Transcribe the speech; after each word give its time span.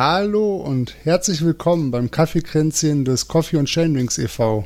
Hallo 0.00 0.58
und 0.58 0.94
herzlich 1.02 1.44
willkommen 1.44 1.90
beim 1.90 2.12
Kaffeekränzchen 2.12 3.04
des 3.04 3.26
Coffee 3.26 3.56
und 3.56 3.68
Chainwings 3.68 4.16
e.V. 4.18 4.64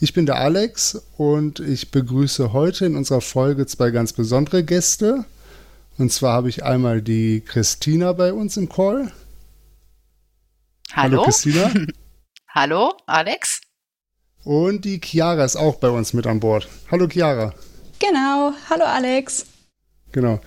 Ich 0.00 0.14
bin 0.14 0.24
der 0.24 0.36
Alex 0.36 1.02
und 1.18 1.60
ich 1.60 1.90
begrüße 1.90 2.54
heute 2.54 2.86
in 2.86 2.96
unserer 2.96 3.20
Folge 3.20 3.66
zwei 3.66 3.90
ganz 3.90 4.14
besondere 4.14 4.64
Gäste. 4.64 5.26
Und 5.98 6.10
zwar 6.10 6.32
habe 6.32 6.48
ich 6.48 6.64
einmal 6.64 7.02
die 7.02 7.42
Christina 7.42 8.14
bei 8.14 8.32
uns 8.32 8.56
im 8.56 8.70
Call. 8.70 9.12
Hallo, 10.90 11.18
Hallo 11.18 11.22
Christina. 11.24 11.70
Hallo, 12.48 12.94
Alex. 13.04 13.60
Und 14.42 14.86
die 14.86 15.02
Chiara 15.04 15.44
ist 15.44 15.56
auch 15.56 15.74
bei 15.74 15.90
uns 15.90 16.14
mit 16.14 16.26
an 16.26 16.40
Bord. 16.40 16.66
Hallo 16.90 17.06
Chiara. 17.08 17.52
Genau. 17.98 18.54
Hallo 18.70 18.86
Alex. 18.86 19.44
Genau. 20.12 20.40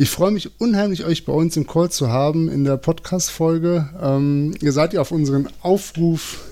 Ich 0.00 0.10
freue 0.10 0.30
mich 0.30 0.60
unheimlich, 0.60 1.04
euch 1.04 1.24
bei 1.24 1.32
uns 1.32 1.56
im 1.56 1.66
Call 1.66 1.90
zu 1.90 2.08
haben 2.08 2.48
in 2.48 2.62
der 2.62 2.76
Podcast-Folge. 2.76 3.88
Ähm, 4.00 4.54
ihr 4.60 4.70
seid 4.70 4.92
ja 4.92 5.00
auf 5.00 5.10
unseren 5.10 5.48
Aufruf, 5.60 6.44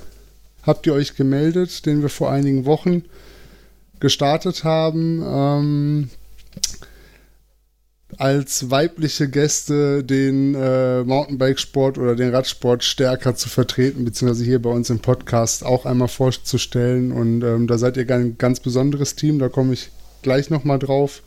habt 0.65 0.85
ihr 0.89 0.95
euch 0.95 1.15
gemeldet, 1.15 1.87
den 1.87 2.03
wir 2.03 2.09
vor 2.09 2.29
einigen 2.33 2.65
Wochen 2.65 3.05
gestartet 4.01 4.65
haben. 4.65 5.23
Ähm, 5.25 6.11
als 8.19 8.69
weibliche 8.69 9.29
Gäste 9.29 10.03
den 10.03 10.57
äh, 10.57 11.05
Mountainbikesport 11.05 11.99
oder 11.99 12.17
den 12.17 12.35
Radsport 12.35 12.83
stärker 12.83 13.37
zu 13.37 13.49
vertreten, 13.49 14.05
beziehungsweise 14.05 14.45
hier 14.45 14.61
bei 14.61 14.71
uns 14.71 14.91
im 14.91 14.99
Podcast 14.99 15.65
auch 15.65 15.87
einmal 15.87 16.09
vorzustellen. 16.09 17.13
Und 17.13 17.45
ähm, 17.45 17.69
da 17.69 17.79
seid 17.79 17.97
ihr 17.97 18.11
ein 18.11 18.39
ganz 18.39 18.59
besonderes 18.59 19.15
Team, 19.15 19.39
da 19.39 19.49
komme 19.49 19.73
ich 19.73 19.91
gleich 20.23 20.51
nochmal 20.51 20.81
drauf. 20.81 21.23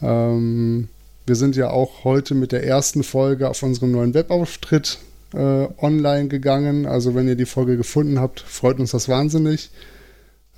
Ähm, 0.00 0.90
wir 1.26 1.36
sind 1.36 1.56
ja 1.56 1.70
auch 1.70 2.04
heute 2.04 2.34
mit 2.34 2.52
der 2.52 2.64
ersten 2.64 3.02
Folge 3.02 3.48
auf 3.48 3.62
unserem 3.62 3.92
neuen 3.92 4.14
Webauftritt 4.14 4.98
äh, 5.32 5.68
online 5.78 6.28
gegangen. 6.28 6.86
Also 6.86 7.14
wenn 7.14 7.28
ihr 7.28 7.36
die 7.36 7.46
Folge 7.46 7.76
gefunden 7.76 8.20
habt, 8.20 8.40
freut 8.40 8.78
uns 8.78 8.90
das 8.90 9.08
wahnsinnig. 9.08 9.70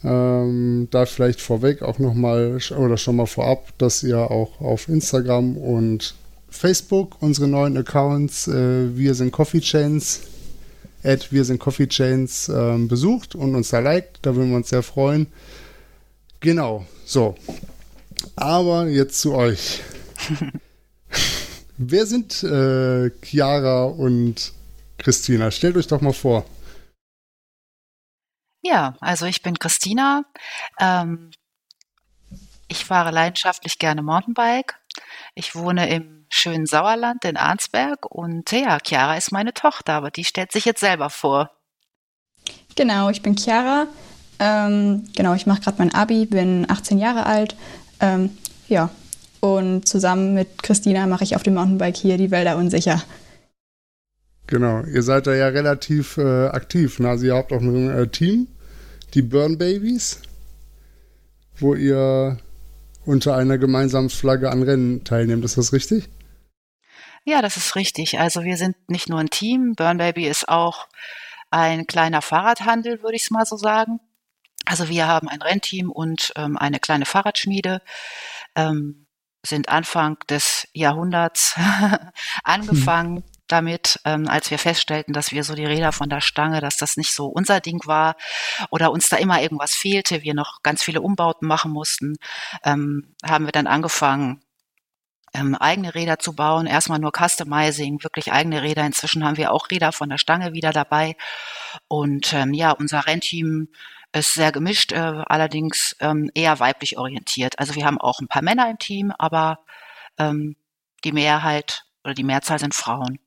Ähm, 0.05 0.89
da 0.91 1.07
vielleicht 1.07 1.41
vorweg 1.41 1.83
auch 1.83 1.99
nochmal 1.99 2.59
oder 2.77 2.97
schon 2.97 3.17
mal 3.17 3.27
vorab, 3.27 3.73
dass 3.79 4.03
ihr 4.03 4.31
auch 4.31 4.61
auf 4.61 4.89
Instagram 4.89 5.57
und 5.57 6.15
Facebook 6.49 7.17
unsere 7.21 7.49
neuen 7.49 7.77
Accounts 7.77 8.49
äh, 8.49 8.97
Wir 8.97 9.15
sind 9.15 9.33
Coffee 9.33 9.61
Chains 9.61 10.23
at 11.03 11.33
Wir 11.33 11.45
sind 11.45 11.61
Coffee 11.61 11.87
Chains 11.87 12.49
äh, 12.49 12.77
besucht 12.79 13.35
und 13.35 13.55
uns 13.55 13.71
da 13.71 13.79
liked. 13.79 14.19
Da 14.23 14.35
würden 14.35 14.51
wir 14.51 14.57
uns 14.57 14.69
sehr 14.69 14.83
freuen. 14.83 15.29
Genau, 16.41 16.85
so. 17.05 17.35
Aber 18.35 18.89
jetzt 18.89 19.21
zu 19.21 19.35
euch. 19.35 19.83
Wer 21.79 22.07
sind 22.07 22.43
äh, 22.43 23.11
Chiara 23.23 23.85
und 23.85 24.53
Christina? 24.99 25.51
Stellt 25.51 25.77
euch 25.77 25.87
doch 25.87 26.01
mal 26.01 26.13
vor. 26.13 26.47
Ja, 28.63 28.97
also 29.01 29.27
ich 29.27 29.43
bin 29.43 29.59
Christina. 29.59 30.25
Ähm, 30.81 31.31
ich 32.69 32.85
fahre 32.85 33.11
leidenschaftlich 33.11 33.79
gerne 33.79 34.03
Mountainbike. 34.03 34.75
Ich 35.35 35.55
wohne 35.55 35.89
im 35.89 36.27
schönen 36.31 36.67
Sauerland 36.67 37.25
in 37.25 37.37
Arnsberg 37.37 38.07
und 38.07 38.51
ja, 38.51 38.79
Chiara 38.85 39.17
ist 39.17 39.31
meine 39.31 39.55
Tochter, 39.55 39.93
aber 39.93 40.11
die 40.11 40.25
stellt 40.25 40.53
sich 40.53 40.65
jetzt 40.65 40.81
selber 40.81 41.11
vor. 41.11 41.51
Genau, 42.75 43.09
ich 43.11 43.23
bin 43.23 43.37
Chiara. 43.37 43.87
Ähm, 44.39 45.09
genau, 45.15 45.35
ich 45.35 45.47
mache 45.47 45.61
gerade 45.61 45.79
mein 45.79 45.95
Abi, 45.95 46.27
bin 46.27 46.69
18 46.69 46.99
Jahre 46.99 47.27
alt. 47.27 47.57
Ähm, 48.01 48.37
ja, 48.69 48.91
und 49.41 49.87
zusammen 49.87 50.35
mit 50.35 50.63
Christina 50.63 51.07
mache 51.07 51.25
ich 51.25 51.37
auf 51.37 51.43
dem 51.43 51.55
Mountainbike 51.55 51.97
hier 51.97 52.19
die 52.19 52.31
Wälder 52.31 52.57
unsicher. 52.57 53.03
Genau, 54.47 54.83
ihr 54.85 55.03
seid 55.03 55.27
da 55.27 55.35
ja 55.35 55.49
relativ 55.49 56.19
äh, 56.19 56.47
aktiv. 56.47 57.01
Ne? 57.01 57.09
Also 57.09 57.27
ihr 57.27 57.35
habt 57.35 57.53
auch 57.53 57.61
ein 57.61 57.91
äh, 57.91 58.07
Team, 58.07 58.47
die 59.15 59.23
Burn 59.23 59.59
Babies, 59.59 60.21
wo 61.57 61.75
ihr 61.75 62.39
unter 63.05 63.37
einer 63.37 63.59
gemeinsamen 63.59 64.11
Flagge 64.11 64.51
an 64.51 64.63
Rennen 64.63 65.05
teilnehmt. 65.05 65.45
Ist 65.45 65.59
das 65.59 65.73
richtig? 65.73 66.09
Ja, 67.25 67.43
das 67.43 67.57
ist 67.57 67.75
richtig. 67.75 68.21
Also 68.21 68.45
wir 68.45 68.57
sind 68.57 68.77
nicht 68.89 69.09
nur 69.09 69.19
ein 69.19 69.31
Team. 69.31 69.75
Burn 69.75 69.99
Baby 69.99 70.29
ist 70.29 70.49
auch 70.49 70.87
ein 71.51 71.87
kleiner 71.87 72.23
Fahrradhandel, 72.23 73.03
würde 73.03 73.17
ich 73.17 73.25
es 73.25 73.31
mal 73.31 73.47
so 73.47 73.57
sagen. 73.57 73.99
Also 74.65 74.89
wir 74.89 75.07
haben 75.09 75.29
ein 75.29 75.43
Rennteam 75.43 75.91
und 75.91 76.33
ähm, 76.37 76.57
eine 76.57 76.79
kleine 76.79 77.05
Fahrradschmiede. 77.05 77.83
Ähm, 78.55 79.06
sind 79.47 79.69
Anfang 79.69 80.19
des 80.29 80.69
Jahrhunderts 80.73 81.55
angefangen. 82.45 83.17
Hm 83.17 83.25
damit, 83.49 84.01
ähm, 84.05 84.29
als 84.29 84.51
wir 84.51 84.59
feststellten, 84.59 85.13
dass 85.13 85.31
wir 85.31 85.45
so 85.45 85.55
die 85.55 85.65
Räder 85.65 85.93
von 85.93 86.09
der 86.09 86.21
Stange, 86.21 86.61
dass 86.61 86.77
das 86.77 86.97
nicht 86.97 87.15
so 87.15 87.27
unser 87.27 87.61
Ding 87.61 87.81
war 87.87 88.17
oder 88.71 88.91
uns 88.91 89.09
da 89.09 89.17
immer 89.17 89.41
irgendwas 89.41 89.75
fehlte, 89.75 90.23
wir 90.23 90.35
noch 90.35 90.63
ganz 90.63 90.83
viele 90.83 91.01
Umbauten 91.01 91.47
machen 91.47 91.71
mussten, 91.71 92.17
ähm, 92.65 93.15
haben 93.25 93.45
wir 93.45 93.53
dann 93.53 93.67
angefangen, 93.67 94.43
ähm, 95.35 95.55
eigene 95.55 95.95
Räder 95.95 96.19
zu 96.19 96.35
bauen. 96.35 96.67
Erstmal 96.67 96.99
nur 96.99 97.13
Customizing, 97.17 98.03
wirklich 98.03 98.33
eigene 98.33 98.63
Räder. 98.63 98.85
Inzwischen 98.85 99.25
haben 99.25 99.37
wir 99.37 99.53
auch 99.53 99.71
Räder 99.71 99.93
von 99.93 100.09
der 100.09 100.19
Stange 100.19 100.53
wieder 100.53 100.73
dabei. 100.73 101.17
Und 101.89 102.33
ähm, 102.33 102.55
ja, 102.55 102.71
unser 102.73 103.07
Rennteam 103.07 103.69
ist 104.19 104.35
sehr 104.35 104.53
gemischt, 104.53 104.93
äh, 104.93 104.97
allerdings 104.97 105.97
ähm, 106.01 106.31
eher 106.35 106.59
weiblich 106.61 106.99
orientiert. 106.99 107.59
Also 107.59 107.75
wir 107.75 107.85
haben 107.85 108.01
auch 108.01 108.21
ein 108.21 108.29
paar 108.29 108.43
Männer 108.43 108.71
im 108.71 108.79
Team, 108.79 109.13
aber 109.19 109.61
ähm, 110.19 110.57
die 111.05 111.13
Mehrheit 111.13 111.85
oder 112.05 112.15
die 112.15 112.25
Mehrzahl 112.25 112.59
sind 112.59 112.75
Frauen. 112.75 113.19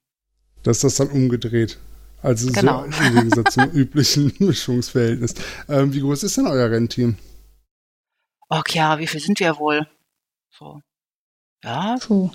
Das 0.64 0.78
ist 0.78 0.84
das 0.84 0.96
dann 0.96 1.10
umgedreht. 1.10 1.78
Also 2.22 2.52
genau. 2.52 2.86
so 2.92 3.04
im 3.04 3.16
Gegensatz 3.16 3.54
zum 3.54 3.72
üblichen 3.72 4.34
Mischungsverhältnis. 4.40 5.36
Ähm, 5.68 5.94
wie 5.94 6.02
groß 6.02 6.24
ist 6.24 6.38
denn 6.38 6.48
euer 6.48 6.70
Rennteam? 6.70 7.18
Okay, 8.50 8.80
ja, 8.80 9.00
wie 9.00 9.08
viel 9.08 9.22
sind 9.22 9.40
wir 9.40 9.58
wohl? 9.58 9.88
So. 10.50 10.82
Ja. 11.64 11.98
Puh. 12.02 12.32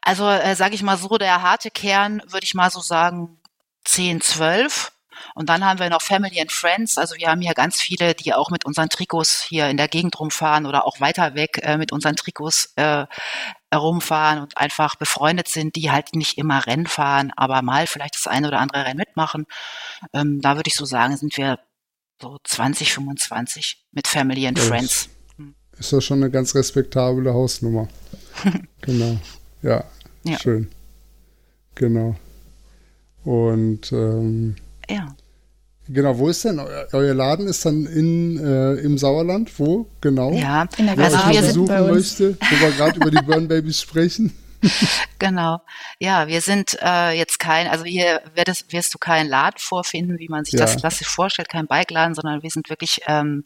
Also, 0.00 0.28
äh, 0.28 0.56
sage 0.56 0.74
ich 0.74 0.82
mal 0.82 0.98
so, 0.98 1.16
der 1.16 1.42
harte 1.42 1.70
Kern 1.70 2.22
würde 2.26 2.44
ich 2.44 2.54
mal 2.54 2.70
so 2.70 2.80
sagen 2.80 3.38
10, 3.84 4.20
12. 4.20 4.92
Und 5.34 5.48
dann 5.48 5.64
haben 5.64 5.78
wir 5.78 5.90
noch 5.90 6.02
Family 6.02 6.40
and 6.40 6.52
Friends. 6.52 6.98
Also 6.98 7.16
wir 7.16 7.28
haben 7.28 7.40
hier 7.40 7.54
ganz 7.54 7.80
viele, 7.80 8.14
die 8.14 8.34
auch 8.34 8.50
mit 8.50 8.64
unseren 8.64 8.88
Trikots 8.88 9.42
hier 9.42 9.68
in 9.68 9.76
der 9.76 9.88
Gegend 9.88 10.18
rumfahren 10.18 10.66
oder 10.66 10.86
auch 10.86 11.00
weiter 11.00 11.34
weg 11.34 11.60
äh, 11.62 11.76
mit 11.76 11.92
unseren 11.92 12.16
Trikots 12.16 12.72
äh, 12.76 13.06
rumfahren 13.74 14.42
und 14.42 14.56
einfach 14.56 14.96
befreundet 14.96 15.48
sind, 15.48 15.76
die 15.76 15.90
halt 15.90 16.14
nicht 16.14 16.38
immer 16.38 16.66
Rennen 16.66 16.86
fahren, 16.86 17.32
aber 17.36 17.62
mal 17.62 17.86
vielleicht 17.86 18.14
das 18.14 18.26
eine 18.26 18.48
oder 18.48 18.60
andere 18.60 18.84
Rennen 18.84 18.98
mitmachen. 18.98 19.46
Ähm, 20.12 20.40
da 20.40 20.56
würde 20.56 20.68
ich 20.68 20.74
so 20.74 20.84
sagen, 20.84 21.16
sind 21.16 21.36
wir 21.36 21.58
so 22.20 22.38
20, 22.44 22.92
25 22.92 23.84
mit 23.92 24.06
Family 24.06 24.46
and 24.46 24.58
das 24.58 24.66
Friends. 24.66 25.08
Ist 25.78 25.92
das 25.92 26.04
schon 26.04 26.22
eine 26.22 26.30
ganz 26.30 26.54
respektable 26.54 27.32
Hausnummer. 27.32 27.88
genau. 28.80 29.18
Ja, 29.62 29.84
ja, 30.24 30.38
schön. 30.38 30.70
Genau. 31.74 32.16
Und 33.24 33.92
ähm, 33.92 34.56
ja. 34.88 35.14
Genau, 35.88 36.16
wo 36.16 36.28
ist 36.28 36.44
denn 36.44 36.60
euer, 36.60 37.14
Laden? 37.14 37.48
Ist 37.48 37.66
dann 37.66 37.86
in, 37.86 38.38
äh, 38.38 38.74
im 38.74 38.98
Sauerland? 38.98 39.58
Wo 39.58 39.88
genau? 40.00 40.32
Ja, 40.32 40.66
in 40.76 40.86
der 40.86 40.96
Wer 40.96 41.10
wir 41.10 41.40
besuchen 41.40 41.86
möchte, 41.88 42.36
wo 42.38 42.60
wir 42.60 42.70
gerade 42.72 42.96
über 42.96 43.10
die 43.10 43.22
Burn 43.24 43.48
Babies 43.48 43.80
sprechen. 43.80 44.32
genau. 45.18 45.60
Ja, 45.98 46.28
wir 46.28 46.40
sind 46.40 46.78
äh, 46.80 47.10
jetzt 47.18 47.40
kein, 47.40 47.66
also 47.66 47.84
hier 47.84 48.22
wirst, 48.34 48.72
wirst 48.72 48.94
du 48.94 48.98
keinen 48.98 49.28
Laden 49.28 49.58
vorfinden, 49.58 50.18
wie 50.20 50.28
man 50.28 50.44
sich 50.44 50.54
ja. 50.54 50.60
das 50.60 50.76
klassisch 50.76 51.08
vorstellt, 51.08 51.48
kein 51.48 51.66
Bike-Laden, 51.66 52.14
sondern 52.14 52.44
wir 52.44 52.50
sind 52.50 52.70
wirklich 52.70 53.00
ähm, 53.06 53.42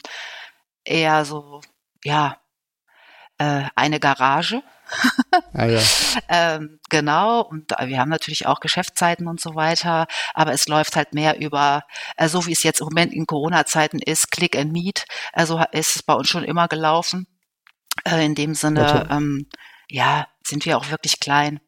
eher 0.83 1.25
so, 1.25 1.61
ja, 2.03 2.37
äh, 3.39 3.63
eine 3.75 3.99
Garage 3.99 4.61
ah, 5.53 5.65
ja. 5.65 5.81
ähm, 6.29 6.79
genau, 6.89 7.41
und 7.41 7.71
wir 7.71 7.99
haben 7.99 8.09
natürlich 8.09 8.47
auch 8.47 8.59
Geschäftszeiten 8.59 9.27
und 9.27 9.39
so 9.39 9.55
weiter, 9.55 10.07
aber 10.33 10.51
es 10.53 10.67
läuft 10.67 10.95
halt 10.95 11.13
mehr 11.13 11.39
über, 11.39 11.83
äh, 12.15 12.27
so 12.27 12.45
wie 12.45 12.53
es 12.53 12.63
jetzt 12.63 12.81
im 12.81 12.85
Moment 12.85 13.13
in 13.13 13.25
Corona-Zeiten 13.25 13.99
ist, 13.99 14.31
Click 14.31 14.57
and 14.57 14.71
Meet. 14.71 15.05
Also 15.33 15.63
ist 15.71 15.95
es 15.97 16.03
bei 16.03 16.13
uns 16.13 16.29
schon 16.29 16.43
immer 16.43 16.67
gelaufen. 16.67 17.27
Äh, 18.05 18.25
in 18.25 18.35
dem 18.35 18.53
Sinne, 18.53 19.07
ähm, 19.09 19.47
ja, 19.89 20.27
sind 20.43 20.65
wir 20.65 20.77
auch 20.77 20.89
wirklich 20.89 21.19
klein. 21.19 21.59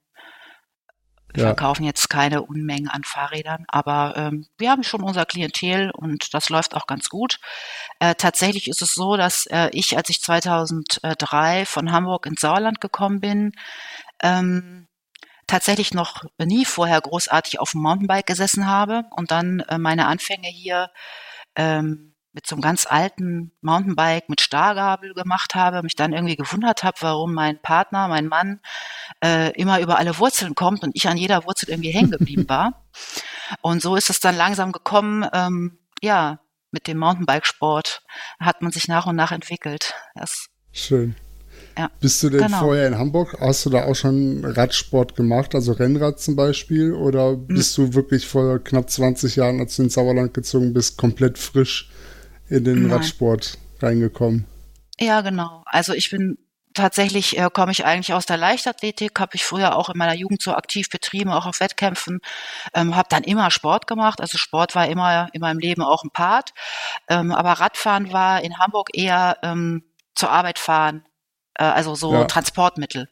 Wir 1.33 1.43
ja. 1.43 1.49
verkaufen 1.49 1.83
jetzt 1.83 2.09
keine 2.09 2.41
Unmengen 2.41 2.87
an 2.87 3.03
Fahrrädern, 3.03 3.65
aber 3.67 4.13
ähm, 4.17 4.47
wir 4.57 4.71
haben 4.71 4.83
schon 4.83 5.03
unser 5.03 5.25
Klientel 5.25 5.91
und 5.91 6.33
das 6.33 6.49
läuft 6.49 6.75
auch 6.75 6.87
ganz 6.87 7.09
gut. 7.09 7.39
Äh, 7.99 8.15
tatsächlich 8.15 8.67
ist 8.67 8.81
es 8.81 8.93
so, 8.93 9.15
dass 9.15 9.45
äh, 9.47 9.69
ich, 9.71 9.95
als 9.95 10.09
ich 10.09 10.21
2003 10.21 11.65
von 11.65 11.91
Hamburg 11.91 12.25
ins 12.25 12.41
Sauerland 12.41 12.81
gekommen 12.81 13.19
bin, 13.19 13.51
ähm, 14.23 14.87
tatsächlich 15.45 15.93
noch 15.93 16.23
nie 16.37 16.65
vorher 16.65 17.01
großartig 17.01 17.59
auf 17.59 17.71
dem 17.71 17.81
Mountainbike 17.81 18.27
gesessen 18.27 18.67
habe 18.67 19.03
und 19.11 19.31
dann 19.31 19.61
äh, 19.61 19.77
meine 19.77 20.07
Anfänge 20.07 20.47
hier 20.47 20.89
ähm, 21.55 22.08
mit 22.33 22.45
so 22.45 22.55
einem 22.55 22.61
ganz 22.61 22.85
alten 22.87 23.51
Mountainbike 23.61 24.29
mit 24.29 24.41
Stargabel 24.41 25.13
gemacht 25.13 25.55
habe, 25.55 25.81
mich 25.81 25.95
dann 25.95 26.13
irgendwie 26.13 26.35
gewundert 26.35 26.83
habe, 26.83 26.97
warum 27.01 27.33
mein 27.33 27.61
Partner, 27.61 28.07
mein 28.07 28.27
Mann, 28.27 28.59
äh, 29.23 29.51
immer 29.59 29.79
über 29.79 29.97
alle 29.97 30.17
Wurzeln 30.19 30.55
kommt 30.55 30.83
und 30.83 30.95
ich 30.95 31.07
an 31.07 31.17
jeder 31.17 31.45
Wurzel 31.45 31.69
irgendwie 31.69 31.91
hängen 31.91 32.11
geblieben 32.11 32.45
war. 32.47 32.85
Und 33.61 33.81
so 33.81 33.95
ist 33.95 34.09
es 34.09 34.19
dann 34.19 34.35
langsam 34.35 34.71
gekommen, 34.71 35.25
ähm, 35.33 35.79
ja, 36.01 36.39
mit 36.71 36.87
dem 36.87 36.99
Mountainbikesport 36.99 38.03
hat 38.39 38.61
man 38.61 38.71
sich 38.71 38.87
nach 38.87 39.07
und 39.07 39.15
nach 39.15 39.31
entwickelt. 39.31 39.95
Das, 40.13 40.47
Schön. 40.71 41.15
Ja, 41.77 41.89
Bist 41.99 42.21
du 42.21 42.29
denn 42.29 42.41
genau. 42.41 42.59
vorher 42.59 42.87
in 42.87 42.97
Hamburg? 42.97 43.37
Hast 43.39 43.65
du 43.65 43.69
da 43.69 43.85
auch 43.85 43.95
schon 43.95 44.43
Radsport 44.45 45.15
gemacht, 45.15 45.55
also 45.55 45.71
Rennrad 45.71 46.19
zum 46.19 46.35
Beispiel? 46.35 46.93
Oder 46.93 47.35
bist 47.35 47.77
mhm. 47.77 47.85
du 47.85 47.93
wirklich 47.95 48.27
vor 48.27 48.59
knapp 48.59 48.89
20 48.89 49.35
Jahren, 49.35 49.59
als 49.59 49.77
du 49.77 49.83
ins 49.83 49.93
Sauerland 49.93 50.33
gezogen 50.33 50.73
bist, 50.73 50.97
komplett 50.97 51.37
frisch 51.37 51.89
in 52.49 52.63
den 52.63 52.83
Nein. 52.83 52.93
Radsport 52.93 53.57
reingekommen? 53.81 54.45
Ja, 54.99 55.21
genau. 55.21 55.63
Also 55.65 55.93
ich 55.93 56.09
bin 56.09 56.37
tatsächlich 56.73 57.37
äh, 57.37 57.49
komme 57.51 57.71
ich 57.71 57.85
eigentlich 57.85 58.13
aus 58.13 58.25
der 58.25 58.37
Leichtathletik, 58.37 59.19
habe 59.19 59.35
ich 59.35 59.43
früher 59.43 59.75
auch 59.75 59.89
in 59.89 59.97
meiner 59.97 60.13
Jugend 60.13 60.41
so 60.41 60.53
aktiv 60.53 60.89
betrieben, 60.89 61.31
auch 61.31 61.45
auf 61.45 61.59
Wettkämpfen, 61.59 62.19
ähm, 62.73 62.95
habe 62.95 63.07
dann 63.09 63.23
immer 63.23 63.51
Sport 63.51 63.87
gemacht, 63.87 64.21
also 64.21 64.37
Sport 64.37 64.75
war 64.75 64.87
immer 64.87 65.29
in 65.33 65.41
meinem 65.41 65.59
Leben 65.59 65.81
auch 65.81 66.03
ein 66.03 66.11
Part, 66.11 66.51
ähm, 67.07 67.31
aber 67.31 67.53
Radfahren 67.53 68.13
war 68.13 68.41
in 68.41 68.59
Hamburg 68.59 68.89
eher 68.93 69.37
ähm, 69.41 69.83
zur 70.15 70.31
Arbeit 70.31 70.59
fahren, 70.59 71.03
äh, 71.55 71.63
also 71.63 71.95
so 71.95 72.13
ja. 72.13 72.25
Transportmittel, 72.25 73.09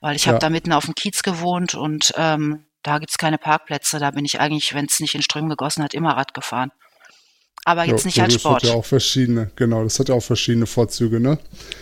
weil 0.00 0.16
ich 0.16 0.24
ja. 0.24 0.32
habe 0.32 0.40
da 0.40 0.50
mitten 0.50 0.72
auf 0.72 0.84
dem 0.84 0.94
Kiez 0.94 1.22
gewohnt 1.22 1.74
und 1.74 2.12
ähm, 2.16 2.66
da 2.82 2.98
gibt's 2.98 3.18
keine 3.18 3.38
Parkplätze, 3.38 3.98
da 3.98 4.10
bin 4.10 4.24
ich 4.24 4.40
eigentlich, 4.40 4.74
wenn 4.74 4.86
es 4.86 5.00
nicht 5.00 5.14
in 5.14 5.22
Strömen 5.22 5.50
gegossen 5.50 5.84
hat, 5.84 5.94
immer 5.94 6.16
Rad 6.16 6.34
gefahren 6.34 6.72
aber 7.68 7.84
jetzt 7.84 8.04
ja, 8.04 8.06
nicht 8.06 8.20
als 8.22 8.34
Sport. 8.34 8.62
Das 8.62 8.70
hat 8.70 8.74
ja 8.74 8.80
auch 8.80 8.84
verschiedene, 8.84 9.50
genau, 9.54 9.84
das 9.84 9.98
hat 9.98 10.08
ja 10.08 10.14
auch 10.14 10.22
verschiedene 10.22 10.64
Vorzüge, 10.64 11.20
ne? 11.20 11.38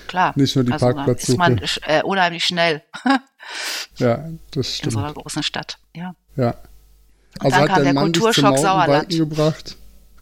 Klar. 0.08 0.32
Nicht 0.34 0.56
nur 0.56 0.64
die 0.64 0.72
also, 0.72 0.84
Parkplatzsuche. 0.84 1.32
ist 1.32 1.38
man 1.38 1.60
äh, 1.86 2.02
unheimlich 2.02 2.44
schnell. 2.44 2.82
ja, 3.96 4.28
das 4.50 4.74
stimmt. 4.74 4.86
In 4.86 4.90
so 4.90 4.98
einer 4.98 5.14
großen 5.14 5.44
Stadt, 5.44 5.78
ja. 5.94 6.16
Ja. 6.34 6.56
Und 7.38 7.52
also 7.52 7.72
hat 7.72 7.84
der 7.84 7.92
Mann 7.92 8.12
Kulturschock 8.12 8.58
Sauerland 8.58 9.10
gebracht. 9.10 9.76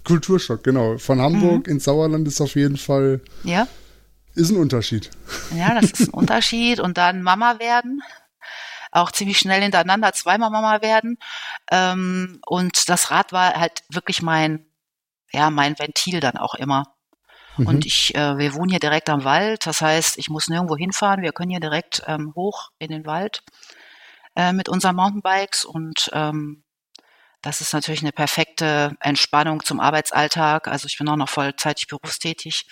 Kulturschock, 0.04 0.62
genau. 0.62 0.98
Von 0.98 1.22
Hamburg 1.22 1.66
mhm. 1.66 1.72
ins 1.72 1.84
Sauerland 1.84 2.28
ist 2.28 2.42
auf 2.42 2.56
jeden 2.56 2.76
Fall. 2.76 3.22
Ja. 3.44 3.66
Ist 4.34 4.50
ein 4.50 4.58
Unterschied. 4.58 5.08
Ja, 5.56 5.80
das 5.80 5.92
ist 5.92 6.08
ein 6.08 6.10
Unterschied. 6.12 6.78
Und 6.78 6.98
dann 6.98 7.22
Mama 7.22 7.58
werden 7.58 8.02
auch 8.90 9.12
ziemlich 9.12 9.38
schnell 9.38 9.62
hintereinander 9.62 10.12
zweimal 10.12 10.50
Mama 10.50 10.82
werden. 10.82 11.16
Ähm, 11.70 12.40
und 12.44 12.90
das 12.90 13.10
Rad 13.10 13.32
war 13.32 13.54
halt 13.54 13.82
wirklich 13.88 14.20
mein 14.20 14.66
ja, 15.34 15.50
mein 15.50 15.78
Ventil 15.78 16.20
dann 16.20 16.36
auch 16.36 16.54
immer. 16.54 16.84
Mhm. 17.56 17.66
Und 17.66 17.86
ich, 17.86 18.14
äh, 18.14 18.38
wir 18.38 18.54
wohnen 18.54 18.70
hier 18.70 18.80
direkt 18.80 19.08
am 19.10 19.24
Wald, 19.24 19.66
das 19.66 19.80
heißt, 19.80 20.18
ich 20.18 20.28
muss 20.28 20.48
nirgendwo 20.48 20.76
hinfahren, 20.76 21.22
wir 21.22 21.32
können 21.32 21.50
hier 21.50 21.60
direkt 21.60 22.02
ähm, 22.06 22.32
hoch 22.34 22.70
in 22.78 22.88
den 22.88 23.06
Wald 23.06 23.42
äh, 24.36 24.52
mit 24.52 24.68
unseren 24.68 24.96
Mountainbikes 24.96 25.64
und 25.64 26.10
ähm, 26.12 26.64
das 27.42 27.60
ist 27.60 27.74
natürlich 27.74 28.00
eine 28.00 28.12
perfekte 28.12 28.96
Entspannung 29.00 29.62
zum 29.62 29.78
Arbeitsalltag. 29.78 30.66
Also 30.66 30.86
ich 30.86 30.96
bin 30.96 31.06
auch 31.10 31.16
noch 31.16 31.28
vollzeitig 31.28 31.88
berufstätig. 31.88 32.66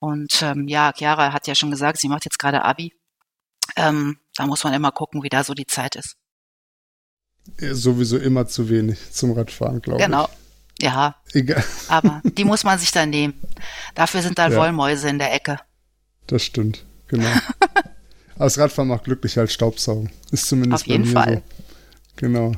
Und 0.00 0.42
ähm, 0.42 0.66
ja, 0.66 0.92
Chiara 0.92 1.32
hat 1.32 1.46
ja 1.46 1.54
schon 1.54 1.70
gesagt, 1.70 1.98
sie 1.98 2.08
macht 2.08 2.24
jetzt 2.24 2.40
gerade 2.40 2.64
Abi. 2.64 2.92
Ähm, 3.76 4.18
da 4.34 4.46
muss 4.46 4.64
man 4.64 4.74
immer 4.74 4.90
gucken, 4.90 5.22
wie 5.22 5.28
da 5.28 5.44
so 5.44 5.54
die 5.54 5.66
Zeit 5.66 5.94
ist. 5.94 6.16
Ja, 7.60 7.72
sowieso 7.72 8.18
immer 8.18 8.48
zu 8.48 8.68
wenig 8.68 9.12
zum 9.12 9.30
Radfahren, 9.30 9.80
glaube 9.80 10.02
genau. 10.02 10.24
ich. 10.24 10.30
Genau. 10.30 10.39
Ja. 10.80 11.16
Egal. 11.32 11.62
Aber 11.88 12.20
die 12.36 12.44
muss 12.44 12.64
man 12.64 12.78
sich 12.78 12.90
dann 12.90 13.10
nehmen. 13.10 13.34
Dafür 13.94 14.22
sind 14.22 14.38
da 14.38 14.48
ja. 14.48 14.56
Wollmäuse 14.56 15.08
in 15.08 15.18
der 15.18 15.32
Ecke. 15.34 15.58
Das 16.26 16.42
stimmt, 16.42 16.84
genau. 17.08 17.28
Aber 18.34 18.44
das 18.44 18.58
Radfahren 18.58 18.88
macht 18.88 19.04
glücklich 19.04 19.38
als 19.38 19.52
Staubsaugen. 19.52 20.10
Ist 20.30 20.46
zumindest 20.46 20.84
Auf 20.84 20.86
jeden 20.86 21.02
bei 21.04 21.08
mir 21.08 21.12
Fall. 21.12 21.34
so. 21.34 21.64
Genau. 22.16 22.52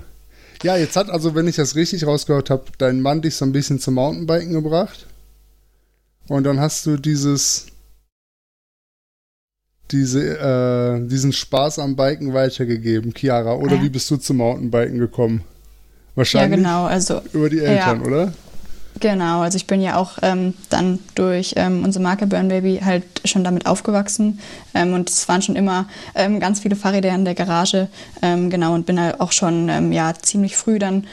Ja, 0.62 0.76
jetzt 0.76 0.94
hat 0.94 1.10
also, 1.10 1.34
wenn 1.34 1.48
ich 1.48 1.56
das 1.56 1.74
richtig 1.74 2.06
rausgehört 2.06 2.50
habe, 2.50 2.66
dein 2.78 3.00
Mann 3.00 3.20
dich 3.20 3.34
so 3.34 3.44
ein 3.44 3.52
bisschen 3.52 3.80
zum 3.80 3.94
Mountainbiken 3.94 4.52
gebracht. 4.52 5.06
Und 6.28 6.44
dann 6.44 6.60
hast 6.60 6.86
du 6.86 6.96
dieses, 6.96 7.66
diese, 9.90 10.38
äh, 10.38 11.08
diesen 11.08 11.32
Spaß 11.32 11.80
am 11.80 11.96
Biken 11.96 12.32
weitergegeben, 12.32 13.12
Chiara. 13.12 13.54
Oder 13.54 13.76
ja. 13.76 13.82
wie 13.82 13.88
bist 13.88 14.08
du 14.10 14.16
zum 14.16 14.36
Mountainbiken 14.36 14.98
gekommen? 14.98 15.42
Wahrscheinlich. 16.14 16.50
Ja, 16.50 16.56
genau. 16.56 16.84
Also, 16.84 17.20
über 17.32 17.48
die 17.48 17.60
Eltern, 17.60 18.00
ja. 18.00 18.06
oder? 18.06 18.32
Genau, 19.00 19.40
also 19.40 19.56
ich 19.56 19.66
bin 19.66 19.80
ja 19.80 19.96
auch 19.96 20.18
ähm, 20.22 20.54
dann 20.70 20.98
durch 21.14 21.54
ähm, 21.56 21.82
unsere 21.82 22.02
Marke 22.02 22.26
Burn 22.26 22.48
Baby 22.48 22.80
halt 22.84 23.04
schon 23.24 23.42
damit 23.42 23.66
aufgewachsen 23.66 24.38
ähm, 24.74 24.92
und 24.92 25.10
es 25.10 25.28
waren 25.28 25.42
schon 25.42 25.56
immer 25.56 25.88
ähm, 26.14 26.38
ganz 26.38 26.60
viele 26.60 26.76
Fahrräder 26.76 27.08
in 27.14 27.24
der 27.24 27.34
Garage, 27.34 27.88
ähm, 28.20 28.50
genau 28.50 28.74
und 28.74 28.86
bin 28.86 29.00
halt 29.00 29.20
auch 29.20 29.32
schon 29.32 29.68
ähm, 29.70 29.92
ja 29.92 30.12
ziemlich 30.14 30.56
früh 30.56 30.78
dann 30.78 31.06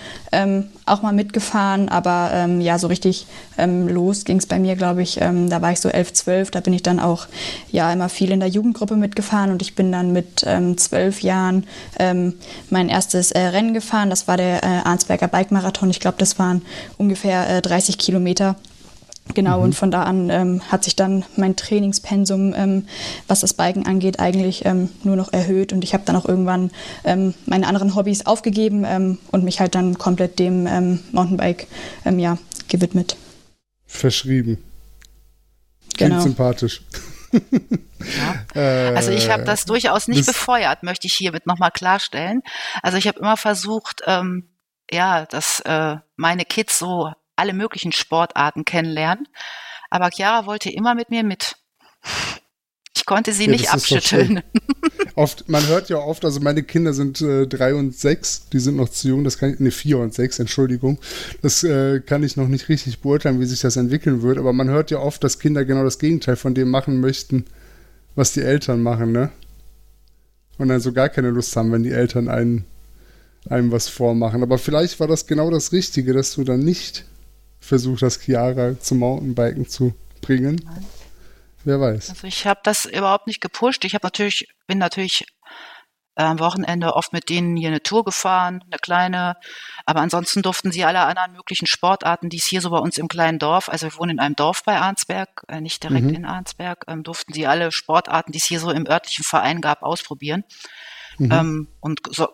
auch 0.89 1.01
mal 1.01 1.13
mitgefahren, 1.13 1.89
aber 1.89 2.47
ja 2.59 2.77
so 2.77 2.88
richtig 2.88 3.27
los 3.57 4.25
ging 4.25 4.38
es 4.38 4.45
bei 4.45 4.59
mir, 4.59 4.75
glaube 4.75 5.01
ich, 5.01 5.15
da 5.15 5.62
war 5.62 5.71
ich 5.71 5.80
so 5.80 5.89
elf, 5.89 6.13
zwölf, 6.13 6.51
da 6.51 6.59
bin 6.59 6.74
ich 6.74 6.83
dann 6.83 7.00
auch 7.00 7.27
ja 7.71 7.91
immer 7.91 8.09
viel 8.09 8.31
in 8.31 8.39
der 8.39 8.50
Jugendgruppe 8.50 8.95
mitgefahren 8.95 9.51
und 9.51 9.62
ich 9.62 9.75
bin 9.75 9.91
dann 9.91 10.13
mit 10.13 10.45
zwölf 10.77 11.21
Jahren 11.21 11.65
mein 12.69 12.89
erstes 12.89 13.31
äh, 13.31 13.39
Rennen 13.39 13.74
gefahren, 13.74 14.09
das 14.09 14.27
war 14.27 14.38
der 14.38 14.63
äh, 14.63 14.68
Arnsberger 14.83 15.27
Bike 15.27 15.51
Marathon, 15.51 15.89
ich 15.89 16.00
glaube, 16.00 16.18
das 16.18 16.39
waren 16.39 16.62
ungefähr 16.97 17.50
äh, 17.50 17.62
30 17.62 17.97
Kilometer. 17.97 18.56
Genau, 19.35 19.57
mhm. 19.57 19.63
und 19.65 19.75
von 19.75 19.91
da 19.91 20.03
an 20.03 20.29
ähm, 20.29 20.61
hat 20.69 20.83
sich 20.83 20.95
dann 20.95 21.23
mein 21.35 21.55
Trainingspensum, 21.55 22.53
ähm, 22.55 22.87
was 23.27 23.41
das 23.41 23.53
Biken 23.53 23.85
angeht, 23.85 24.19
eigentlich 24.19 24.65
ähm, 24.65 24.89
nur 25.03 25.15
noch 25.15 25.31
erhöht. 25.31 25.71
Und 25.71 25.83
ich 25.83 25.93
habe 25.93 26.03
dann 26.05 26.15
auch 26.15 26.25
irgendwann 26.25 26.71
ähm, 27.03 27.35
meine 27.45 27.67
anderen 27.67 27.95
Hobbys 27.95 28.25
aufgegeben 28.25 28.85
ähm, 28.85 29.19
und 29.31 29.43
mich 29.43 29.59
halt 29.59 29.75
dann 29.75 29.97
komplett 29.97 30.39
dem 30.39 30.65
ähm, 30.65 30.99
Mountainbike 31.11 31.67
ja, 32.17 32.37
gewidmet. 32.67 33.17
Verschrieben. 33.85 34.57
Klingt 35.95 36.11
genau. 36.11 36.21
sympathisch. 36.21 36.81
Ja. 38.55 38.93
Also 38.95 39.11
ich 39.11 39.29
habe 39.29 39.43
das 39.43 39.65
durchaus 39.65 40.07
nicht 40.07 40.21
das 40.21 40.27
befeuert, 40.27 40.83
möchte 40.83 41.05
ich 41.05 41.13
hiermit 41.13 41.45
nochmal 41.45 41.69
klarstellen. 41.69 42.41
Also 42.81 42.97
ich 42.97 43.07
habe 43.07 43.19
immer 43.19 43.35
versucht, 43.35 44.01
ja, 44.89 45.25
dass 45.25 45.59
äh, 45.59 45.97
meine 46.15 46.45
Kids 46.45 46.80
so 46.80 47.11
alle 47.39 47.53
möglichen 47.53 47.91
Sportarten 47.91 48.65
kennenlernen. 48.65 49.27
Aber 49.89 50.09
Chiara 50.11 50.45
wollte 50.45 50.69
immer 50.69 50.93
mit 50.93 51.09
mir 51.09 51.23
mit. 51.23 51.55
Ich 52.95 53.05
konnte 53.05 53.33
sie 53.33 53.45
ja, 53.45 53.51
nicht 53.51 53.73
abschütteln. 53.73 54.41
oft, 55.15 55.49
man 55.49 55.67
hört 55.67 55.89
ja 55.89 55.97
oft, 55.97 56.23
also 56.23 56.39
meine 56.39 56.63
Kinder 56.63 56.93
sind 56.93 57.21
äh, 57.21 57.45
drei 57.45 57.75
und 57.75 57.95
sechs, 57.95 58.47
die 58.49 58.59
sind 58.59 58.77
noch 58.77 58.89
zu 58.89 59.09
jung, 59.09 59.23
das 59.23 59.37
kann 59.37 59.53
ich, 59.53 59.59
ne, 59.59 59.71
vier 59.71 59.99
und 59.99 60.13
sechs, 60.13 60.39
Entschuldigung. 60.39 60.97
Das 61.41 61.63
äh, 61.63 61.99
kann 61.99 62.23
ich 62.23 62.37
noch 62.37 62.47
nicht 62.47 62.69
richtig 62.69 62.99
beurteilen, 63.01 63.39
wie 63.39 63.45
sich 63.45 63.59
das 63.59 63.75
entwickeln 63.75 64.21
wird, 64.21 64.37
aber 64.37 64.53
man 64.53 64.69
hört 64.69 64.91
ja 64.91 64.99
oft, 64.99 65.23
dass 65.23 65.39
Kinder 65.39 65.65
genau 65.65 65.83
das 65.83 65.99
Gegenteil 65.99 66.37
von 66.37 66.53
dem 66.53 66.69
machen 66.69 67.01
möchten, 67.01 67.45
was 68.15 68.31
die 68.31 68.41
Eltern 68.41 68.81
machen, 68.81 69.11
ne? 69.11 69.29
Und 70.57 70.69
dann 70.69 70.81
so 70.81 70.91
gar 70.91 71.09
keine 71.09 71.29
Lust 71.29 71.55
haben, 71.55 71.71
wenn 71.71 71.83
die 71.83 71.91
Eltern 71.91 72.27
einen, 72.27 72.65
einem 73.49 73.71
was 73.71 73.87
vormachen. 73.87 74.43
Aber 74.43 74.57
vielleicht 74.57 74.99
war 74.99 75.07
das 75.07 75.25
genau 75.25 75.49
das 75.51 75.71
Richtige, 75.71 76.13
dass 76.13 76.35
du 76.35 76.43
dann 76.43 76.59
nicht 76.59 77.05
versucht 77.59 78.01
hast, 78.01 78.21
Chiara 78.21 78.80
zum 78.80 78.99
Mountainbiken 78.99 79.68
zu 79.68 79.94
bringen. 80.21 80.69
Wer 81.63 81.80
weiß. 81.80 82.09
Also 82.09 82.28
ich 82.28 82.47
habe 82.47 82.61
das 82.63 82.85
überhaupt 82.85 83.28
nicht 83.28 83.42
gepusht. 83.42 83.83
Ich 83.85 83.94
habe 83.94 84.06
natürlich, 84.06 84.47
bin 84.68 84.78
natürlich 84.78 85.25
äh, 86.16 86.23
am 86.23 86.39
Wochenende 86.39 86.95
oft 86.95 87.13
mit 87.13 87.30
denen 87.30 87.56
hier 87.56 87.69
eine 87.69 87.81
Tour 87.81 88.04
gefahren, 88.04 88.63
eine 88.66 88.78
kleine. 88.78 89.35
Aber 89.85 90.01
ansonsten 90.01 90.42
durften 90.42 90.71
sie 90.71 90.83
alle 90.83 91.01
anderen 91.01 91.33
möglichen 91.33 91.66
Sportarten, 91.66 92.30
die 92.30 92.37
es 92.37 92.45
hier 92.45 92.61
so 92.61 92.69
bei 92.69 92.78
uns 92.78 92.97
im 92.97 93.07
kleinen 93.07 93.39
Dorf, 93.39 93.69
also 93.69 93.87
wir 93.87 93.97
wohnen 93.97 94.11
in 94.11 94.19
einem 94.19 94.35
Dorf 94.35 94.63
bei 94.63 94.78
Arnsberg, 94.78 95.44
äh, 95.47 95.61
nicht 95.61 95.83
direkt 95.83 96.07
mhm. 96.07 96.16
in 96.16 96.25
Arnsberg, 96.25 96.85
ähm, 96.87 97.04
durften 97.04 97.33
sie 97.33 97.47
alle 97.47 97.71
Sportarten, 97.71 98.31
die 98.31 98.39
es 98.39 98.45
hier 98.45 98.59
so 98.59 98.71
im 98.71 98.87
örtlichen 98.87 99.23
Verein 99.23 99.61
gab, 99.61 99.81
ausprobieren. 99.81 100.44
Mhm. 101.18 101.31
Ähm, 101.31 101.68
und 101.80 102.01
so 102.09 102.28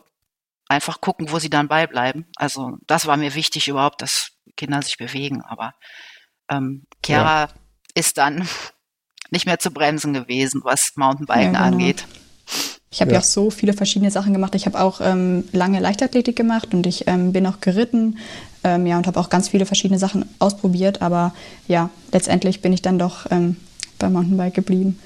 einfach 0.67 1.00
gucken, 1.01 1.32
wo 1.32 1.39
sie 1.39 1.50
dann 1.50 1.67
beibleiben. 1.67 2.25
Also 2.38 2.77
das 2.88 3.05
war 3.05 3.17
mir 3.17 3.36
wichtig 3.36 3.67
überhaupt, 3.67 4.01
dass 4.01 4.32
Kinder 4.55 4.81
sich 4.81 4.97
bewegen. 4.97 5.41
Aber 5.41 5.74
ähm, 6.50 6.83
Chiara 7.03 7.43
ja. 7.43 7.50
ist 7.93 8.17
dann 8.17 8.47
nicht 9.31 9.45
mehr 9.45 9.59
zu 9.59 9.71
bremsen 9.71 10.13
gewesen, 10.13 10.62
was 10.63 10.91
Mountainbiken 10.95 11.53
ja, 11.53 11.63
genau. 11.63 11.63
angeht. 11.63 12.05
Ich 12.91 13.01
habe 13.01 13.12
ja. 13.12 13.15
ja. 13.15 13.19
auch 13.19 13.25
so 13.25 13.50
viele 13.50 13.74
verschiedene 13.74 14.12
Sachen 14.12 14.31
gemacht. 14.31 14.55
Ich 14.55 14.65
habe 14.65 14.79
auch 14.79 15.01
ähm, 15.01 15.43
lange 15.51 15.79
Leichtathletik 15.79 16.35
gemacht 16.35 16.74
und 16.74 16.88
ich 16.88 17.07
ähm, 17.07 17.33
bin 17.33 17.45
auch 17.45 17.59
geritten 17.59 18.19
ähm, 18.63 18.85
ja, 18.85 18.97
und 18.97 19.05
habe 19.05 19.19
auch 19.19 19.29
ganz 19.29 19.50
viele 19.50 19.65
verschiedene 19.65 20.00
Sachen 20.00 20.25
ausprobiert. 20.39 21.01
Aber 21.01 21.33
ja, 21.67 21.89
letztendlich 22.13 22.62
bin 22.62 22.71
ich 22.71 22.81
dann 22.81 22.97
doch 22.97 23.29
ähm, 23.31 23.57
beim 24.00 24.13
Mountainbike 24.13 24.53
geblieben. 24.53 25.00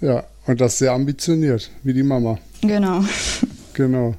Ja, 0.00 0.24
und 0.46 0.60
das 0.60 0.78
sehr 0.78 0.92
ambitioniert, 0.92 1.70
wie 1.82 1.92
die 1.92 2.02
Mama. 2.02 2.38
Genau. 2.62 3.04
Genau. 3.76 4.14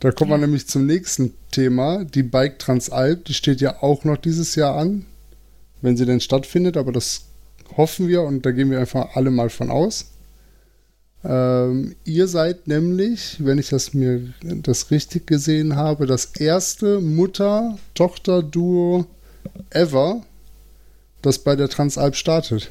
Da 0.00 0.10
kommen 0.10 0.30
ja. 0.30 0.36
wir 0.36 0.46
nämlich 0.46 0.68
zum 0.68 0.86
nächsten 0.86 1.34
Thema. 1.50 2.04
Die 2.04 2.22
Bike 2.22 2.58
Transalp, 2.58 3.24
die 3.24 3.34
steht 3.34 3.60
ja 3.60 3.82
auch 3.82 4.04
noch 4.04 4.18
dieses 4.18 4.54
Jahr 4.54 4.76
an. 4.76 5.06
wenn 5.82 5.96
sie 5.96 6.06
denn 6.06 6.20
stattfindet, 6.20 6.76
aber 6.76 6.92
das 6.92 7.26
hoffen 7.76 8.08
wir 8.08 8.22
und 8.22 8.46
da 8.46 8.50
gehen 8.50 8.70
wir 8.70 8.80
einfach 8.80 9.14
alle 9.14 9.30
mal 9.30 9.50
von 9.50 9.70
aus. 9.70 10.06
Ähm, 11.24 11.96
ihr 12.04 12.28
seid 12.28 12.68
nämlich, 12.68 13.44
wenn 13.44 13.58
ich 13.58 13.70
das 13.70 13.94
mir 13.94 14.32
das 14.42 14.90
richtig 14.90 15.26
gesehen 15.26 15.76
habe, 15.76 16.06
das 16.06 16.36
erste 16.36 17.00
Mutter-Tochter-Duo 17.00 19.06
ever, 19.70 20.22
das 21.22 21.38
bei 21.40 21.56
der 21.56 21.68
Transalp 21.68 22.14
startet. 22.16 22.70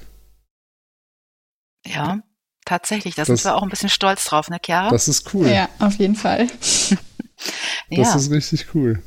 Ja, 1.85 2.21
tatsächlich. 2.65 3.15
Da 3.15 3.23
das, 3.23 3.41
sind 3.41 3.49
wir 3.49 3.55
auch 3.55 3.63
ein 3.63 3.69
bisschen 3.69 3.89
stolz 3.89 4.25
drauf, 4.25 4.49
ne, 4.49 4.59
Chiara? 4.63 4.89
Das 4.89 5.07
ist 5.07 5.33
cool. 5.33 5.47
Ja, 5.47 5.69
auf 5.79 5.95
jeden 5.95 6.15
Fall. 6.15 6.47
Das 7.89 8.09
ja. 8.09 8.15
ist 8.15 8.31
richtig 8.31 8.73
cool. 8.73 9.01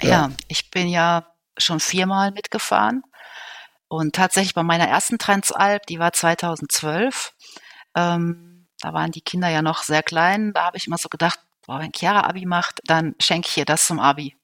Ja. 0.00 0.08
ja, 0.08 0.32
ich 0.48 0.70
bin 0.70 0.88
ja 0.88 1.26
schon 1.58 1.80
viermal 1.80 2.32
mitgefahren. 2.32 3.02
Und 3.88 4.14
tatsächlich 4.14 4.54
bei 4.54 4.62
meiner 4.62 4.88
ersten 4.88 5.18
Transalp, 5.18 5.86
die 5.86 5.98
war 5.98 6.12
2012, 6.12 7.34
ähm, 7.94 8.66
da 8.80 8.92
waren 8.94 9.12
die 9.12 9.20
Kinder 9.20 9.48
ja 9.48 9.62
noch 9.62 9.82
sehr 9.82 10.02
klein. 10.02 10.52
Da 10.54 10.64
habe 10.64 10.76
ich 10.76 10.86
immer 10.86 10.98
so 10.98 11.08
gedacht, 11.08 11.38
boah, 11.66 11.78
wenn 11.78 11.92
Chiara 11.94 12.26
Abi 12.26 12.46
macht, 12.46 12.80
dann 12.84 13.14
schenke 13.20 13.48
ich 13.48 13.56
ihr 13.58 13.64
das 13.64 13.86
zum 13.86 14.00
Abi, 14.00 14.36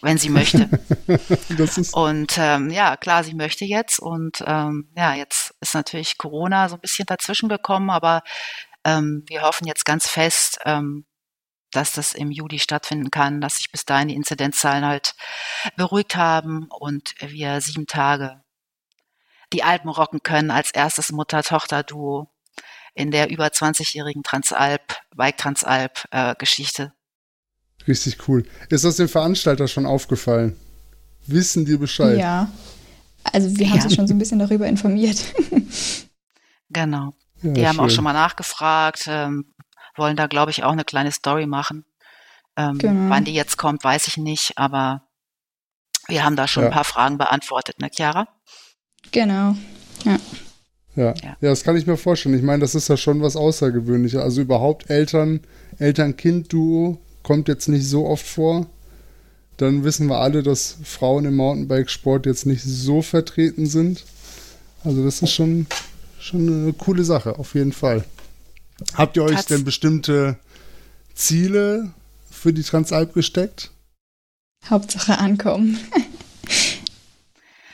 wenn 0.00 0.18
sie 0.18 0.30
möchte. 0.30 0.68
und 1.92 2.38
ähm, 2.38 2.70
ja, 2.70 2.96
klar, 2.96 3.22
sie 3.22 3.34
möchte 3.34 3.64
jetzt. 3.64 4.00
Und 4.00 4.42
ähm, 4.46 4.90
ja, 4.96 5.14
jetzt 5.14 5.54
ist 5.60 5.74
natürlich 5.74 6.18
Corona 6.18 6.68
so 6.68 6.76
ein 6.76 6.80
bisschen 6.80 7.06
dazwischen 7.06 7.48
gekommen, 7.48 7.90
aber 7.90 8.22
ähm, 8.84 9.24
wir 9.28 9.42
hoffen 9.42 9.66
jetzt 9.66 9.84
ganz 9.84 10.08
fest, 10.08 10.58
ähm, 10.64 11.04
dass 11.76 11.92
das 11.92 12.14
im 12.14 12.30
Juli 12.30 12.58
stattfinden 12.58 13.10
kann, 13.10 13.40
dass 13.40 13.58
sich 13.58 13.70
bis 13.70 13.84
dahin 13.84 14.08
die 14.08 14.14
Inzidenzzahlen 14.14 14.84
halt 14.84 15.14
beruhigt 15.76 16.16
haben 16.16 16.66
und 16.70 17.14
wir 17.20 17.60
sieben 17.60 17.86
Tage 17.86 18.42
die 19.52 19.62
Alpen 19.62 19.90
rocken 19.90 20.22
können 20.22 20.50
als 20.50 20.72
erstes 20.72 21.12
Mutter-Tochter-Duo 21.12 22.28
in 22.94 23.10
der 23.10 23.30
über 23.30 23.46
20-jährigen 23.46 24.22
Transalp, 24.22 24.96
Bike 25.14 25.36
Transalp 25.36 26.04
äh, 26.10 26.34
Geschichte. 26.36 26.92
Richtig 27.86 28.26
cool. 28.26 28.44
Ist 28.70 28.84
das 28.84 28.96
dem 28.96 29.08
Veranstalter 29.08 29.68
schon 29.68 29.86
aufgefallen? 29.86 30.56
Wissen 31.26 31.64
die 31.64 31.76
Bescheid? 31.76 32.18
Ja. 32.18 32.50
Also 33.32 33.56
wir 33.56 33.68
haben 33.68 33.76
ja. 33.76 33.82
sich 33.82 33.94
schon 33.94 34.08
so 34.08 34.14
ein 34.14 34.18
bisschen 34.18 34.38
darüber 34.38 34.66
informiert. 34.66 35.18
genau. 36.70 37.12
Ja, 37.42 37.52
die 37.52 37.68
haben 37.68 37.80
auch 37.80 37.90
schon 37.90 38.04
mal 38.04 38.12
nachgefragt, 38.12 39.06
ähm, 39.08 39.52
wollen 39.98 40.16
da, 40.16 40.26
glaube 40.26 40.50
ich, 40.50 40.64
auch 40.64 40.72
eine 40.72 40.84
kleine 40.84 41.12
Story 41.12 41.46
machen. 41.46 41.84
Ähm, 42.56 42.78
genau. 42.78 43.10
Wann 43.10 43.24
die 43.24 43.34
jetzt 43.34 43.56
kommt, 43.58 43.84
weiß 43.84 44.08
ich 44.08 44.16
nicht, 44.16 44.56
aber 44.56 45.02
wir 46.08 46.24
haben 46.24 46.36
da 46.36 46.48
schon 46.48 46.62
ja. 46.62 46.68
ein 46.68 46.74
paar 46.74 46.84
Fragen 46.84 47.18
beantwortet, 47.18 47.80
ne, 47.80 47.90
Chiara? 47.90 48.28
Genau. 49.12 49.56
Ja. 50.04 50.16
Ja. 50.94 51.14
ja. 51.22 51.36
das 51.40 51.62
kann 51.62 51.76
ich 51.76 51.86
mir 51.86 51.96
vorstellen. 51.96 52.36
Ich 52.36 52.42
meine, 52.42 52.60
das 52.60 52.74
ist 52.74 52.88
ja 52.88 52.96
schon 52.96 53.20
was 53.20 53.36
Außergewöhnliches. 53.36 54.20
Also 54.20 54.40
überhaupt 54.40 54.88
Eltern, 54.88 55.40
Eltern-Kind-Duo 55.78 56.98
kommt 57.22 57.48
jetzt 57.48 57.68
nicht 57.68 57.86
so 57.86 58.06
oft 58.06 58.26
vor. 58.26 58.66
Dann 59.58 59.84
wissen 59.84 60.06
wir 60.08 60.18
alle, 60.18 60.42
dass 60.42 60.76
Frauen 60.84 61.24
im 61.24 61.36
Mountainbikesport 61.36 62.26
jetzt 62.26 62.46
nicht 62.46 62.62
so 62.62 63.02
vertreten 63.02 63.66
sind. 63.66 64.04
Also 64.84 65.04
das 65.04 65.22
ist 65.22 65.32
schon, 65.32 65.66
schon 66.18 66.48
eine 66.48 66.72
coole 66.72 67.04
Sache, 67.04 67.38
auf 67.38 67.54
jeden 67.54 67.72
Fall. 67.72 68.04
Habt 68.94 69.16
ihr 69.16 69.24
euch 69.24 69.36
Hat's 69.36 69.46
denn 69.46 69.64
bestimmte 69.64 70.36
Ziele 71.14 71.92
für 72.30 72.52
die 72.52 72.62
Transalp 72.62 73.14
gesteckt? 73.14 73.70
Hauptsache 74.68 75.18
ankommen. 75.18 75.78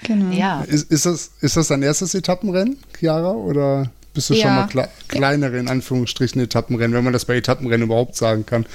Genau. 0.05 0.35
Ja. 0.35 0.63
Ist, 0.63 0.91
ist, 0.91 1.07
das, 1.07 1.31
ist 1.41 1.57
das 1.57 1.69
dein 1.69 1.83
erstes 1.83 2.15
Etappenrennen, 2.15 2.77
Chiara? 2.99 3.31
Oder 3.31 3.91
bist 4.15 4.31
du 4.31 4.35
ja. 4.35 4.43
schon 4.43 4.55
mal 4.55 4.67
kle 4.67 4.89
kleinere, 5.09 5.59
in 5.59 5.69
Anführungsstrichen, 5.69 6.41
Etappenrennen, 6.41 6.93
wenn 6.93 7.05
man 7.05 7.13
das 7.13 7.25
bei 7.25 7.37
Etappenrennen 7.37 7.87
überhaupt 7.87 8.17
sagen 8.17 8.45
kann? 8.45 8.67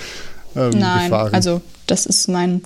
Ähm, 0.56 0.72
Nein, 0.72 1.10
gefahren? 1.10 1.34
also 1.34 1.62
das 1.86 2.06
ist 2.06 2.28
mein 2.30 2.62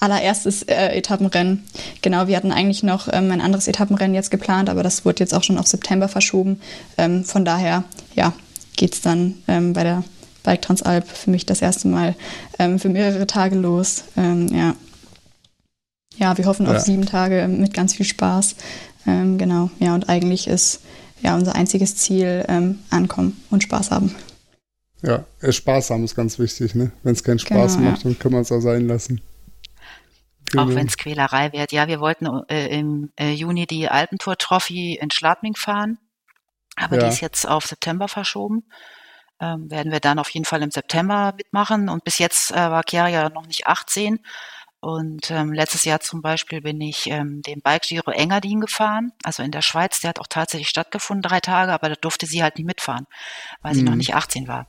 allererstes 0.00 0.62
äh, 0.62 0.96
Etappenrennen. 0.96 1.64
Genau, 2.02 2.26
wir 2.26 2.36
hatten 2.36 2.52
eigentlich 2.52 2.82
noch 2.82 3.08
ähm, 3.12 3.30
ein 3.30 3.40
anderes 3.40 3.68
Etappenrennen 3.68 4.14
jetzt 4.14 4.30
geplant, 4.30 4.68
aber 4.68 4.82
das 4.82 5.04
wurde 5.04 5.20
jetzt 5.20 5.34
auch 5.34 5.44
schon 5.44 5.58
auf 5.58 5.66
September 5.66 6.08
verschoben. 6.08 6.60
Ähm, 6.98 7.24
von 7.24 7.44
daher, 7.44 7.84
ja, 8.14 8.32
geht 8.76 8.94
es 8.94 9.00
dann 9.00 9.34
ähm, 9.48 9.72
bei 9.72 9.82
der 9.82 10.04
Bike 10.42 10.62
Transalp 10.62 11.08
für 11.08 11.30
mich 11.30 11.44
das 11.44 11.60
erste 11.60 11.88
Mal 11.88 12.14
ähm, 12.58 12.78
für 12.78 12.88
mehrere 12.88 13.26
Tage 13.26 13.56
los. 13.56 14.04
Ähm, 14.16 14.48
ja, 14.48 14.76
ja, 16.16 16.38
wir 16.38 16.46
hoffen 16.46 16.66
auf 16.66 16.80
sieben 16.80 17.04
Tage 17.04 17.46
mit 17.48 17.74
ganz 17.74 17.94
viel 17.94 18.06
Spaß. 18.06 18.56
Ähm, 19.06 19.38
genau, 19.38 19.70
ja, 19.78 19.94
und 19.94 20.08
eigentlich 20.08 20.46
ist 20.46 20.80
ja 21.22 21.34
unser 21.34 21.54
einziges 21.54 21.96
Ziel 21.96 22.44
ähm, 22.48 22.78
ankommen 22.90 23.42
und 23.50 23.62
Spaß 23.62 23.90
haben. 23.90 24.14
Ja, 25.02 25.24
Spaß 25.48 25.90
haben 25.90 26.04
ist 26.04 26.16
ganz 26.16 26.38
wichtig, 26.38 26.74
ne? 26.74 26.90
Wenn 27.02 27.12
es 27.12 27.22
keinen 27.22 27.38
Spaß 27.38 27.76
genau, 27.76 27.90
macht, 27.90 28.04
ja. 28.04 28.10
dann 28.10 28.18
kann 28.18 28.32
man 28.32 28.42
es 28.42 28.52
auch 28.52 28.60
sein 28.60 28.86
lassen. 28.88 29.20
Genau. 30.50 30.64
Auch 30.64 30.74
wenn 30.74 30.86
es 30.86 30.96
Quälerei 30.96 31.52
wird. 31.52 31.72
Ja, 31.72 31.88
wir 31.88 32.00
wollten 32.00 32.26
äh, 32.48 32.68
im 32.68 33.10
äh, 33.16 33.32
Juni 33.32 33.66
die 33.66 33.88
Alpentour 33.88 34.38
Trophy 34.38 34.94
in 34.94 35.10
Schladming 35.10 35.56
fahren, 35.56 35.98
aber 36.76 36.96
ja. 36.96 37.02
die 37.02 37.08
ist 37.08 37.20
jetzt 37.20 37.46
auf 37.48 37.66
September 37.66 38.08
verschoben. 38.08 38.68
Ähm, 39.38 39.70
werden 39.70 39.92
wir 39.92 40.00
dann 40.00 40.18
auf 40.18 40.30
jeden 40.30 40.46
Fall 40.46 40.62
im 40.62 40.70
September 40.70 41.34
mitmachen. 41.36 41.88
Und 41.88 42.04
bis 42.04 42.18
jetzt 42.18 42.52
äh, 42.52 42.70
war 42.70 42.82
Chiara 42.88 43.08
ja 43.08 43.28
noch 43.28 43.46
nicht 43.46 43.66
18. 43.66 44.20
Und 44.80 45.30
ähm, 45.30 45.52
letztes 45.52 45.84
Jahr 45.84 46.00
zum 46.00 46.22
Beispiel 46.22 46.60
bin 46.60 46.80
ich 46.80 47.08
ähm, 47.10 47.42
den 47.42 47.60
Bike 47.60 47.82
Giro 47.82 48.10
Engadin 48.10 48.60
gefahren, 48.60 49.12
also 49.24 49.42
in 49.42 49.50
der 49.50 49.62
Schweiz. 49.62 50.00
Der 50.00 50.10
hat 50.10 50.20
auch 50.20 50.28
tatsächlich 50.28 50.68
stattgefunden, 50.68 51.22
drei 51.22 51.40
Tage, 51.40 51.72
aber 51.72 51.88
da 51.88 51.94
durfte 51.96 52.26
sie 52.26 52.42
halt 52.42 52.56
nicht 52.56 52.66
mitfahren, 52.66 53.06
weil 53.62 53.72
mhm. 53.72 53.76
sie 53.76 53.82
noch 53.82 53.92
mhm. 53.92 53.98
nicht 53.98 54.14
18 54.14 54.48
war. 54.48 54.68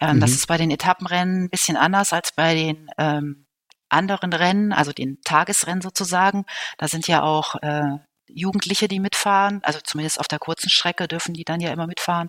Ähm, 0.00 0.16
mhm. 0.16 0.20
Das 0.20 0.32
ist 0.32 0.46
bei 0.46 0.56
den 0.56 0.70
Etappenrennen 0.70 1.44
ein 1.44 1.50
bisschen 1.50 1.76
anders 1.76 2.12
als 2.12 2.32
bei 2.32 2.54
den 2.54 2.88
ähm, 2.98 3.46
anderen 3.88 4.32
Rennen, 4.32 4.72
also 4.72 4.92
den 4.92 5.20
Tagesrennen 5.24 5.82
sozusagen. 5.82 6.44
Da 6.78 6.86
sind 6.86 7.08
ja 7.08 7.22
auch 7.22 7.56
äh, 7.62 7.98
Jugendliche, 8.28 8.88
die 8.88 9.00
mitfahren, 9.00 9.60
also 9.62 9.78
zumindest 9.82 10.20
auf 10.20 10.28
der 10.28 10.38
kurzen 10.38 10.68
Strecke 10.68 11.08
dürfen 11.08 11.34
die 11.34 11.44
dann 11.44 11.60
ja 11.60 11.72
immer 11.72 11.86
mitfahren. 11.86 12.28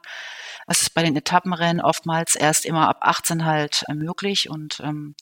Das 0.68 0.82
ist 0.82 0.94
bei 0.94 1.04
den 1.04 1.16
Etappenrennen 1.16 1.82
oftmals 1.82 2.36
erst 2.36 2.66
immer 2.66 2.90
ab 2.90 2.98
18 3.02 3.46
halt 3.46 3.84
äh, 3.88 3.94
möglich 3.94 4.50
und 4.50 4.80
ähm, 4.84 5.16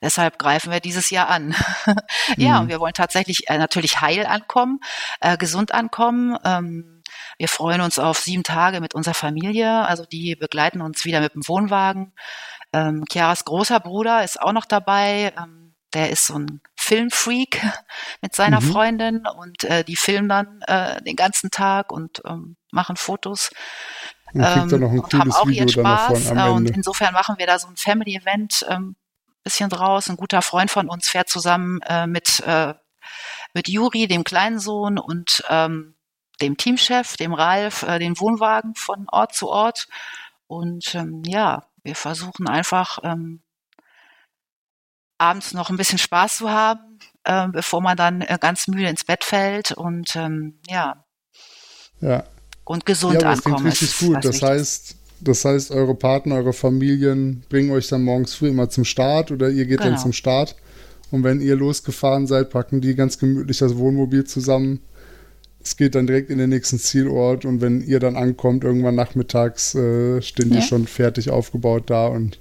deshalb 0.00 0.38
greifen 0.38 0.70
wir 0.70 0.80
dieses 0.80 1.10
Jahr 1.10 1.28
an. 1.28 1.54
ja, 2.36 2.54
mhm. 2.54 2.60
und 2.62 2.68
wir 2.68 2.80
wollen 2.80 2.94
tatsächlich 2.94 3.48
äh, 3.48 3.58
natürlich 3.58 4.00
heil 4.00 4.26
ankommen, 4.26 4.80
äh, 5.20 5.36
gesund 5.36 5.72
ankommen. 5.74 6.38
Ähm, 6.44 7.02
wir 7.38 7.48
freuen 7.48 7.80
uns 7.80 7.98
auf 7.98 8.18
sieben 8.18 8.44
Tage 8.44 8.80
mit 8.80 8.94
unserer 8.94 9.14
Familie, 9.14 9.86
also 9.86 10.04
die 10.06 10.36
begleiten 10.36 10.80
uns 10.80 11.04
wieder 11.04 11.20
mit 11.20 11.34
dem 11.34 11.46
Wohnwagen. 11.48 12.12
Ähm, 12.72 13.04
Chiaras 13.10 13.44
großer 13.44 13.80
Bruder 13.80 14.24
ist 14.24 14.40
auch 14.40 14.52
noch 14.52 14.64
dabei. 14.64 15.32
Ähm, 15.36 15.71
der 15.94 16.10
ist 16.10 16.26
so 16.26 16.38
ein 16.38 16.60
Filmfreak 16.76 17.62
mit 18.22 18.34
seiner 18.34 18.60
mhm. 18.60 18.72
Freundin 18.72 19.26
und 19.26 19.64
äh, 19.64 19.84
die 19.84 19.96
filmen 19.96 20.28
dann 20.28 20.62
äh, 20.62 21.02
den 21.02 21.16
ganzen 21.16 21.50
Tag 21.50 21.92
und 21.92 22.22
ähm, 22.26 22.56
machen 22.70 22.96
Fotos. 22.96 23.50
Und, 24.34 24.72
ähm, 24.72 25.00
und 25.00 25.14
haben 25.14 25.32
auch 25.32 25.46
Video 25.46 25.64
ihren 25.64 25.68
Spaß. 25.68 26.30
Und 26.30 26.70
insofern 26.70 27.12
machen 27.12 27.36
wir 27.36 27.46
da 27.46 27.58
so 27.58 27.68
ein 27.68 27.76
Family-Event 27.76 28.64
ähm, 28.68 28.96
bisschen 29.42 29.68
draus. 29.68 30.08
Ein 30.08 30.16
guter 30.16 30.42
Freund 30.42 30.70
von 30.70 30.88
uns 30.88 31.08
fährt 31.08 31.28
zusammen 31.28 31.80
äh, 31.82 32.06
mit, 32.06 32.40
äh, 32.40 32.74
mit 33.54 33.68
Juri, 33.68 34.06
dem 34.06 34.24
kleinen 34.24 34.58
Sohn, 34.58 34.98
und 34.98 35.42
ähm, 35.48 35.94
dem 36.40 36.56
Teamchef, 36.56 37.16
dem 37.16 37.34
Ralf, 37.34 37.82
äh, 37.82 37.98
den 37.98 38.18
Wohnwagen 38.18 38.74
von 38.74 39.06
Ort 39.10 39.34
zu 39.34 39.48
Ort. 39.48 39.86
Und 40.46 40.94
ähm, 40.94 41.22
ja, 41.24 41.66
wir 41.82 41.96
versuchen 41.96 42.48
einfach 42.48 42.98
ähm, 43.02 43.41
abends 45.22 45.54
noch 45.54 45.70
ein 45.70 45.76
bisschen 45.76 45.98
Spaß 45.98 46.38
zu 46.38 46.50
haben, 46.50 46.98
äh, 47.24 47.48
bevor 47.48 47.80
man 47.80 47.96
dann 47.96 48.20
äh, 48.22 48.38
ganz 48.40 48.66
müde 48.66 48.88
ins 48.88 49.04
Bett 49.04 49.24
fällt. 49.24 49.72
Und 49.72 50.16
ähm, 50.16 50.58
ja. 50.68 51.04
Ja, 52.00 52.24
und 52.64 52.86
gesund 52.86 53.14
ja, 53.14 53.20
das 53.20 53.46
ankommen. 53.46 53.64
Das 53.64 53.82
richtig 53.82 53.98
gut. 53.98 54.24
Das 54.24 54.42
heißt, 54.42 54.96
das 55.20 55.44
heißt, 55.44 55.70
eure 55.70 55.94
Partner, 55.94 56.36
eure 56.36 56.52
Familien 56.52 57.44
bringen 57.48 57.70
euch 57.70 57.88
dann 57.88 58.02
morgens 58.02 58.34
früh 58.34 58.48
immer 58.48 58.68
zum 58.68 58.84
Start 58.84 59.30
oder 59.30 59.48
ihr 59.50 59.66
geht 59.66 59.78
genau. 59.78 59.90
dann 59.90 59.98
zum 59.98 60.12
Start. 60.12 60.56
Und 61.10 61.24
wenn 61.24 61.40
ihr 61.40 61.56
losgefahren 61.56 62.26
seid, 62.26 62.50
packen 62.50 62.80
die 62.80 62.94
ganz 62.94 63.18
gemütlich 63.18 63.58
das 63.58 63.76
Wohnmobil 63.76 64.24
zusammen. 64.24 64.80
Es 65.62 65.76
geht 65.76 65.94
dann 65.94 66.06
direkt 66.06 66.30
in 66.30 66.38
den 66.38 66.50
nächsten 66.50 66.78
Zielort 66.78 67.44
und 67.44 67.60
wenn 67.60 67.82
ihr 67.82 68.00
dann 68.00 68.16
ankommt, 68.16 68.64
irgendwann 68.64 68.96
nachmittags, 68.96 69.74
äh, 69.76 70.20
stehen 70.20 70.52
ja. 70.52 70.56
die 70.56 70.66
schon 70.66 70.86
fertig 70.88 71.30
aufgebaut 71.30 71.84
da 71.86 72.08
und 72.08 72.40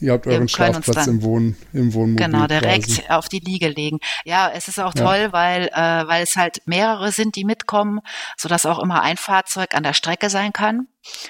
Ihr 0.00 0.12
habt 0.12 0.26
euren 0.26 0.48
Schlafplatz 0.48 1.06
im, 1.06 1.22
Wohn, 1.22 1.56
im 1.72 1.92
Wohnmobil. 1.92 2.26
Genau, 2.26 2.46
direkt 2.46 2.86
quasi. 2.86 3.08
auf 3.08 3.28
die 3.28 3.40
Liege 3.40 3.68
legen. 3.68 3.98
Ja, 4.24 4.50
es 4.54 4.68
ist 4.68 4.80
auch 4.80 4.94
ja. 4.94 5.04
toll, 5.04 5.28
weil, 5.32 5.68
äh, 5.68 6.06
weil 6.08 6.22
es 6.22 6.36
halt 6.36 6.62
mehrere 6.66 7.12
sind, 7.12 7.36
die 7.36 7.44
mitkommen, 7.44 8.00
sodass 8.36 8.66
auch 8.66 8.78
immer 8.78 9.02
ein 9.02 9.16
Fahrzeug 9.16 9.74
an 9.74 9.82
der 9.82 9.92
Strecke 9.92 10.30
sein 10.30 10.52
kann. 10.52 10.88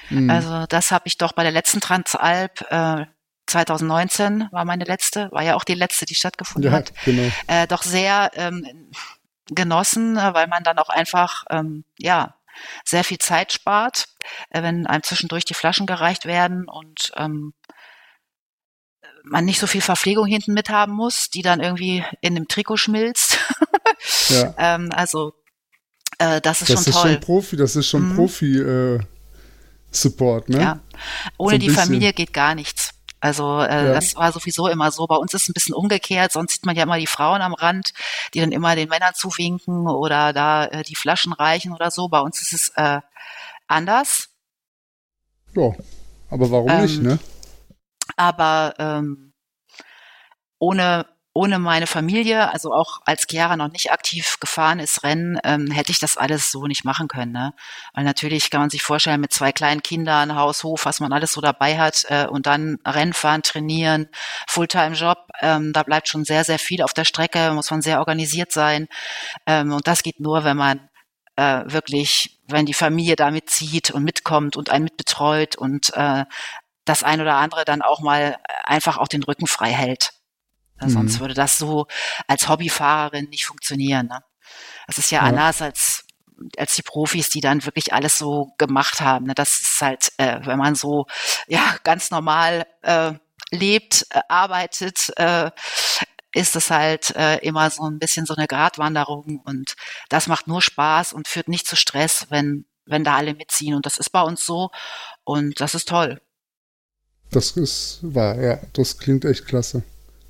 Mhm. 0.08 0.30
Also 0.30 0.66
das 0.68 0.92
habe 0.92 1.04
ich 1.06 1.18
doch 1.18 1.32
bei 1.32 1.42
der 1.42 1.52
letzten 1.52 1.80
Transalp 1.80 2.64
äh, 2.70 3.06
2019 3.46 4.48
war 4.52 4.64
meine 4.64 4.84
letzte, 4.84 5.28
war 5.32 5.42
ja 5.42 5.56
auch 5.56 5.64
die 5.64 5.74
letzte, 5.74 6.06
die 6.06 6.14
stattgefunden 6.14 6.70
ja, 6.70 6.78
hat. 6.78 6.92
Genau. 7.04 7.30
Äh, 7.48 7.66
doch 7.66 7.82
sehr 7.82 8.30
ähm, 8.34 8.64
genossen, 9.46 10.16
äh, 10.16 10.34
weil 10.34 10.46
man 10.46 10.62
dann 10.62 10.78
auch 10.78 10.88
einfach, 10.88 11.44
ähm, 11.50 11.84
ja, 11.98 12.36
sehr 12.84 13.04
viel 13.04 13.18
Zeit 13.18 13.52
spart, 13.52 14.06
äh, 14.50 14.62
wenn 14.62 14.86
einem 14.86 15.02
zwischendurch 15.02 15.44
die 15.44 15.54
Flaschen 15.54 15.86
gereicht 15.86 16.26
werden 16.26 16.68
und 16.68 17.12
ähm, 17.16 17.52
man 19.24 19.44
nicht 19.44 19.60
so 19.60 19.66
viel 19.66 19.80
Verpflegung 19.80 20.26
hinten 20.26 20.54
mit 20.54 20.68
haben 20.68 20.92
muss, 20.92 21.30
die 21.30 21.42
dann 21.42 21.60
irgendwie 21.60 22.04
in 22.20 22.34
dem 22.34 22.48
Trikot 22.48 22.76
schmilzt. 22.76 23.38
ja. 24.28 24.54
ähm, 24.58 24.90
also 24.92 25.34
äh, 26.18 26.40
das 26.40 26.62
ist 26.62 26.70
das 26.70 26.84
schon 26.84 26.92
ist 26.92 27.00
toll. 27.00 27.12
Schon 27.12 27.20
Profi, 27.20 27.56
das 27.56 27.76
ist 27.76 27.88
schon 27.88 28.10
mhm. 28.10 28.16
Profi 28.16 28.58
äh, 28.58 29.00
Support, 29.90 30.48
ne? 30.48 30.60
Ja. 30.60 30.80
Ohne 31.36 31.54
so 31.54 31.58
die 31.58 31.66
bisschen. 31.66 31.82
Familie 31.82 32.12
geht 32.12 32.32
gar 32.32 32.54
nichts. 32.54 32.92
Also 33.20 33.60
äh, 33.60 33.86
ja. 33.86 33.92
das 33.92 34.16
war 34.16 34.32
sowieso 34.32 34.68
immer 34.68 34.90
so. 34.90 35.06
Bei 35.06 35.16
uns 35.16 35.34
ist 35.34 35.42
es 35.42 35.48
ein 35.48 35.52
bisschen 35.52 35.74
umgekehrt. 35.74 36.32
Sonst 36.32 36.54
sieht 36.54 36.66
man 36.66 36.74
ja 36.74 36.84
immer 36.84 36.98
die 36.98 37.06
Frauen 37.06 37.42
am 37.42 37.52
Rand, 37.52 37.92
die 38.32 38.40
dann 38.40 38.52
immer 38.52 38.76
den 38.76 38.88
Männern 38.88 39.14
zuwinken 39.14 39.86
oder 39.86 40.32
da 40.32 40.66
äh, 40.66 40.82
die 40.84 40.94
Flaschen 40.94 41.32
reichen 41.32 41.72
oder 41.72 41.90
so. 41.90 42.08
Bei 42.08 42.20
uns 42.20 42.40
ist 42.40 42.52
es 42.54 42.72
äh, 42.76 43.00
anders. 43.66 44.28
Ja, 45.54 45.72
aber 46.30 46.50
warum 46.50 46.70
ähm, 46.70 46.82
nicht, 46.82 47.02
ne? 47.02 47.18
Aber 48.16 48.74
ähm, 48.78 49.32
ohne 50.58 51.06
ohne 51.32 51.60
meine 51.60 51.86
Familie, 51.86 52.52
also 52.52 52.72
auch 52.74 53.00
als 53.04 53.26
Chiara 53.30 53.56
noch 53.56 53.70
nicht 53.70 53.92
aktiv 53.92 54.38
gefahren 54.40 54.80
ist, 54.80 55.04
Rennen, 55.04 55.38
ähm, 55.44 55.70
hätte 55.70 55.92
ich 55.92 56.00
das 56.00 56.16
alles 56.16 56.50
so 56.50 56.66
nicht 56.66 56.84
machen 56.84 57.06
können. 57.06 57.30
Ne? 57.30 57.54
Weil 57.94 58.04
natürlich 58.04 58.50
kann 58.50 58.60
man 58.60 58.70
sich 58.70 58.82
vorstellen, 58.82 59.20
mit 59.20 59.32
zwei 59.32 59.52
kleinen 59.52 59.82
Kindern, 59.82 60.34
Haus, 60.34 60.64
Hof, 60.64 60.86
was 60.86 60.98
man 60.98 61.12
alles 61.12 61.32
so 61.32 61.40
dabei 61.40 61.78
hat 61.78 62.04
äh, 62.08 62.26
und 62.26 62.46
dann 62.46 62.78
Rennen 62.84 63.12
fahren, 63.12 63.42
trainieren, 63.42 64.08
Fulltime-Job, 64.48 65.18
ähm, 65.40 65.72
da 65.72 65.84
bleibt 65.84 66.08
schon 66.08 66.24
sehr, 66.24 66.42
sehr 66.42 66.58
viel 66.58 66.82
auf 66.82 66.94
der 66.94 67.04
Strecke, 67.04 67.52
muss 67.52 67.70
man 67.70 67.80
sehr 67.80 68.00
organisiert 68.00 68.50
sein. 68.50 68.88
Ähm, 69.46 69.72
und 69.72 69.86
das 69.86 70.02
geht 70.02 70.18
nur, 70.18 70.42
wenn 70.42 70.56
man 70.56 70.90
äh, 71.36 71.62
wirklich, 71.66 72.40
wenn 72.48 72.66
die 72.66 72.74
Familie 72.74 73.14
da 73.14 73.30
mitzieht 73.30 73.92
und 73.92 74.02
mitkommt 74.02 74.56
und 74.56 74.70
einen 74.70 74.84
mitbetreut 74.84 75.54
und 75.56 75.92
äh, 75.94 76.24
das 76.84 77.02
ein 77.02 77.20
oder 77.20 77.36
andere 77.36 77.64
dann 77.64 77.82
auch 77.82 78.00
mal 78.00 78.38
einfach 78.64 78.98
auch 78.98 79.08
den 79.08 79.22
Rücken 79.22 79.46
frei 79.46 79.70
hält. 79.70 80.12
Mhm. 80.80 80.90
Sonst 80.90 81.20
würde 81.20 81.34
das 81.34 81.58
so 81.58 81.86
als 82.26 82.48
Hobbyfahrerin 82.48 83.28
nicht 83.28 83.46
funktionieren. 83.46 84.06
Ne? 84.06 84.20
Das 84.86 84.98
ist 84.98 85.10
ja, 85.10 85.20
ja, 85.20 85.28
anders 85.28 85.62
als 85.62 86.04
als 86.56 86.74
die 86.74 86.82
Profis, 86.82 87.28
die 87.28 87.42
dann 87.42 87.66
wirklich 87.66 87.92
alles 87.92 88.16
so 88.16 88.54
gemacht 88.56 89.02
haben. 89.02 89.26
Ne? 89.26 89.34
Das 89.34 89.60
ist 89.60 89.80
halt, 89.82 90.10
äh, 90.16 90.40
wenn 90.44 90.58
man 90.58 90.74
so 90.74 91.06
ja 91.48 91.76
ganz 91.84 92.10
normal 92.10 92.66
äh, 92.80 93.12
lebt, 93.50 94.06
äh, 94.10 94.20
arbeitet, 94.28 95.12
äh, 95.16 95.50
ist 96.32 96.56
es 96.56 96.70
halt 96.70 97.14
äh, 97.16 97.38
immer 97.38 97.70
so 97.70 97.82
ein 97.82 97.98
bisschen 97.98 98.24
so 98.24 98.34
eine 98.34 98.46
Gratwanderung 98.46 99.40
und 99.44 99.74
das 100.08 100.28
macht 100.28 100.46
nur 100.46 100.62
Spaß 100.62 101.12
und 101.12 101.28
führt 101.28 101.48
nicht 101.48 101.66
zu 101.66 101.76
Stress, 101.76 102.26
wenn 102.30 102.66
wenn 102.86 103.04
da 103.04 103.16
alle 103.16 103.34
mitziehen 103.34 103.74
und 103.74 103.86
das 103.86 103.98
ist 103.98 104.10
bei 104.10 104.22
uns 104.22 104.44
so 104.44 104.70
und 105.24 105.60
das 105.60 105.74
ist 105.74 105.88
toll. 105.88 106.20
Das 107.30 107.52
ist 107.52 108.00
wahr, 108.02 108.40
ja, 108.40 108.58
das 108.72 108.98
klingt 108.98 109.24
echt 109.24 109.46
klasse 109.46 109.82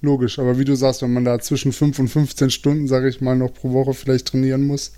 logisch. 0.02 0.38
Aber 0.38 0.59
wie 0.59 0.64
du 0.64 0.75
sagst, 0.75 1.02
wenn 1.02 1.12
man 1.12 1.25
da 1.25 1.38
zwischen 1.38 1.73
5 1.73 1.99
und 1.99 2.09
15 2.09 2.50
Stunden, 2.50 2.88
sage 2.88 3.09
ich 3.09 3.21
mal, 3.21 3.37
noch 3.37 3.52
pro 3.52 3.73
Woche 3.73 3.95
vielleicht 3.95 4.28
trainieren 4.28 4.66
muss, 4.66 4.92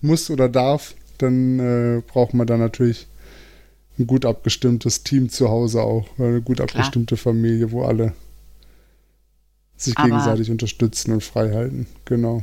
muss 0.00 0.30
oder 0.30 0.48
darf, 0.48 0.94
dann 1.18 1.58
äh, 1.58 2.02
braucht 2.06 2.34
man 2.34 2.46
da 2.46 2.56
natürlich 2.56 3.06
ein 3.98 4.06
gut 4.06 4.24
abgestimmtes 4.24 5.02
Team 5.02 5.28
zu 5.28 5.50
Hause 5.50 5.82
auch, 5.82 6.06
eine 6.18 6.40
gut 6.40 6.60
abgestimmte 6.60 7.16
Klar. 7.16 7.34
Familie, 7.34 7.70
wo 7.70 7.84
alle 7.84 8.14
sich 9.76 9.96
Aber 9.96 10.08
gegenseitig 10.08 10.50
unterstützen 10.50 11.12
und 11.12 11.22
frei 11.22 11.52
halten. 11.52 11.86
Genau. 12.04 12.42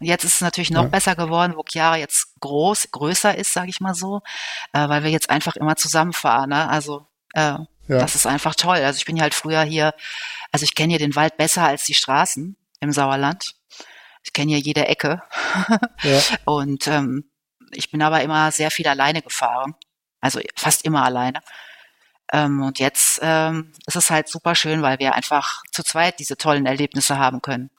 Und 0.00 0.06
jetzt 0.06 0.24
ist 0.24 0.34
es 0.34 0.40
natürlich 0.40 0.70
noch 0.70 0.84
ja. 0.84 0.88
besser 0.88 1.16
geworden, 1.16 1.54
wo 1.56 1.62
Chiara 1.66 1.96
jetzt 1.96 2.38
groß, 2.40 2.90
größer 2.90 3.36
ist, 3.36 3.52
sage 3.52 3.70
ich 3.70 3.80
mal 3.80 3.94
so, 3.94 4.20
äh, 4.72 4.88
weil 4.88 5.02
wir 5.02 5.10
jetzt 5.10 5.30
einfach 5.30 5.56
immer 5.56 5.76
zusammenfahren. 5.76 6.50
Ne? 6.50 6.68
Also 6.68 7.06
äh, 7.32 7.58
ja. 7.88 7.98
das 7.98 8.14
ist 8.14 8.26
einfach 8.26 8.54
toll. 8.54 8.78
Also 8.78 8.98
ich 8.98 9.04
bin 9.04 9.16
ja 9.16 9.22
halt 9.22 9.34
früher 9.34 9.62
hier 9.62 9.92
also 10.50 10.64
ich 10.64 10.74
kenne 10.74 10.90
hier 10.90 10.98
den 10.98 11.16
Wald 11.16 11.36
besser 11.36 11.64
als 11.64 11.84
die 11.84 11.94
Straßen 11.94 12.56
im 12.80 12.92
Sauerland. 12.92 13.54
Ich 14.22 14.32
kenne 14.32 14.52
hier 14.52 14.60
jede 14.60 14.86
Ecke. 14.86 15.22
Ja. 16.02 16.20
Und 16.44 16.86
ähm, 16.86 17.30
ich 17.70 17.90
bin 17.90 18.02
aber 18.02 18.22
immer 18.22 18.50
sehr 18.50 18.70
viel 18.70 18.88
alleine 18.88 19.22
gefahren. 19.22 19.74
Also 20.20 20.40
fast 20.56 20.84
immer 20.84 21.04
alleine. 21.04 21.40
Ähm, 22.32 22.60
und 22.62 22.78
jetzt 22.78 23.20
ähm, 23.22 23.72
ist 23.86 23.96
es 23.96 24.10
halt 24.10 24.28
super 24.28 24.54
schön, 24.54 24.82
weil 24.82 24.98
wir 24.98 25.14
einfach 25.14 25.62
zu 25.70 25.82
zweit 25.82 26.18
diese 26.18 26.36
tollen 26.36 26.66
Erlebnisse 26.66 27.18
haben 27.18 27.40
können. 27.40 27.70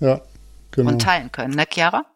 Ja, 0.00 0.22
genau. 0.70 0.90
Und 0.90 1.02
teilen 1.02 1.30
können, 1.30 1.54
ne, 1.54 1.66
Chiara? 1.70 2.06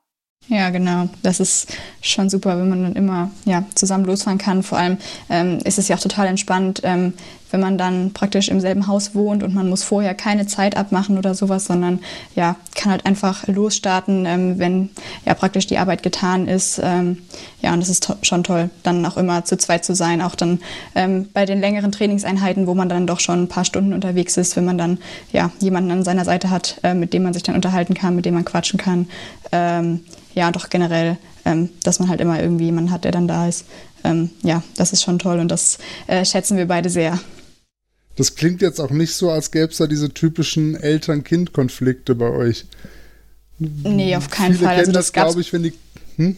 Ja, 0.48 0.70
genau. 0.70 1.08
Das 1.22 1.40
ist 1.40 1.68
schon 2.00 2.30
super, 2.30 2.56
wenn 2.58 2.68
man 2.68 2.82
dann 2.82 2.94
immer 2.94 3.30
ja, 3.44 3.64
zusammen 3.74 4.04
losfahren 4.04 4.38
kann. 4.38 4.62
Vor 4.62 4.78
allem 4.78 4.98
ähm, 5.28 5.58
ist 5.64 5.78
es 5.78 5.88
ja 5.88 5.96
auch 5.96 6.00
total 6.00 6.28
entspannt, 6.28 6.82
ähm, 6.84 7.14
wenn 7.50 7.60
man 7.60 7.78
dann 7.78 8.12
praktisch 8.12 8.48
im 8.48 8.60
selben 8.60 8.86
Haus 8.86 9.14
wohnt 9.14 9.42
und 9.42 9.54
man 9.54 9.68
muss 9.68 9.82
vorher 9.82 10.14
keine 10.14 10.46
Zeit 10.46 10.76
abmachen 10.76 11.18
oder 11.18 11.34
sowas, 11.34 11.66
sondern 11.66 12.00
ja, 12.34 12.56
kann 12.74 12.92
halt 12.92 13.06
einfach 13.06 13.46
losstarten, 13.46 14.26
ähm, 14.26 14.58
wenn 14.58 14.90
ja 15.24 15.34
praktisch 15.34 15.66
die 15.66 15.78
Arbeit 15.78 16.02
getan 16.02 16.48
ist. 16.48 16.80
Ähm, 16.82 17.18
ja, 17.62 17.72
und 17.72 17.80
das 17.80 17.88
ist 17.88 18.04
to 18.04 18.16
schon 18.22 18.44
toll, 18.44 18.70
dann 18.82 19.04
auch 19.06 19.16
immer 19.16 19.44
zu 19.44 19.56
zweit 19.56 19.84
zu 19.84 19.94
sein, 19.94 20.22
auch 20.22 20.34
dann 20.34 20.60
ähm, 20.94 21.28
bei 21.32 21.46
den 21.46 21.60
längeren 21.60 21.92
Trainingseinheiten, 21.92 22.66
wo 22.66 22.74
man 22.74 22.88
dann 22.88 23.06
doch 23.06 23.20
schon 23.20 23.44
ein 23.44 23.48
paar 23.48 23.64
Stunden 23.64 23.92
unterwegs 23.92 24.36
ist, 24.36 24.56
wenn 24.56 24.64
man 24.64 24.78
dann 24.78 24.98
ja 25.32 25.50
jemanden 25.60 25.90
an 25.90 26.04
seiner 26.04 26.24
Seite 26.24 26.50
hat, 26.50 26.80
äh, 26.82 26.94
mit 26.94 27.12
dem 27.12 27.22
man 27.22 27.32
sich 27.32 27.42
dann 27.42 27.54
unterhalten 27.54 27.94
kann, 27.94 28.16
mit 28.16 28.24
dem 28.24 28.34
man 28.34 28.44
quatschen 28.44 28.78
kann. 28.78 29.08
Ähm, 29.52 30.00
ja, 30.34 30.50
doch 30.50 30.68
generell, 30.68 31.16
ähm, 31.46 31.70
dass 31.82 32.00
man 32.00 32.10
halt 32.10 32.20
immer 32.20 32.42
irgendwie 32.42 32.66
jemanden 32.66 32.90
hat, 32.90 33.04
der 33.04 33.12
dann 33.12 33.28
da 33.28 33.48
ist. 33.48 33.64
Ähm, 34.04 34.30
ja, 34.42 34.62
das 34.76 34.92
ist 34.92 35.02
schon 35.02 35.18
toll 35.18 35.38
und 35.38 35.48
das 35.48 35.78
äh, 36.08 36.24
schätzen 36.24 36.58
wir 36.58 36.66
beide 36.66 36.90
sehr. 36.90 37.18
Das 38.16 38.34
klingt 38.34 38.62
jetzt 38.62 38.80
auch 38.80 38.90
nicht 38.90 39.14
so, 39.14 39.30
als 39.30 39.50
gäbe 39.50 39.70
es 39.70 39.78
da 39.78 39.86
diese 39.86 40.12
typischen 40.12 40.74
Eltern-Kind-Konflikte 40.74 42.14
bei 42.14 42.30
euch. 42.30 42.66
Nee, 43.58 44.16
auf 44.16 44.30
keinen 44.30 44.54
Viele 44.54 44.66
Fall. 44.66 44.76
Also 44.76 44.92
das, 44.92 45.06
das 45.06 45.12
glaube 45.12 45.40
ich, 45.40 45.52
wenn 45.52 45.62
die. 45.62 45.72
Hm? 46.16 46.36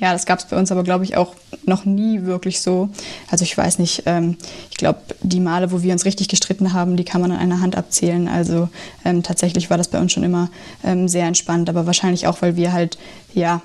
Ja, 0.00 0.12
das 0.12 0.26
gab 0.26 0.38
es 0.38 0.44
bei 0.44 0.56
uns 0.56 0.70
aber, 0.70 0.84
glaube 0.84 1.04
ich, 1.04 1.16
auch 1.16 1.34
noch 1.66 1.84
nie 1.84 2.22
wirklich 2.24 2.60
so. 2.60 2.90
Also 3.30 3.42
ich 3.42 3.56
weiß 3.56 3.78
nicht, 3.80 4.04
ähm, 4.06 4.36
ich 4.70 4.76
glaube, 4.76 5.00
die 5.22 5.40
Male, 5.40 5.72
wo 5.72 5.82
wir 5.82 5.92
uns 5.92 6.04
richtig 6.04 6.28
gestritten 6.28 6.72
haben, 6.72 6.96
die 6.96 7.04
kann 7.04 7.20
man 7.20 7.32
an 7.32 7.38
einer 7.38 7.60
Hand 7.60 7.76
abzählen. 7.76 8.28
Also 8.28 8.68
ähm, 9.04 9.22
tatsächlich 9.24 9.70
war 9.70 9.78
das 9.78 9.88
bei 9.88 9.98
uns 9.98 10.12
schon 10.12 10.22
immer 10.22 10.50
ähm, 10.84 11.08
sehr 11.08 11.26
entspannt, 11.26 11.68
aber 11.68 11.86
wahrscheinlich 11.86 12.28
auch, 12.28 12.42
weil 12.42 12.54
wir 12.54 12.72
halt 12.72 12.98
ja 13.34 13.62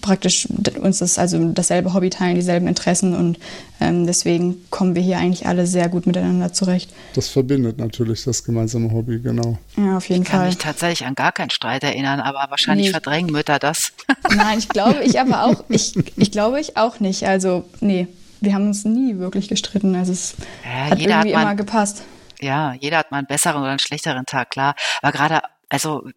praktisch 0.00 0.46
uns 0.80 0.98
das 0.98 1.18
also 1.18 1.52
dasselbe 1.52 1.92
Hobby 1.92 2.10
teilen, 2.10 2.36
dieselben 2.36 2.68
Interessen 2.68 3.14
und 3.14 3.38
ähm, 3.80 4.06
deswegen 4.06 4.56
kommen 4.70 4.94
wir 4.94 5.02
hier 5.02 5.18
eigentlich 5.18 5.46
alle 5.46 5.66
sehr 5.66 5.88
gut 5.88 6.06
miteinander 6.06 6.52
zurecht. 6.52 6.92
Das 7.14 7.28
verbindet 7.28 7.78
natürlich 7.78 8.24
das 8.24 8.44
gemeinsame 8.44 8.90
Hobby, 8.92 9.20
genau. 9.20 9.58
Ja, 9.76 9.96
auf 9.96 10.08
jeden 10.08 10.22
ich 10.22 10.28
Fall. 10.28 10.38
Ich 10.38 10.40
kann 10.40 10.46
mich 10.46 10.58
tatsächlich 10.58 11.06
an 11.06 11.14
gar 11.14 11.32
keinen 11.32 11.50
Streit 11.50 11.82
erinnern, 11.82 12.20
aber 12.20 12.46
wahrscheinlich 12.50 12.86
nee. 12.86 12.92
verdrängen 12.92 13.32
Mütter 13.32 13.58
das. 13.58 13.92
Nein, 14.36 14.58
ich 14.58 14.68
glaube 14.68 15.02
ich 15.04 15.20
aber 15.20 15.44
auch, 15.44 15.64
ich, 15.68 15.94
ich 16.16 16.30
glaube 16.30 16.60
ich 16.60 16.76
auch 16.76 17.00
nicht. 17.00 17.26
Also, 17.26 17.64
nee, 17.80 18.08
wir 18.40 18.54
haben 18.54 18.66
uns 18.68 18.84
nie 18.84 19.18
wirklich 19.18 19.48
gestritten. 19.48 19.94
Also 19.94 20.12
es 20.12 20.36
ja, 20.64 20.90
hat 20.90 20.98
irgendwie 20.98 21.14
hat 21.14 21.24
mal, 21.24 21.42
immer 21.42 21.54
gepasst. 21.54 22.02
Ja, 22.40 22.74
jeder 22.74 22.98
hat 22.98 23.10
mal 23.10 23.18
einen 23.18 23.26
besseren 23.26 23.60
oder 23.60 23.70
einen 23.70 23.78
schlechteren 23.78 24.26
Tag, 24.26 24.50
klar. 24.50 24.74
Aber 25.02 25.12
gerade, 25.12 25.40
also 25.68 26.08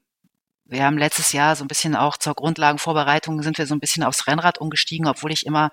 wir 0.70 0.84
haben 0.84 0.98
letztes 0.98 1.32
Jahr 1.32 1.56
so 1.56 1.64
ein 1.64 1.68
bisschen 1.68 1.96
auch 1.96 2.18
zur 2.18 2.36
Grundlagenvorbereitung 2.36 3.42
sind 3.42 3.58
wir 3.58 3.66
so 3.66 3.76
ein 3.76 3.80
bisschen 3.80 4.04
aufs 4.04 4.28
Rennrad 4.28 4.60
umgestiegen, 4.60 5.08
obwohl 5.08 5.32
ich 5.32 5.46
immer 5.46 5.72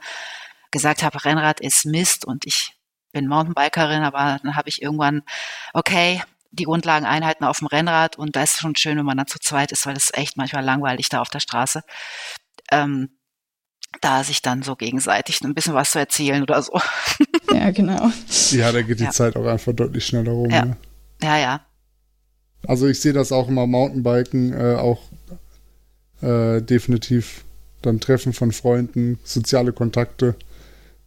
gesagt 0.70 1.02
habe, 1.02 1.24
Rennrad 1.24 1.60
ist 1.60 1.84
Mist 1.84 2.24
und 2.24 2.46
ich 2.46 2.72
bin 3.12 3.28
Mountainbikerin, 3.28 4.02
aber 4.02 4.38
dann 4.42 4.56
habe 4.56 4.68
ich 4.68 4.82
irgendwann, 4.82 5.22
okay, 5.72 6.22
die 6.50 6.64
Grundlageneinheiten 6.64 7.46
auf 7.46 7.58
dem 7.58 7.66
Rennrad 7.66 8.16
und 8.16 8.36
da 8.36 8.42
ist 8.42 8.58
schon 8.58 8.76
schön, 8.76 8.98
wenn 8.98 9.04
man 9.04 9.16
dann 9.16 9.26
zu 9.26 9.38
zweit 9.38 9.72
ist, 9.72 9.86
weil 9.86 9.96
es 9.96 10.12
echt 10.12 10.36
manchmal 10.36 10.64
langweilig 10.64 11.08
da 11.08 11.20
auf 11.20 11.28
der 11.28 11.40
Straße. 11.40 11.82
Ähm, 12.70 13.10
da 14.00 14.24
sich 14.24 14.42
dann 14.42 14.62
so 14.62 14.76
gegenseitig 14.76 15.40
ein 15.42 15.54
bisschen 15.54 15.74
was 15.74 15.92
zu 15.92 15.98
erzählen 15.98 16.42
oder 16.42 16.62
so. 16.62 16.80
Ja, 17.52 17.70
genau. 17.70 18.10
Ja, 18.50 18.72
da 18.72 18.82
geht 18.82 19.00
die 19.00 19.04
ja. 19.04 19.10
Zeit 19.10 19.36
auch 19.36 19.46
einfach 19.46 19.72
deutlich 19.72 20.04
schneller 20.04 20.32
rum. 20.32 20.50
Ja, 20.50 20.64
ne? 20.64 20.76
ja. 21.22 21.38
ja. 21.38 21.66
Also 22.66 22.86
ich 22.86 23.00
sehe 23.00 23.12
das 23.12 23.32
auch 23.32 23.48
immer 23.48 23.66
Mountainbiken, 23.66 24.52
äh, 24.52 24.74
auch 24.74 25.00
äh, 26.22 26.60
definitiv 26.60 27.44
dann 27.82 28.00
Treffen 28.00 28.32
von 28.32 28.52
Freunden, 28.52 29.18
soziale 29.24 29.72
Kontakte. 29.72 30.34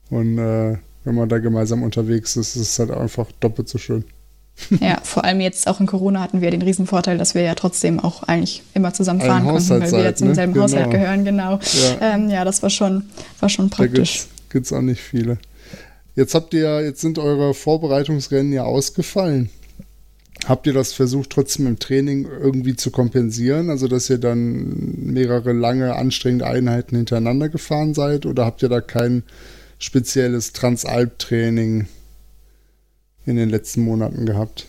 Und 0.10 0.38
äh, 0.38 0.78
wenn 1.04 1.16
man 1.16 1.30
da 1.30 1.40
gemeinsam 1.40 1.84
unterwegs 1.84 2.36
ist, 2.36 2.56
ist 2.56 2.62
es 2.62 2.80
halt 2.80 2.92
einfach 2.92 3.28
doppelt 3.40 3.70
so 3.70 3.78
schön. 3.78 4.04
Ja, 4.82 5.00
vor 5.04 5.24
allem 5.24 5.40
jetzt 5.40 5.68
auch 5.68 5.80
in 5.80 5.86
Corona 5.86 6.20
hatten 6.20 6.42
wir 6.42 6.52
den 6.52 6.62
riesen 6.62 6.86
Vorteil, 6.86 7.18
dass 7.18 7.34
wir 7.34 7.42
ja 7.42 7.56
trotzdem 7.56 7.98
auch 8.00 8.24
eigentlich 8.24 8.62
immer 8.74 8.94
zusammen 8.94 9.22
fahren 9.22 9.46
konnten, 9.46 9.70
weil 9.70 9.92
wir 9.92 10.04
jetzt 10.04 10.20
ne? 10.20 10.26
in 10.26 10.30
denselben 10.32 10.54
genau. 10.54 10.66
Haushalt 10.66 10.92
gehören, 10.92 11.24
genau. 11.24 11.60
Ja. 11.62 12.14
Ähm, 12.16 12.30
ja, 12.30 12.44
das 12.44 12.62
war 12.62 12.70
schon, 12.70 13.06
war 13.40 13.48
schon 13.48 13.70
praktisch. 13.70 14.26
Da 14.26 14.52
gibt 14.52 14.66
es 14.66 14.74
auch 14.74 14.82
nicht 14.82 15.00
viele. 15.02 15.38
Jetzt 16.16 16.36
habt 16.36 16.54
ihr, 16.54 16.84
jetzt 16.84 17.00
sind 17.00 17.20
eure 17.20 17.54
Vorbereitungsrennen 17.54 18.52
ja 18.52 18.64
ausgefallen. 18.64 19.50
Habt 20.48 20.68
ihr 20.68 20.74
das 20.74 20.94
versucht, 20.94 21.30
trotzdem 21.32 21.68
im 21.68 21.80
Training 21.80 22.26
irgendwie 22.26 22.76
zu 22.76 22.92
kompensieren? 22.92 23.70
Also, 23.70 23.88
dass 23.88 24.10
ihr 24.10 24.18
dann 24.18 24.96
mehrere 24.96 25.52
lange, 25.52 25.96
anstrengende 25.96 26.48
Einheiten 26.48 26.96
hintereinander 26.96 27.50
gefahren 27.50 27.94
seid? 27.94 28.26
Oder 28.26 28.46
habt 28.46 28.64
ihr 28.64 28.70
da 28.70 28.82
kein 28.82 29.24
spezielles 29.80 30.54
Transalp-Training 30.54 31.88
in 33.26 33.36
den 33.36 33.50
letzten 33.50 33.82
Monaten 33.82 34.26
gehabt? 34.26 34.66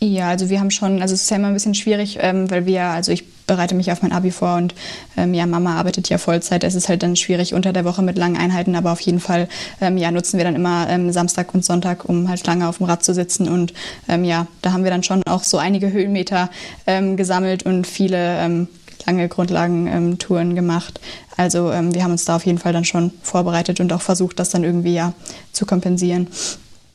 Ja, 0.00 0.28
also 0.28 0.50
wir 0.50 0.60
haben 0.60 0.70
schon, 0.70 1.00
also 1.00 1.14
es 1.14 1.22
ist 1.22 1.30
ja 1.30 1.36
immer 1.36 1.48
ein 1.48 1.54
bisschen 1.54 1.74
schwierig, 1.74 2.18
ähm, 2.20 2.50
weil 2.50 2.66
wir, 2.66 2.84
also 2.84 3.12
ich 3.12 3.24
bereite 3.46 3.74
mich 3.74 3.92
auf 3.92 4.02
mein 4.02 4.12
Abi 4.12 4.30
vor 4.30 4.56
und 4.56 4.74
ähm, 5.16 5.34
ja, 5.34 5.46
Mama 5.46 5.76
arbeitet 5.76 6.08
ja 6.08 6.18
Vollzeit. 6.18 6.64
Es 6.64 6.74
ist 6.74 6.88
halt 6.88 7.02
dann 7.02 7.16
schwierig 7.16 7.54
unter 7.54 7.72
der 7.72 7.84
Woche 7.84 8.02
mit 8.02 8.16
langen 8.16 8.36
Einheiten, 8.36 8.74
aber 8.76 8.92
auf 8.92 9.00
jeden 9.00 9.20
Fall 9.20 9.48
ähm, 9.80 9.96
ja, 9.96 10.10
nutzen 10.10 10.38
wir 10.38 10.44
dann 10.44 10.54
immer 10.54 10.88
ähm, 10.88 11.12
Samstag 11.12 11.54
und 11.54 11.64
Sonntag, 11.64 12.04
um 12.04 12.28
halt 12.28 12.46
lange 12.46 12.68
auf 12.68 12.78
dem 12.78 12.86
Rad 12.86 13.04
zu 13.04 13.14
sitzen. 13.14 13.48
Und 13.48 13.74
ähm, 14.08 14.24
ja, 14.24 14.46
da 14.62 14.72
haben 14.72 14.84
wir 14.84 14.90
dann 14.90 15.02
schon 15.02 15.22
auch 15.26 15.44
so 15.44 15.58
einige 15.58 15.92
Höhenmeter 15.92 16.50
ähm, 16.86 17.16
gesammelt 17.16 17.64
und 17.64 17.86
viele 17.86 18.38
ähm, 18.38 18.68
lange 19.06 19.28
Grundlagentouren 19.28 20.54
gemacht. 20.54 21.00
Also 21.36 21.64
wir 21.64 22.04
haben 22.04 22.12
uns 22.12 22.24
da 22.24 22.36
auf 22.36 22.46
jeden 22.46 22.58
Fall 22.58 22.72
dann 22.72 22.84
schon 22.84 23.10
vorbereitet 23.22 23.80
und 23.80 23.92
auch 23.92 24.00
versucht, 24.00 24.38
das 24.38 24.50
dann 24.50 24.62
irgendwie 24.62 24.94
ja 24.94 25.12
zu 25.52 25.66
kompensieren. 25.66 26.28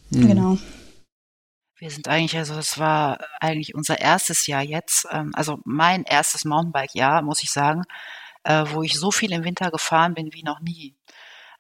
Mhm. 0.10 0.28
Genau. 0.28 0.58
Wir 1.80 1.90
sind 1.92 2.10
eigentlich, 2.10 2.38
also 2.38 2.56
das 2.56 2.78
war 2.78 3.20
eigentlich 3.40 3.74
unser 3.74 4.00
erstes 4.00 4.48
Jahr 4.48 4.62
jetzt, 4.62 5.08
ähm, 5.12 5.32
also 5.34 5.60
mein 5.64 6.04
erstes 6.04 6.44
Mountainbike-Jahr, 6.44 7.22
muss 7.22 7.42
ich 7.42 7.52
sagen, 7.52 7.84
äh, 8.44 8.66
wo 8.72 8.84
ich 8.84 9.00
so 9.00 9.12
viel 9.12 9.32
im 9.32 9.46
Winter 9.46 9.72
gefahren 9.72 10.14
bin 10.14 10.34
wie 10.34 10.44
noch 10.44 10.60
nie. 10.60 10.96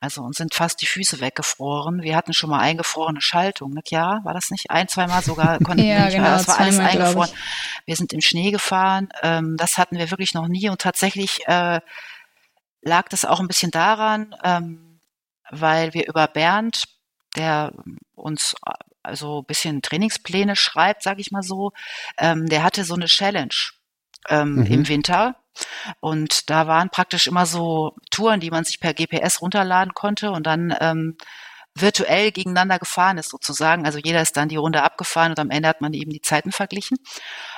Also 0.01 0.21
uns 0.21 0.37
sind 0.37 0.53
fast 0.53 0.81
die 0.81 0.87
Füße 0.87 1.19
weggefroren. 1.21 2.01
Wir 2.01 2.15
hatten 2.15 2.33
schon 2.33 2.49
mal 2.49 2.59
eingefrorene 2.59 3.21
Schaltung, 3.21 3.73
ne? 3.73 3.81
Ja, 3.87 4.21
war 4.23 4.33
das 4.33 4.49
nicht? 4.49 4.69
Ein, 4.71 4.87
zweimal 4.87 5.21
sogar 5.21 5.59
konnten 5.63 5.83
ja, 5.83 5.95
wir 5.95 6.05
nicht 6.05 6.15
genau, 6.15 6.27
mehr. 6.27 6.37
Das 6.37 6.47
war 6.47 6.59
alles 6.59 6.79
eingefroren. 6.79 7.29
Wir 7.85 7.95
sind 7.95 8.13
im 8.13 8.21
Schnee 8.21 8.51
gefahren. 8.51 9.09
Ähm, 9.23 9.55
das 9.57 9.77
hatten 9.77 9.97
wir 9.97 10.11
wirklich 10.11 10.33
noch 10.33 10.47
nie. 10.47 10.69
Und 10.69 10.81
tatsächlich 10.81 11.45
äh, 11.47 11.81
lag 12.81 13.09
das 13.09 13.25
auch 13.25 13.39
ein 13.39 13.47
bisschen 13.47 13.71
daran, 13.71 14.35
ähm, 14.43 15.01
weil 15.49 15.93
wir 15.93 16.07
über 16.07 16.27
Bernd, 16.27 16.85
der 17.35 17.73
uns 18.15 18.55
also 19.03 19.41
ein 19.41 19.45
bisschen 19.45 19.81
Trainingspläne 19.81 20.55
schreibt, 20.55 21.03
sage 21.03 21.21
ich 21.21 21.31
mal 21.31 21.43
so, 21.43 21.71
ähm, 22.17 22.47
der 22.47 22.63
hatte 22.63 22.83
so 22.83 22.95
eine 22.95 23.05
Challenge 23.05 23.55
ähm, 24.29 24.55
mhm. 24.55 24.65
im 24.65 24.87
Winter. 24.87 25.35
Und 25.99 26.49
da 26.49 26.67
waren 26.67 26.89
praktisch 26.89 27.27
immer 27.27 27.45
so 27.45 27.95
Touren, 28.11 28.39
die 28.39 28.51
man 28.51 28.63
sich 28.63 28.79
per 28.79 28.93
GPS 28.93 29.41
runterladen 29.41 29.93
konnte 29.93 30.31
und 30.31 30.45
dann 30.45 30.73
ähm, 30.79 31.17
virtuell 31.75 32.31
gegeneinander 32.31 32.79
gefahren 32.79 33.17
ist 33.17 33.29
sozusagen. 33.29 33.85
Also 33.85 33.99
jeder 33.99 34.21
ist 34.21 34.37
dann 34.37 34.49
die 34.49 34.55
Runde 34.55 34.83
abgefahren 34.83 35.31
und 35.31 35.39
am 35.39 35.49
Ende 35.49 35.69
hat 35.69 35.81
man 35.81 35.93
eben 35.93 36.11
die 36.11 36.21
Zeiten 36.21 36.51
verglichen. 36.51 36.97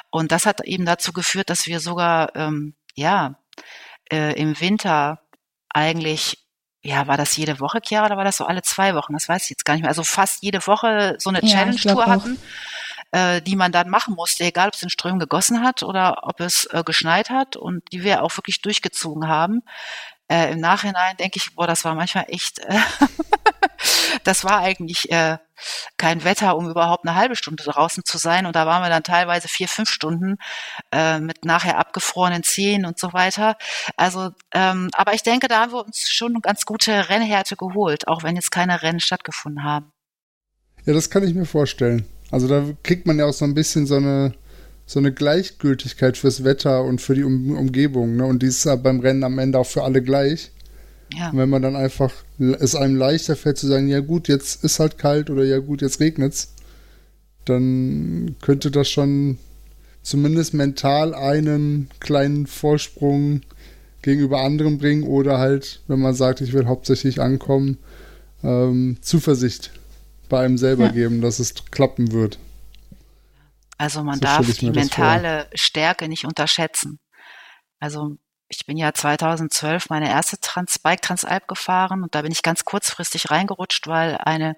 Und 0.09 0.31
das 0.31 0.45
hat 0.45 0.61
eben 0.65 0.85
dazu 0.85 1.13
geführt, 1.13 1.49
dass 1.49 1.67
wir 1.67 1.79
sogar 1.79 2.35
ähm, 2.35 2.75
ja 2.95 3.35
äh, 4.11 4.39
im 4.39 4.59
Winter 4.59 5.21
eigentlich 5.69 6.45
ja, 6.83 7.07
war 7.07 7.17
das 7.17 7.37
jede 7.37 7.59
Woche, 7.59 7.79
Chiara, 7.85 8.07
oder 8.07 8.17
war 8.17 8.23
das 8.23 8.37
so 8.37 8.45
alle 8.45 8.63
zwei 8.63 8.95
Wochen? 8.95 9.13
Das 9.13 9.29
weiß 9.29 9.43
ich 9.43 9.49
jetzt 9.51 9.65
gar 9.65 9.73
nicht 9.73 9.83
mehr. 9.83 9.89
Also 9.89 10.03
fast 10.03 10.41
jede 10.41 10.65
Woche 10.65 11.15
so 11.19 11.29
eine 11.29 11.41
ja, 11.43 11.47
Challenge-Tour 11.47 12.07
hatten, 12.07 12.39
äh, 13.11 13.41
die 13.41 13.55
man 13.55 13.71
dann 13.71 13.89
machen 13.89 14.15
musste, 14.15 14.45
egal 14.45 14.69
ob 14.69 14.73
es 14.73 14.81
in 14.81 14.89
Strömen 14.89 15.19
gegossen 15.19 15.63
hat 15.63 15.83
oder 15.83 16.23
ob 16.23 16.39
es 16.39 16.65
äh, 16.65 16.83
geschneit 16.83 17.29
hat 17.29 17.55
und 17.55 17.83
die 17.91 18.03
wir 18.03 18.23
auch 18.23 18.35
wirklich 18.35 18.61
durchgezogen 18.61 19.27
haben. 19.27 19.61
Äh, 20.31 20.53
Im 20.53 20.61
Nachhinein 20.61 21.17
denke 21.17 21.35
ich, 21.35 21.55
boah, 21.55 21.67
das 21.67 21.83
war 21.83 21.93
manchmal 21.93 22.23
echt, 22.29 22.59
äh, 22.59 22.79
das 24.23 24.45
war 24.45 24.59
eigentlich 24.59 25.11
äh, 25.11 25.37
kein 25.97 26.23
Wetter, 26.23 26.55
um 26.55 26.69
überhaupt 26.69 27.05
eine 27.05 27.17
halbe 27.17 27.35
Stunde 27.35 27.63
draußen 27.63 28.05
zu 28.05 28.17
sein. 28.17 28.45
Und 28.45 28.55
da 28.55 28.65
waren 28.65 28.81
wir 28.81 28.89
dann 28.89 29.03
teilweise 29.03 29.49
vier, 29.49 29.67
fünf 29.67 29.89
Stunden 29.89 30.37
äh, 30.93 31.19
mit 31.19 31.43
nachher 31.43 31.77
abgefrorenen 31.77 32.43
Zehen 32.43 32.85
und 32.85 32.97
so 32.97 33.11
weiter. 33.11 33.57
Also, 33.97 34.29
ähm, 34.53 34.89
aber 34.93 35.13
ich 35.13 35.23
denke, 35.23 35.49
da 35.49 35.59
haben 35.59 35.73
wir 35.73 35.85
uns 35.85 36.09
schon 36.09 36.31
eine 36.31 36.39
ganz 36.39 36.65
gute 36.65 37.09
Rennhärte 37.09 37.57
geholt, 37.57 38.07
auch 38.07 38.23
wenn 38.23 38.37
jetzt 38.37 38.51
keine 38.51 38.81
Rennen 38.81 39.01
stattgefunden 39.01 39.65
haben. 39.65 39.91
Ja, 40.85 40.93
das 40.93 41.09
kann 41.09 41.27
ich 41.27 41.33
mir 41.33 41.45
vorstellen. 41.45 42.07
Also 42.31 42.47
da 42.47 42.63
kriegt 42.83 43.05
man 43.05 43.19
ja 43.19 43.25
auch 43.25 43.33
so 43.33 43.43
ein 43.43 43.53
bisschen 43.53 43.85
so 43.85 43.97
eine 43.97 44.33
so 44.91 44.99
eine 44.99 45.13
Gleichgültigkeit 45.13 46.17
fürs 46.17 46.43
Wetter 46.43 46.83
und 46.83 46.99
für 46.99 47.15
die 47.15 47.23
um 47.23 47.55
Umgebung. 47.55 48.17
Ne? 48.17 48.25
Und 48.25 48.43
die 48.43 48.47
ist 48.47 48.65
ja 48.65 48.75
beim 48.75 48.99
Rennen 48.99 49.23
am 49.23 49.39
Ende 49.39 49.57
auch 49.57 49.65
für 49.65 49.83
alle 49.83 50.01
gleich. 50.01 50.51
Ja. 51.17 51.29
Und 51.29 51.37
wenn 51.37 51.47
man 51.47 51.61
dann 51.61 51.77
einfach 51.77 52.11
es 52.59 52.75
einem 52.75 52.97
leichter 52.97 53.37
fällt 53.37 53.57
zu 53.57 53.67
sagen, 53.67 53.87
ja 53.87 54.01
gut, 54.01 54.27
jetzt 54.27 54.65
ist 54.65 54.81
halt 54.81 54.97
kalt 54.97 55.29
oder 55.29 55.45
ja 55.45 55.59
gut, 55.59 55.81
jetzt 55.81 56.01
regnet's, 56.01 56.55
dann 57.45 58.35
könnte 58.41 58.69
das 58.69 58.89
schon 58.89 59.37
zumindest 60.01 60.53
mental 60.53 61.13
einen 61.13 61.89
kleinen 62.01 62.45
Vorsprung 62.45 63.43
gegenüber 64.01 64.41
anderen 64.41 64.77
bringen 64.77 65.03
oder 65.03 65.37
halt, 65.37 65.79
wenn 65.87 66.01
man 66.01 66.15
sagt, 66.15 66.41
ich 66.41 66.51
will 66.51 66.65
hauptsächlich 66.65 67.21
ankommen, 67.21 67.77
ähm, 68.43 68.97
Zuversicht 68.99 69.71
bei 70.27 70.43
einem 70.43 70.57
selber 70.57 70.87
ja. 70.87 70.91
geben, 70.91 71.21
dass 71.21 71.39
es 71.39 71.53
klappen 71.71 72.11
wird. 72.11 72.39
Also 73.81 74.03
man 74.03 74.15
so 74.15 74.21
darf 74.21 74.45
die 74.57 74.69
mentale 74.69 75.49
Stärke 75.55 76.07
nicht 76.07 76.25
unterschätzen. 76.25 76.99
Also 77.79 78.15
ich 78.47 78.67
bin 78.67 78.77
ja 78.77 78.93
2012 78.93 79.89
meine 79.89 80.07
erste 80.07 80.39
Trans 80.39 80.77
Bike 80.77 81.01
Transalp 81.01 81.47
gefahren 81.47 82.03
und 82.03 82.13
da 82.13 82.21
bin 82.21 82.31
ich 82.31 82.43
ganz 82.43 82.63
kurzfristig 82.63 83.31
reingerutscht, 83.31 83.87
weil 83.87 84.17
eine 84.17 84.55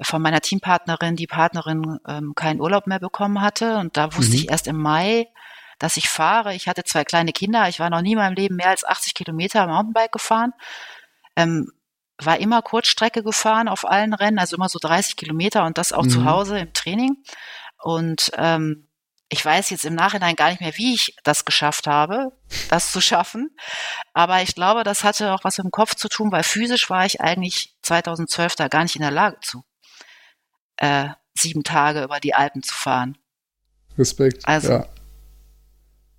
von 0.00 0.22
meiner 0.22 0.40
Teampartnerin, 0.40 1.14
die 1.14 1.26
Partnerin, 1.26 1.98
ähm, 2.08 2.32
keinen 2.34 2.62
Urlaub 2.62 2.86
mehr 2.86 3.00
bekommen 3.00 3.42
hatte. 3.42 3.76
Und 3.76 3.98
da 3.98 4.16
wusste 4.16 4.32
mhm. 4.32 4.38
ich 4.38 4.50
erst 4.50 4.66
im 4.66 4.80
Mai, 4.80 5.26
dass 5.78 5.98
ich 5.98 6.08
fahre. 6.08 6.54
Ich 6.54 6.66
hatte 6.66 6.84
zwei 6.84 7.04
kleine 7.04 7.32
Kinder. 7.32 7.68
Ich 7.68 7.80
war 7.80 7.90
noch 7.90 8.00
nie 8.00 8.12
in 8.12 8.18
meinem 8.18 8.34
Leben 8.34 8.56
mehr 8.56 8.70
als 8.70 8.84
80 8.84 9.12
Kilometer 9.12 9.66
Mountainbike 9.66 10.12
gefahren. 10.12 10.54
Ähm, 11.36 11.70
war 12.16 12.38
immer 12.38 12.62
Kurzstrecke 12.62 13.22
gefahren 13.22 13.68
auf 13.68 13.84
allen 13.84 14.14
Rennen, 14.14 14.38
also 14.38 14.56
immer 14.56 14.70
so 14.70 14.78
30 14.78 15.16
Kilometer 15.16 15.66
und 15.66 15.76
das 15.76 15.92
auch 15.92 16.04
mhm. 16.04 16.10
zu 16.10 16.24
Hause 16.24 16.58
im 16.60 16.72
Training. 16.72 17.16
Und 17.84 18.30
ähm, 18.38 18.88
ich 19.28 19.44
weiß 19.44 19.68
jetzt 19.68 19.84
im 19.84 19.94
Nachhinein 19.94 20.36
gar 20.36 20.48
nicht 20.48 20.62
mehr, 20.62 20.72
wie 20.76 20.94
ich 20.94 21.16
das 21.22 21.44
geschafft 21.44 21.86
habe, 21.86 22.32
das 22.70 22.92
zu 22.92 23.02
schaffen. 23.02 23.54
Aber 24.14 24.40
ich 24.40 24.54
glaube, 24.54 24.84
das 24.84 25.04
hatte 25.04 25.34
auch 25.34 25.44
was 25.44 25.58
mit 25.58 25.66
dem 25.66 25.70
Kopf 25.70 25.94
zu 25.94 26.08
tun, 26.08 26.32
weil 26.32 26.44
physisch 26.44 26.88
war 26.88 27.04
ich 27.04 27.20
eigentlich 27.20 27.76
2012 27.82 28.54
da 28.54 28.68
gar 28.68 28.84
nicht 28.84 28.96
in 28.96 29.02
der 29.02 29.10
Lage 29.10 29.36
zu, 29.42 29.64
äh, 30.78 31.08
sieben 31.34 31.62
Tage 31.62 32.04
über 32.04 32.20
die 32.20 32.34
Alpen 32.34 32.62
zu 32.62 32.74
fahren. 32.74 33.18
Respekt. 33.98 34.48
Also, 34.48 34.72
ja. 34.72 34.86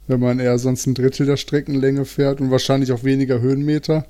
Wenn 0.05 0.19
man 0.19 0.39
eher 0.39 0.59
sonst 0.59 0.85
ein 0.85 0.93
Drittel 0.93 1.25
der 1.25 1.37
Streckenlänge 1.37 2.05
fährt 2.05 2.41
und 2.41 2.51
wahrscheinlich 2.51 2.91
auch 2.91 3.03
weniger 3.03 3.39
Höhenmeter. 3.39 4.05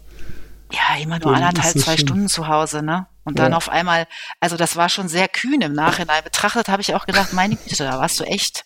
Ja, 0.74 1.02
immer 1.02 1.20
nur 1.20 1.34
anderthalb, 1.34 1.78
zwei 1.78 1.96
Stunden 1.96 2.28
zu 2.28 2.50
Hause, 2.50 2.84
ne? 2.84 3.08
Und 3.26 3.40
dann 3.40 3.52
ja. 3.52 3.58
auf 3.58 3.70
einmal, 3.70 4.08
also 4.40 4.56
das 4.56 4.76
war 4.76 4.88
schon 4.88 5.08
sehr 5.08 5.28
kühn 5.28 5.62
im 5.62 5.74
Nachhinein 5.74 6.24
betrachtet, 6.24 6.70
habe 6.70 6.82
ich 6.82 6.96
auch 6.96 7.06
gedacht, 7.06 7.34
meine 7.34 7.56
Güte, 7.56 7.84
da 7.84 8.00
warst 8.00 8.20
du 8.20 8.24
echt 8.24 8.64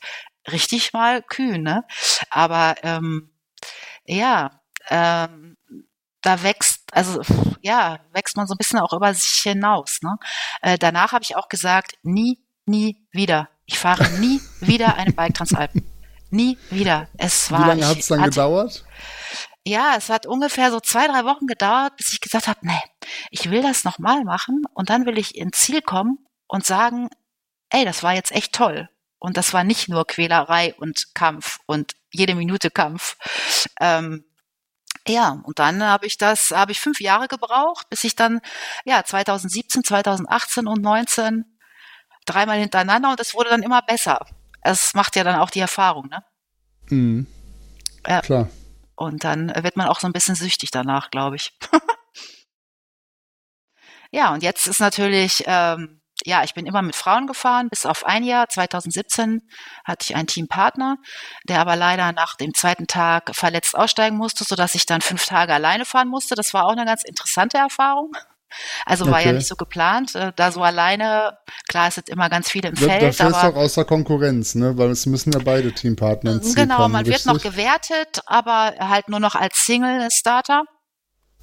richtig 0.52 0.93
mal 0.93 1.24
kühn, 1.24 1.63
ne? 1.63 1.86
Aber 2.30 2.76
ähm, 2.84 3.32
ja, 4.06 4.62
ähm, 4.89 5.58
da 6.22 6.43
wächst, 6.43 6.84
also 6.91 7.22
ja, 7.62 8.00
wächst 8.12 8.36
man 8.38 8.48
so 8.48 8.54
ein 8.54 8.58
bisschen 8.58 8.80
auch 8.80 8.93
über 8.93 9.13
sich 9.13 9.41
hinaus. 9.43 10.00
Ne? 10.02 10.17
Äh, 10.62 10.78
danach 10.78 11.12
habe 11.12 11.24
ich 11.24 11.36
auch 11.36 11.48
gesagt, 11.48 11.93
nie, 12.04 12.39
nie 12.65 13.08
wieder. 13.12 13.50
Ich 13.65 13.80
fahre 13.80 14.10
nie 14.19 14.41
wieder 14.60 14.95
eine 14.95 15.13
Bike 15.13 15.34
Transalpen. 15.34 15.86
Nie 16.32 16.58
wieder. 16.69 17.08
Es 17.17 17.52
war. 17.52 17.63
Wie 17.63 17.67
lange 17.69 17.88
hat 17.88 17.98
es 17.98 18.08
dann 18.08 18.24
gedauert? 18.24 18.84
Ja, 19.65 19.95
es 19.98 20.10
hat 20.10 20.26
ungefähr 20.26 20.72
so 20.72 20.80
zwei, 20.80 21.08
drei 21.08 21.26
Wochen 21.26 21.48
gedauert, 21.48 21.95
bis 21.98 22.13
ich 22.13 22.22
gesagt 22.22 22.48
habe, 22.48 22.60
nee, 22.63 22.82
ich 23.32 23.50
will 23.50 23.62
das 23.62 23.84
nochmal 23.84 24.24
machen 24.24 24.63
und 24.74 24.89
dann 24.89 25.06
will 25.06 25.17
ich 25.17 25.36
ins 25.36 25.60
Ziel 25.60 25.82
kommen 25.82 26.26
und 26.48 26.65
sagen, 26.65 27.10
ey, 27.69 27.86
das 27.86 28.04
war 28.04 28.13
jetzt 28.13 28.32
echt 28.32 28.54
toll. 28.54 28.89
Und 29.19 29.38
das 29.38 29.54
war 29.54 29.63
nicht 29.63 29.89
nur 29.89 30.08
Quälerei 30.08 30.74
und 30.76 31.13
Kampf 31.13 31.60
und 31.65 31.93
jede 32.12 32.36
Minute 32.36 32.72
Kampf. 32.72 33.17
Ähm, 33.80 34.24
ja, 35.08 35.41
und 35.43 35.60
dann 35.60 35.84
habe 35.84 36.06
ich 36.06 36.17
das, 36.17 36.52
habe 36.52 36.72
ich 36.72 36.80
fünf 36.80 37.02
Jahre 37.02 37.28
gebraucht, 37.28 37.89
bis 37.89 38.04
ich 38.04 38.15
dann, 38.15 38.39
ja, 38.86 39.04
2017, 39.04 39.84
2018 39.84 40.67
und 40.67 40.82
19 40.82 41.45
dreimal 42.26 42.60
hintereinander 42.60 43.10
und 43.10 43.19
es 43.19 43.34
wurde 43.34 43.50
dann 43.50 43.63
immer 43.63 43.82
besser. 43.82 44.26
Es 44.62 44.93
macht 44.93 45.15
ja 45.15 45.24
dann 45.24 45.39
auch 45.39 45.50
die 45.50 45.60
Erfahrung, 45.60 46.08
ne? 46.10 46.24
Mhm. 46.89 47.28
Ja. 48.08 48.22
Klar. 48.22 48.50
Und 48.95 49.24
dann 49.24 49.54
wird 49.63 49.78
man 49.78 49.88
auch 49.88 50.00
so 50.00 50.08
ein 50.08 50.13
bisschen 50.13 50.36
süchtig 50.36 50.72
danach, 50.72 51.10
glaube 51.12 51.38
ich. 51.38 51.58
ja, 54.12 54.34
und 54.34 54.43
jetzt 54.43 54.67
ist 54.67 54.80
natürlich, 54.80 55.43
ähm, 55.45 56.02
ja, 56.26 56.43
ich 56.43 56.54
bin 56.54 56.65
immer 56.65 56.82
mit 56.82 56.95
Frauen 56.95 57.28
gefahren, 57.28 57.69
bis 57.69 57.86
auf 57.86 58.06
ein 58.06 58.24
Jahr. 58.24 58.50
2017 58.50 59.41
hatte 59.86 60.06
ich 60.08 60.15
einen 60.15 60.28
Teampartner, 60.28 60.98
der 61.48 61.62
aber 61.62 61.76
leider 61.76 62.12
nach 62.12 62.36
dem 62.36 62.54
zweiten 62.54 62.88
Tag 62.88 63.34
verletzt 63.36 63.78
aussteigen 63.78 64.17
musste, 64.17 64.43
sodass 64.43 64.76
ich 64.76 64.86
dann 64.86 65.02
fünf 65.02 65.26
Tage 65.26 65.54
alleine 65.54 65.86
fahren 65.86 66.10
musste. 66.10 66.36
Das 66.36 66.54
war 66.54 66.65
auch 66.65 66.74
eine 66.74 66.86
ganz 66.86 67.04
interessante 67.04 67.58
Erfahrung. 67.58 68.12
Also 68.86 69.10
war 69.10 69.24
ja 69.24 69.32
nicht 69.32 69.48
so 69.48 69.56
geplant, 69.56 70.15
äh, 70.15 70.34
da 70.36 70.52
so 70.52 70.63
alleine, 70.63 71.38
klar, 71.67 71.88
es 71.88 71.95
sind 71.95 72.10
immer 72.10 72.30
ganz 72.30 72.50
viele 72.50 72.69
im 72.69 72.76
Feld. 72.76 73.02
Da 73.02 73.12
fährst 73.12 73.22
aber, 73.22 73.50
auch 73.50 73.62
außer 73.62 73.86
Konkurrenz, 73.86 74.56
ne? 74.56 74.76
Weil 74.78 74.89
es 74.89 75.06
müssen 75.06 75.32
ja 75.32 75.39
beide 75.39 75.72
Teampartner 75.72 76.32
ins 76.34 76.56
Genau, 76.56 76.78
kommen, 76.78 76.93
man 76.93 77.06
richtig? 77.06 77.26
wird 77.26 77.36
noch 77.36 77.43
gewertet, 77.43 78.22
aber 78.26 78.74
halt 78.80 79.08
nur 79.08 79.19
noch 79.19 79.36
als 79.36 79.65
Single-Starter. 79.65 80.63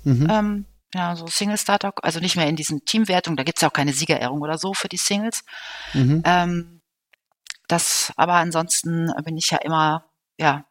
Mhm. 0.02 0.29
Ähm, 0.29 0.66
ja, 0.96 1.16
so 1.16 1.26
Single-Starter, 1.26 1.92
also 2.02 2.20
nicht 2.20 2.37
mehr 2.37 2.48
in 2.48 2.56
diesen 2.56 2.85
Teamwertungen, 2.85 3.37
da 3.37 3.44
gibt 3.44 3.59
es 3.59 3.62
ja 3.62 3.68
auch 3.68 3.72
keine 3.72 3.92
Siegerehrung 3.92 4.40
oder 4.40 4.59
so 4.59 4.74
für 4.74 4.88
die 4.88 4.96
Singles. 4.96 5.44
Mhm. 5.92 6.22
Ähm, 6.24 6.82
das, 7.68 8.12
aber 8.16 8.35
ansonsten 8.35 9.12
bin 9.24 9.37
ich 9.37 9.50
ja 9.50 9.59
immer, 9.59 10.06
ja, 10.38 10.64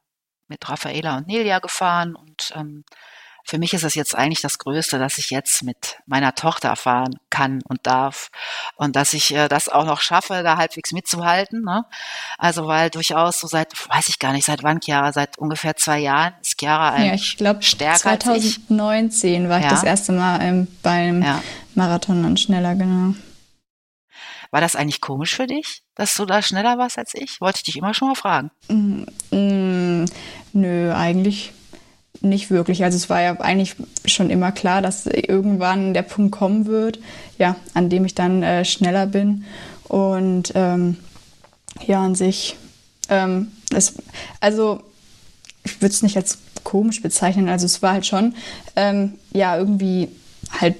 mit 0.48 0.68
Raffaela 0.70 1.18
und 1.18 1.28
Nelia 1.28 1.60
gefahren 1.60 2.16
und 2.16 2.52
ähm, 2.56 2.84
für 3.46 3.60
mich 3.60 3.74
ist 3.74 3.84
es 3.84 3.94
jetzt 3.94 4.16
eigentlich 4.16 4.42
das 4.42 4.58
Größte, 4.58 4.98
dass 4.98 5.20
ich 5.20 5.30
jetzt 5.30 5.62
mit 5.62 6.00
meiner 6.08 6.34
Tochter 6.34 6.76
fahren 6.76 7.16
kann 7.30 7.62
und 7.68 7.86
darf 7.86 8.30
und 8.76 8.96
dass 8.96 9.14
ich 9.14 9.34
äh, 9.36 9.48
das 9.48 9.70
auch 9.70 9.86
noch 9.86 10.02
schaffe, 10.02 10.42
da 10.44 10.58
halbwegs 10.58 10.92
mitzuhalten. 10.92 11.62
Ne? 11.64 11.86
Also 12.40 12.66
weil 12.66 12.90
durchaus 12.90 13.40
so 13.40 13.48
seit, 13.48 13.72
weiß 13.90 14.10
ich 14.10 14.18
gar 14.18 14.34
nicht, 14.34 14.46
seit 14.46 14.64
wann 14.64 14.80
Chiara, 14.82 15.14
seit 15.14 15.38
ungefähr 15.38 15.76
zwei 15.76 16.00
Jahren 16.00 16.34
ist 16.42 16.60
Chiara 16.60 16.90
eigentlich 16.90 17.08
ja, 17.08 17.14
ich 17.14 17.38
glaub, 17.38 17.64
stärker 17.64 18.20
2019 18.20 19.48
war 19.48 19.60
ich 19.60 19.66
ja. 19.66 19.70
das 19.70 19.84
erste 19.84 20.12
Mal 20.12 20.42
ähm, 20.42 20.68
beim 20.82 21.22
ja. 21.22 21.44
Marathon 21.76 22.24
dann 22.24 22.38
schneller, 22.38 22.74
genau. 22.74 23.14
War 24.50 24.62
das 24.62 24.76
eigentlich 24.76 25.02
komisch 25.02 25.36
für 25.36 25.48
dich, 25.48 25.84
dass 25.94 26.16
du 26.16 26.26
da 26.26 26.42
schneller 26.42 26.78
warst 26.80 26.98
als 26.98 27.14
ich? 27.14 27.42
Wollte 27.42 27.58
ich 27.58 27.64
dich 27.64 27.78
immer 27.78 27.94
schon 27.94 28.08
mal 28.08 28.16
fragen. 28.16 28.52
Mm, 28.70 29.04
mm, 29.30 30.06
nö, 30.54 30.94
eigentlich 30.94 31.54
nicht 32.22 32.52
wirklich. 32.52 32.84
Also 32.84 32.96
es 32.98 33.10
war 33.10 33.22
ja 33.22 33.40
eigentlich 33.40 33.76
schon 34.06 34.30
immer 34.30 34.52
klar, 34.52 34.82
dass 34.82 35.06
irgendwann 35.06 35.94
der 35.94 36.04
Punkt 36.04 36.32
kommen 36.32 36.66
wird, 36.66 37.00
ja, 37.38 37.56
an 37.74 37.90
dem 37.90 38.06
ich 38.06 38.16
dann 38.16 38.44
äh, 38.44 38.66
schneller 38.66 39.08
bin. 39.08 39.46
Und 39.88 40.52
ähm, 40.56 40.98
ja, 41.86 42.04
an 42.04 42.16
sich, 42.16 42.56
ähm, 43.10 43.52
es, 43.72 43.96
also 44.40 44.82
ich 45.64 45.82
würde 45.82 45.94
es 45.94 46.02
nicht 46.04 46.18
als 46.18 46.38
komisch 46.64 47.02
bezeichnen. 47.02 47.50
Also 47.50 47.66
es 47.66 47.82
war 47.82 47.94
halt 47.94 48.06
schon, 48.06 48.36
ähm, 48.76 49.14
ja, 49.34 49.58
irgendwie 49.58 50.10
halt 50.60 50.76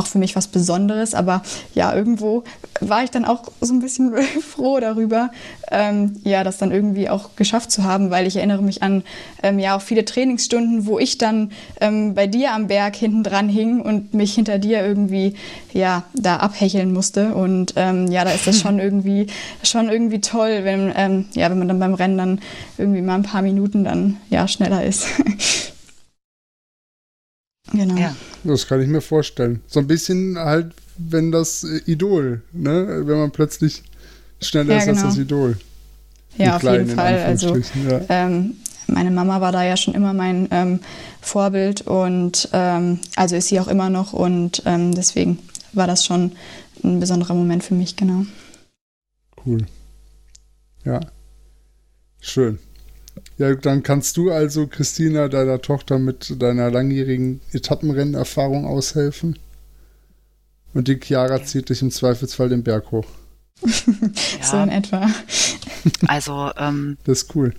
auch 0.00 0.06
für 0.06 0.18
mich 0.18 0.34
was 0.34 0.48
Besonderes. 0.48 1.14
Aber 1.14 1.42
ja, 1.74 1.94
irgendwo 1.94 2.44
war 2.80 3.04
ich 3.04 3.10
dann 3.10 3.24
auch 3.24 3.44
so 3.60 3.72
ein 3.74 3.80
bisschen 3.80 4.14
froh 4.40 4.80
darüber, 4.80 5.30
ähm, 5.70 6.16
ja, 6.24 6.42
das 6.42 6.58
dann 6.58 6.72
irgendwie 6.72 7.08
auch 7.08 7.36
geschafft 7.36 7.70
zu 7.70 7.84
haben, 7.84 8.10
weil 8.10 8.26
ich 8.26 8.36
erinnere 8.36 8.62
mich 8.62 8.82
an 8.82 9.04
ähm, 9.42 9.58
ja 9.58 9.76
auch 9.76 9.82
viele 9.82 10.04
Trainingsstunden, 10.04 10.86
wo 10.86 10.98
ich 10.98 11.18
dann 11.18 11.52
ähm, 11.80 12.14
bei 12.14 12.26
dir 12.26 12.52
am 12.52 12.66
Berg 12.66 12.96
hinten 12.96 13.22
dran 13.22 13.48
hing 13.48 13.80
und 13.80 14.14
mich 14.14 14.34
hinter 14.34 14.58
dir 14.58 14.84
irgendwie 14.84 15.34
ja 15.72 16.04
da 16.14 16.36
abhecheln 16.36 16.92
musste. 16.92 17.34
Und 17.34 17.74
ähm, 17.76 18.10
ja, 18.10 18.24
da 18.24 18.30
ist 18.30 18.46
das 18.46 18.60
schon 18.62 18.78
irgendwie 18.78 19.26
schon 19.62 19.88
irgendwie 19.88 20.20
toll, 20.20 20.60
wenn 20.62 20.92
ähm, 20.96 21.26
ja, 21.34 21.50
wenn 21.50 21.58
man 21.58 21.68
dann 21.68 21.78
beim 21.78 21.94
Rennen 21.94 22.16
dann 22.16 22.40
irgendwie 22.78 23.02
mal 23.02 23.16
ein 23.16 23.22
paar 23.22 23.42
Minuten 23.42 23.84
dann 23.84 24.16
ja 24.30 24.48
schneller 24.48 24.84
ist. 24.84 25.06
genau. 27.72 27.96
Ja. 27.96 28.14
Das 28.44 28.66
kann 28.66 28.80
ich 28.80 28.88
mir 28.88 29.00
vorstellen. 29.00 29.60
So 29.66 29.80
ein 29.80 29.86
bisschen 29.86 30.38
halt, 30.38 30.72
wenn 30.96 31.32
das 31.32 31.64
Idol, 31.86 32.42
ne? 32.52 33.02
Wenn 33.04 33.18
man 33.18 33.30
plötzlich 33.30 33.82
schneller 34.40 34.74
ja, 34.74 34.78
ist 34.78 34.86
genau. 34.86 35.00
als 35.00 35.14
das 35.14 35.18
Idol. 35.18 35.56
Ja, 36.36 36.56
auf 36.56 36.62
jeden 36.62 36.88
Fall. 36.88 37.18
Also 37.22 37.56
ja. 37.56 38.00
ähm, 38.08 38.54
meine 38.86 39.10
Mama 39.10 39.40
war 39.40 39.52
da 39.52 39.62
ja 39.64 39.76
schon 39.76 39.94
immer 39.94 40.12
mein 40.12 40.48
ähm, 40.50 40.80
Vorbild 41.20 41.82
und 41.82 42.48
ähm, 42.52 42.98
also 43.16 43.36
ist 43.36 43.48
sie 43.48 43.60
auch 43.60 43.68
immer 43.68 43.90
noch 43.90 44.12
und 44.12 44.62
ähm, 44.66 44.94
deswegen 44.94 45.38
war 45.72 45.86
das 45.86 46.04
schon 46.04 46.32
ein 46.82 47.00
besonderer 47.00 47.34
Moment 47.34 47.62
für 47.62 47.74
mich, 47.74 47.96
genau. 47.96 48.24
Cool. 49.44 49.66
Ja. 50.84 51.00
Schön. 52.20 52.58
Ja, 53.40 53.54
dann 53.54 53.82
kannst 53.82 54.18
du 54.18 54.30
also 54.30 54.66
Christina, 54.66 55.28
deiner 55.28 55.62
Tochter, 55.62 55.98
mit 55.98 56.42
deiner 56.42 56.70
langjährigen 56.70 57.40
Etappenrennerfahrung 57.52 58.66
aushelfen. 58.66 59.38
Und 60.74 60.88
die 60.88 61.00
Chiara 61.02 61.42
zieht 61.42 61.70
dich 61.70 61.80
im 61.80 61.90
Zweifelsfall 61.90 62.50
den 62.50 62.62
Berg 62.62 62.90
hoch. 62.90 63.06
ja. 63.62 63.72
So 64.42 64.58
in 64.58 64.68
etwa. 64.68 65.08
Also, 66.06 66.50
ähm, 66.58 66.98
das 67.04 67.22
ist 67.22 67.34
cool. 67.34 67.54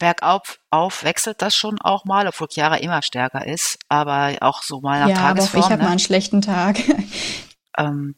Bergauf 0.00 0.58
auf 0.70 1.04
wechselt 1.04 1.40
das 1.40 1.54
schon 1.54 1.80
auch 1.80 2.04
mal, 2.04 2.26
obwohl 2.26 2.48
Chiara 2.48 2.78
immer 2.78 3.02
stärker 3.02 3.46
ist, 3.46 3.78
aber 3.88 4.38
auch 4.40 4.62
so 4.62 4.80
mal 4.80 4.98
nach 4.98 5.08
ja, 5.10 5.14
Tagesform. 5.14 5.62
Aber 5.62 5.66
ich 5.66 5.70
habe 5.70 5.82
ne? 5.82 5.84
mal 5.84 5.90
einen 5.92 6.00
schlechten 6.00 6.40
Tag. 6.40 6.80
ähm, 7.78 8.16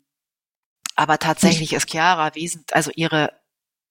aber 0.97 1.19
tatsächlich 1.19 1.75
ist 1.75 1.91
Chiara 1.91 2.35
wesentlich, 2.35 2.75
also 2.75 2.91
ihre 2.95 3.40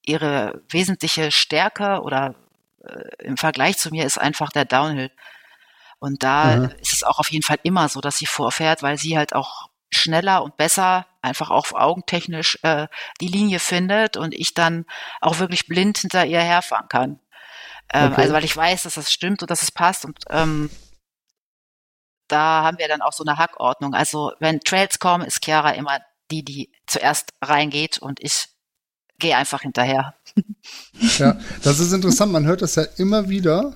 ihre 0.09 0.61
wesentliche 0.69 1.31
Stärke 1.31 2.01
oder 2.01 2.35
äh, 2.83 3.23
im 3.25 3.37
Vergleich 3.37 3.77
zu 3.77 3.91
mir 3.91 4.05
ist 4.05 4.17
einfach 4.17 4.51
der 4.51 4.65
Downhill. 4.65 5.11
Und 5.99 6.23
da 6.23 6.55
mhm. 6.55 6.71
ist 6.81 6.93
es 6.93 7.03
auch 7.03 7.19
auf 7.19 7.31
jeden 7.31 7.43
Fall 7.43 7.59
immer 7.63 7.89
so, 7.89 8.01
dass 8.01 8.17
sie 8.17 8.25
vorfährt, 8.25 8.81
weil 8.81 8.97
sie 8.97 9.17
halt 9.17 9.33
auch 9.35 9.69
schneller 9.91 10.43
und 10.43 10.55
besser, 10.57 11.05
einfach 11.21 11.49
auch 11.49 11.71
augentechnisch 11.73 12.59
äh, 12.63 12.87
die 13.21 13.27
Linie 13.27 13.59
findet 13.59 14.17
und 14.17 14.33
ich 14.33 14.53
dann 14.53 14.85
auch 15.19 15.39
wirklich 15.39 15.67
blind 15.67 15.97
hinter 15.99 16.25
ihr 16.25 16.41
herfahren 16.41 16.87
kann. 16.87 17.19
Ähm, 17.91 18.11
okay. 18.11 18.21
Also 18.21 18.33
weil 18.33 18.45
ich 18.45 18.55
weiß, 18.55 18.83
dass 18.83 18.93
das 18.93 19.11
stimmt 19.11 19.41
und 19.41 19.51
dass 19.51 19.63
es 19.63 19.71
passt 19.71 20.05
und 20.05 20.19
ähm, 20.29 20.69
da 22.27 22.63
haben 22.63 22.77
wir 22.77 22.87
dann 22.87 23.01
auch 23.01 23.13
so 23.13 23.23
eine 23.23 23.37
Hackordnung. 23.37 23.95
Also 23.95 24.31
wenn 24.39 24.59
Trails 24.59 24.99
kommen, 24.99 25.25
ist 25.25 25.43
Chiara 25.43 25.71
immer 25.71 25.99
die, 26.29 26.45
die 26.45 26.71
zuerst 26.85 27.33
reingeht 27.41 27.97
und 27.97 28.19
ich 28.21 28.49
geh 29.19 29.33
einfach 29.33 29.61
hinterher. 29.61 30.15
Ja, 31.17 31.37
das 31.63 31.79
ist 31.79 31.91
interessant. 31.93 32.31
Man 32.31 32.45
hört 32.45 32.61
das 32.61 32.75
ja 32.75 32.83
immer 32.97 33.29
wieder, 33.29 33.73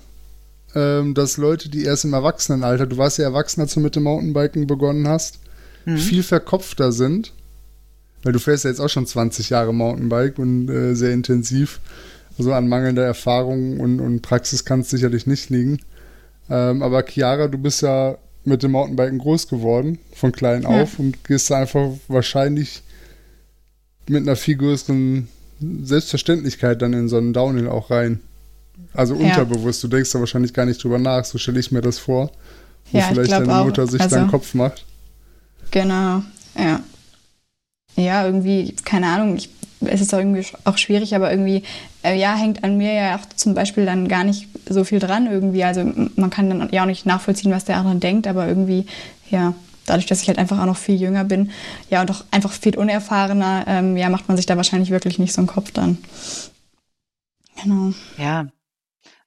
ähm, 0.75 1.13
dass 1.13 1.37
Leute, 1.37 1.69
die 1.69 1.83
erst 1.83 2.05
im 2.05 2.13
Erwachsenenalter, 2.13 2.87
du 2.87 2.97
warst 2.97 3.17
ja 3.17 3.25
erwachsen, 3.25 3.61
als 3.61 3.73
du 3.73 3.79
mit 3.79 3.95
dem 3.95 4.03
Mountainbiken 4.03 4.67
begonnen 4.67 5.07
hast, 5.07 5.39
mhm. 5.85 5.97
viel 5.97 6.23
verkopfter 6.23 6.91
sind. 6.91 7.33
Weil 8.23 8.33
du 8.33 8.39
fährst 8.39 8.63
ja 8.63 8.69
jetzt 8.69 8.79
auch 8.79 8.89
schon 8.89 9.05
20 9.05 9.49
Jahre 9.49 9.73
Mountainbike 9.73 10.39
und 10.39 10.69
äh, 10.69 10.95
sehr 10.95 11.11
intensiv. 11.11 11.79
Also 12.37 12.53
an 12.53 12.67
mangelnder 12.67 13.03
Erfahrung 13.03 13.79
und, 13.79 13.99
und 13.99 14.21
Praxis 14.21 14.65
kann 14.65 14.79
es 14.79 14.89
sicherlich 14.89 15.27
nicht 15.27 15.49
liegen. 15.49 15.79
Ähm, 16.49 16.81
aber 16.81 17.03
Chiara, 17.03 17.47
du 17.47 17.57
bist 17.57 17.81
ja 17.81 18.17
mit 18.45 18.63
dem 18.63 18.71
Mountainbiken 18.71 19.19
groß 19.19 19.47
geworden, 19.47 19.99
von 20.13 20.31
klein 20.31 20.63
ja. 20.63 20.69
auf 20.69 20.99
und 20.99 21.23
gehst 21.23 21.49
da 21.51 21.59
einfach 21.59 21.89
wahrscheinlich 22.07 22.81
mit 24.07 24.23
einer 24.23 24.35
viel 24.35 24.57
größeren 24.57 25.27
Selbstverständlichkeit 25.83 26.81
dann 26.81 26.93
in 26.93 27.07
so 27.07 27.17
einen 27.17 27.33
Downhill 27.33 27.67
auch 27.67 27.89
rein. 27.89 28.19
Also 28.93 29.15
ja. 29.15 29.25
unterbewusst. 29.25 29.83
Du 29.83 29.87
denkst 29.87 30.11
da 30.11 30.19
wahrscheinlich 30.19 30.53
gar 30.53 30.65
nicht 30.65 30.83
drüber 30.83 30.99
nach, 30.99 31.25
so 31.25 31.37
stelle 31.37 31.59
ich 31.59 31.71
mir 31.71 31.81
das 31.81 31.99
vor. 31.99 32.31
Wo 32.91 32.97
ja, 32.97 33.05
vielleicht 33.05 33.31
deine 33.31 33.59
auch. 33.59 33.65
Mutter 33.65 33.87
sich 33.87 34.01
also, 34.01 34.15
deinen 34.15 34.29
Kopf 34.29 34.53
macht. 34.53 34.85
Genau, 35.71 36.23
ja. 36.57 36.81
Ja, 37.95 38.25
irgendwie, 38.25 38.75
keine 38.85 39.07
Ahnung, 39.07 39.35
ich, 39.35 39.49
es 39.81 40.01
ist 40.01 40.13
auch 40.13 40.19
irgendwie 40.19 40.45
auch 40.63 40.77
schwierig, 40.77 41.15
aber 41.15 41.31
irgendwie, 41.31 41.63
äh, 42.03 42.17
ja, 42.17 42.35
hängt 42.35 42.63
an 42.63 42.77
mir 42.77 42.93
ja 42.93 43.15
auch 43.15 43.25
zum 43.35 43.53
Beispiel 43.53 43.85
dann 43.85 44.07
gar 44.07 44.23
nicht 44.23 44.47
so 44.67 44.83
viel 44.83 44.99
dran 44.99 45.27
irgendwie. 45.27 45.63
Also 45.63 45.91
man 46.15 46.29
kann 46.29 46.49
dann 46.49 46.69
ja 46.71 46.83
auch 46.83 46.87
nicht 46.87 47.05
nachvollziehen, 47.05 47.51
was 47.51 47.65
der 47.65 47.77
andere 47.77 47.95
denkt, 47.95 48.27
aber 48.27 48.47
irgendwie, 48.47 48.85
ja, 49.29 49.53
dadurch, 49.85 50.05
dass 50.05 50.21
ich 50.21 50.27
halt 50.27 50.37
einfach 50.37 50.59
auch 50.59 50.65
noch 50.65 50.77
viel 50.77 50.95
jünger 50.95 51.23
bin, 51.23 51.51
ja, 51.89 52.01
und 52.01 52.11
auch 52.11 52.23
einfach 52.31 52.51
viel 52.51 52.77
unerfahrener, 52.77 53.65
ähm, 53.67 53.97
ja, 53.97 54.09
macht 54.09 54.27
man 54.27 54.37
sich 54.37 54.45
da 54.45 54.57
wahrscheinlich 54.57 54.91
wirklich 54.91 55.19
nicht 55.19 55.33
so 55.33 55.41
einen 55.41 55.47
Kopf 55.47 55.71
dann. 55.71 55.97
Genau. 57.61 57.93
Ja, 58.17 58.47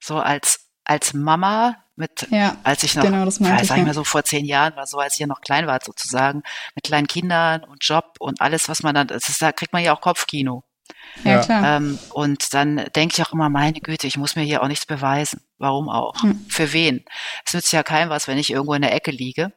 so 0.01 0.17
als, 0.17 0.61
als 0.85 1.15
Mama 1.15 1.77
mit, 1.97 2.29
ja, 2.31 2.57
als 2.63 2.83
ich 2.83 2.95
noch, 2.95 3.03
genau, 3.03 3.25
das 3.25 3.41
ich, 3.41 3.69
sag 3.69 3.79
ich 3.79 3.85
mal 3.85 3.95
so 3.95 4.05
vor 4.05 4.23
zehn 4.23 4.45
Jahren 4.45 4.77
war, 4.77 4.87
so 4.87 4.99
als 4.99 5.19
ihr 5.19 5.27
noch 5.27 5.41
klein 5.41 5.67
wart 5.67 5.85
sozusagen, 5.85 6.43
mit 6.75 6.85
kleinen 6.85 7.07
Kindern 7.07 7.65
und 7.65 7.83
Job 7.83 8.17
und 8.19 8.41
alles, 8.41 8.69
was 8.69 8.83
man 8.83 8.95
dann, 8.95 9.07
das 9.07 9.29
ist, 9.29 9.41
da 9.41 9.53
kriegt 9.53 9.73
man 9.73 9.83
ja 9.83 9.95
auch 9.95 10.01
Kopfkino. 10.01 10.63
Ja, 11.25 11.43
klar. 11.43 11.79
Ähm, 11.79 11.99
und 12.13 12.53
dann 12.55 12.77
denke 12.95 13.15
ich 13.17 13.27
auch 13.27 13.33
immer, 13.33 13.49
meine 13.49 13.81
Güte, 13.81 14.07
ich 14.07 14.19
muss 14.19 14.37
mir 14.37 14.43
hier 14.43 14.63
auch 14.63 14.69
nichts 14.69 14.87
beweisen. 14.87 15.41
Warum 15.59 15.89
auch? 15.89 16.23
Hm. 16.23 16.45
Für 16.49 16.73
wen? 16.73 17.05
Es 17.45 17.55
nützt 17.55 17.73
ja 17.73 17.83
keinem 17.83 18.11
was, 18.11 18.29
wenn 18.29 18.39
ich 18.39 18.51
irgendwo 18.51 18.75
in 18.75 18.83
der 18.83 18.95
Ecke 18.95 19.11
liege. 19.11 19.53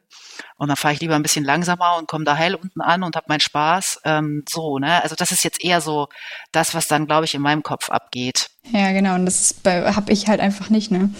Und 0.56 0.68
dann 0.68 0.76
fahre 0.76 0.94
ich 0.94 1.00
lieber 1.00 1.14
ein 1.14 1.22
bisschen 1.22 1.44
langsamer 1.44 1.96
und 1.98 2.08
komme 2.08 2.24
da 2.24 2.36
heil 2.36 2.54
unten 2.54 2.80
an 2.80 3.02
und 3.02 3.16
habe 3.16 3.26
meinen 3.28 3.40
Spaß. 3.40 4.00
Ähm, 4.04 4.44
so, 4.48 4.78
ne? 4.78 5.02
Also 5.02 5.14
das 5.16 5.32
ist 5.32 5.44
jetzt 5.44 5.62
eher 5.64 5.80
so 5.80 6.08
das, 6.52 6.74
was 6.74 6.88
dann, 6.88 7.06
glaube 7.06 7.24
ich, 7.24 7.34
in 7.34 7.42
meinem 7.42 7.62
Kopf 7.62 7.90
abgeht. 7.90 8.50
Ja, 8.72 8.92
genau. 8.92 9.14
Und 9.14 9.26
das 9.26 9.54
habe 9.64 10.12
ich 10.12 10.28
halt 10.28 10.40
einfach 10.40 10.70
nicht, 10.70 10.90
ne? 10.90 11.10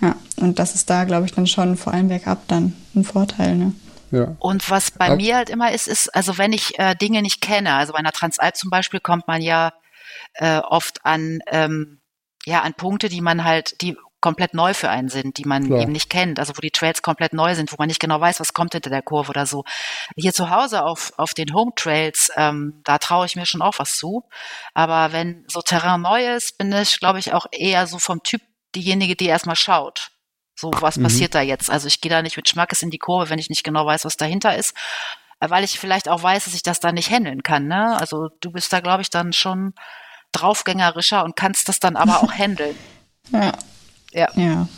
Ja. 0.00 0.16
Und 0.36 0.58
das 0.58 0.74
ist 0.74 0.90
da, 0.90 1.04
glaube 1.04 1.26
ich, 1.26 1.32
dann 1.32 1.46
schon 1.46 1.76
vor 1.76 1.92
allem 1.92 2.08
bergab 2.08 2.46
dann 2.48 2.76
ein 2.94 3.04
Vorteil, 3.04 3.56
ne? 3.56 3.72
Ja. 4.10 4.36
Und 4.40 4.68
was 4.68 4.90
bei 4.90 5.08
Ab 5.08 5.16
mir 5.16 5.36
halt 5.36 5.48
immer 5.48 5.72
ist, 5.72 5.88
ist, 5.88 6.14
also 6.14 6.36
wenn 6.36 6.52
ich 6.52 6.78
äh, 6.78 6.94
Dinge 6.94 7.22
nicht 7.22 7.40
kenne, 7.40 7.74
also 7.74 7.94
bei 7.94 7.98
einer 7.98 8.12
Transalp 8.12 8.56
zum 8.56 8.68
Beispiel 8.68 9.00
kommt 9.00 9.26
man 9.26 9.40
ja 9.40 9.72
äh, 10.34 10.58
oft 10.58 11.04
an, 11.06 11.40
ähm, 11.46 12.00
ja, 12.44 12.60
an 12.60 12.74
Punkte, 12.74 13.08
die 13.08 13.22
man 13.22 13.44
halt, 13.44 13.80
die 13.80 13.96
komplett 14.22 14.54
neu 14.54 14.72
für 14.72 14.88
einen 14.88 15.08
sind, 15.08 15.36
die 15.36 15.44
man 15.44 15.66
Klar. 15.66 15.82
eben 15.82 15.92
nicht 15.92 16.08
kennt, 16.08 16.38
also 16.38 16.56
wo 16.56 16.60
die 16.60 16.70
Trails 16.70 17.02
komplett 17.02 17.34
neu 17.34 17.54
sind, 17.54 17.72
wo 17.72 17.76
man 17.78 17.88
nicht 17.88 18.00
genau 18.00 18.18
weiß, 18.18 18.40
was 18.40 18.54
kommt 18.54 18.72
hinter 18.72 18.88
der 18.88 19.02
Kurve 19.02 19.30
oder 19.30 19.44
so. 19.44 19.64
Hier 20.16 20.32
zu 20.32 20.48
Hause 20.48 20.84
auf, 20.84 21.12
auf 21.18 21.34
den 21.34 21.52
Home 21.52 21.72
Trails, 21.76 22.30
ähm, 22.36 22.80
da 22.84 22.96
traue 22.96 23.26
ich 23.26 23.36
mir 23.36 23.44
schon 23.44 23.60
auch 23.60 23.78
was 23.78 23.96
zu. 23.96 24.24
Aber 24.72 25.12
wenn 25.12 25.44
so 25.48 25.60
Terrain 25.60 26.00
neu 26.00 26.34
ist, 26.34 26.56
bin 26.56 26.72
ich, 26.72 26.98
glaube 27.00 27.18
ich, 27.18 27.34
auch 27.34 27.46
eher 27.50 27.86
so 27.86 27.98
vom 27.98 28.22
Typ 28.22 28.40
diejenige, 28.74 29.16
die 29.16 29.26
erstmal 29.26 29.56
schaut. 29.56 30.12
So, 30.54 30.70
was 30.80 30.96
mhm. 30.96 31.02
passiert 31.02 31.34
da 31.34 31.40
jetzt? 31.40 31.70
Also 31.70 31.88
ich 31.88 32.00
gehe 32.00 32.10
da 32.10 32.22
nicht 32.22 32.36
mit 32.36 32.48
Schmackes 32.48 32.82
in 32.82 32.90
die 32.90 32.98
Kurve, 32.98 33.28
wenn 33.28 33.38
ich 33.38 33.50
nicht 33.50 33.64
genau 33.64 33.84
weiß, 33.84 34.04
was 34.04 34.16
dahinter 34.16 34.56
ist, 34.56 34.76
äh, 35.40 35.50
weil 35.50 35.64
ich 35.64 35.78
vielleicht 35.78 36.08
auch 36.08 36.22
weiß, 36.22 36.44
dass 36.44 36.54
ich 36.54 36.62
das 36.62 36.78
da 36.78 36.92
nicht 36.92 37.10
handeln 37.10 37.42
kann. 37.42 37.66
Ne? 37.66 37.96
Also 37.98 38.28
du 38.40 38.52
bist 38.52 38.72
da, 38.72 38.80
glaube 38.80 39.02
ich, 39.02 39.10
dann 39.10 39.32
schon 39.32 39.74
draufgängerischer 40.30 41.24
und 41.24 41.36
kannst 41.36 41.68
das 41.68 41.80
dann 41.80 41.96
aber 41.96 42.20
auch 42.22 42.32
handeln. 42.32 42.78
Ja. 43.30 43.52
Ja. 44.12 44.28
ja. 44.34 44.68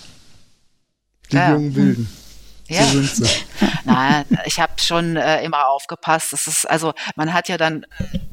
Die 1.30 1.36
ja. 1.36 1.52
jungen 1.52 1.74
Wilden. 1.74 2.08
Ja. 2.68 2.84
So 2.84 3.02
sind 3.02 3.26
sie. 3.26 3.44
Nein, 3.84 4.24
ich 4.44 4.58
habe 4.60 4.72
schon 4.78 5.16
äh, 5.16 5.42
immer 5.42 5.68
aufgepasst. 5.68 6.32
Das 6.32 6.46
ist, 6.46 6.64
also 6.68 6.94
man 7.16 7.32
hat 7.32 7.48
ja 7.48 7.56
dann, 7.56 7.84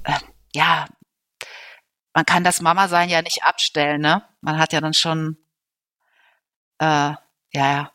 äh, 0.03 0.19
ja, 0.53 0.85
man 2.13 2.25
kann 2.25 2.43
das 2.43 2.61
Mama-Sein 2.61 3.09
ja 3.09 3.21
nicht 3.21 3.43
abstellen, 3.43 4.01
ne? 4.01 4.23
Man 4.41 4.57
hat 4.57 4.73
ja 4.73 4.81
dann 4.81 4.93
schon, 4.93 5.37
äh, 6.79 6.85
ja, 6.85 7.19
ja. 7.53 7.91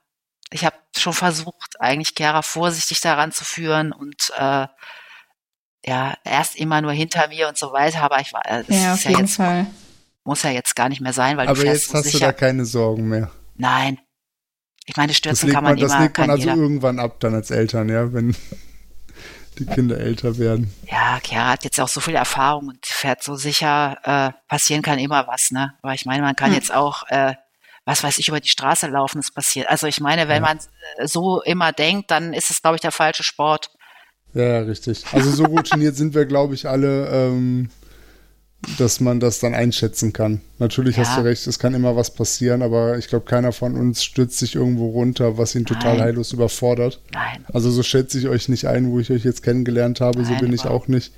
Ich 0.50 0.64
habe 0.64 0.76
schon 0.96 1.12
versucht, 1.12 1.80
eigentlich 1.80 2.14
Chiara 2.16 2.42
vorsichtig 2.42 3.00
daran 3.00 3.32
zu 3.32 3.44
führen 3.44 3.92
und 3.92 4.30
äh, 4.36 4.66
ja, 5.84 6.14
erst 6.24 6.56
immer 6.56 6.80
nur 6.80 6.92
hinter 6.92 7.28
mir 7.28 7.48
und 7.48 7.58
so 7.58 7.72
weiter, 7.72 8.02
aber 8.02 8.20
ich 8.20 8.32
war, 8.32 8.44
äh, 8.46 8.64
das 8.64 8.76
ja, 8.76 8.92
auf 8.94 9.04
ja 9.04 9.10
jeden 9.10 9.22
jetzt, 9.22 9.36
Fall. 9.36 9.66
Muss 10.26 10.42
ja 10.42 10.50
jetzt 10.50 10.76
gar 10.76 10.88
nicht 10.88 11.00
mehr 11.00 11.12
sein, 11.12 11.36
weil 11.36 11.46
aber 11.46 11.56
du 11.56 11.62
fährst 11.62 11.86
jetzt 11.86 11.94
hast 11.94 12.04
sicher. 12.04 12.18
du 12.18 12.24
da 12.26 12.32
keine 12.32 12.64
Sorgen 12.64 13.08
mehr. 13.08 13.30
Nein. 13.54 13.98
Ich 14.84 14.96
meine, 14.96 15.14
stürzen 15.14 15.50
kann 15.50 15.64
man, 15.64 15.74
man 15.74 15.78
immer. 15.78 15.88
Das 15.88 16.00
legt 16.00 16.18
man 16.18 16.30
also 16.30 16.42
jeder. 16.42 16.56
irgendwann 16.56 16.98
ab 17.00 17.18
dann 17.20 17.34
als 17.34 17.50
Eltern, 17.50 17.88
ja, 17.88 18.12
wenn 18.12 18.36
die 19.58 19.66
Kinder 19.66 19.98
älter 19.98 20.38
werden. 20.38 20.72
Ja, 20.86 21.18
Chiara 21.24 21.50
hat 21.52 21.64
jetzt 21.64 21.80
auch 21.80 21.88
so 21.88 22.00
viel 22.00 22.14
Erfahrung 22.14 22.68
und 22.68 22.84
fährt 22.84 23.22
so 23.22 23.36
sicher, 23.36 23.98
äh, 24.04 24.32
passieren 24.48 24.82
kann 24.82 24.98
immer 24.98 25.26
was, 25.26 25.50
ne? 25.50 25.72
Aber 25.82 25.94
ich 25.94 26.04
meine, 26.04 26.22
man 26.22 26.36
kann 26.36 26.50
hm. 26.50 26.56
jetzt 26.56 26.72
auch, 26.72 27.04
äh, 27.08 27.34
was 27.84 28.02
weiß 28.02 28.18
ich, 28.18 28.28
über 28.28 28.40
die 28.40 28.48
Straße 28.48 28.86
laufen, 28.88 29.20
es 29.20 29.32
passiert. 29.32 29.68
Also 29.68 29.86
ich 29.86 30.00
meine, 30.00 30.28
wenn 30.28 30.42
ja. 30.42 30.48
man 30.48 30.58
so 31.06 31.40
immer 31.42 31.72
denkt, 31.72 32.10
dann 32.10 32.32
ist 32.32 32.50
es, 32.50 32.60
glaube 32.60 32.76
ich, 32.76 32.82
der 32.82 32.92
falsche 32.92 33.22
Sport. 33.22 33.70
Ja, 34.34 34.58
richtig. 34.58 35.04
Also 35.12 35.30
so 35.30 35.44
routiniert 35.44 35.96
sind 35.96 36.14
wir, 36.14 36.26
glaube 36.26 36.54
ich, 36.54 36.68
alle, 36.68 37.08
ähm, 37.08 37.70
dass 38.78 39.00
man 39.00 39.20
das 39.20 39.38
dann 39.38 39.54
einschätzen 39.54 40.12
kann. 40.12 40.40
Natürlich 40.58 40.96
ja. 40.96 41.04
hast 41.04 41.16
du 41.16 41.22
recht, 41.22 41.46
es 41.46 41.58
kann 41.58 41.74
immer 41.74 41.96
was 41.96 42.12
passieren, 42.12 42.62
aber 42.62 42.98
ich 42.98 43.08
glaube, 43.08 43.24
keiner 43.24 43.52
von 43.52 43.74
uns 43.74 44.02
stürzt 44.02 44.38
sich 44.38 44.54
irgendwo 44.54 44.90
runter, 44.90 45.38
was 45.38 45.54
ihn 45.54 45.64
total 45.64 45.96
Nein. 45.96 46.06
heillos 46.06 46.32
überfordert. 46.32 47.00
Nein. 47.12 47.44
Also 47.52 47.70
so 47.70 47.82
schätze 47.82 48.18
ich 48.18 48.28
euch 48.28 48.48
nicht 48.48 48.66
ein, 48.66 48.90
wo 48.90 48.98
ich 48.98 49.10
euch 49.10 49.24
jetzt 49.24 49.42
kennengelernt 49.42 50.00
habe, 50.00 50.22
Nein, 50.22 50.34
so 50.34 50.40
bin 50.40 50.52
ich 50.52 50.64
auch 50.64 50.88
nicht. 50.88 51.12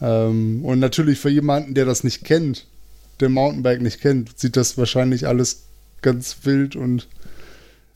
Ähm, 0.00 0.64
und 0.64 0.78
natürlich 0.78 1.18
für 1.18 1.30
jemanden, 1.30 1.74
der 1.74 1.84
das 1.84 2.04
nicht 2.04 2.24
kennt, 2.24 2.66
der 3.20 3.28
Mountainbike 3.28 3.82
nicht 3.82 4.00
kennt, 4.00 4.38
sieht 4.38 4.56
das 4.56 4.76
wahrscheinlich 4.78 5.26
alles 5.26 5.64
ganz 6.00 6.38
wild 6.42 6.74
und 6.74 7.08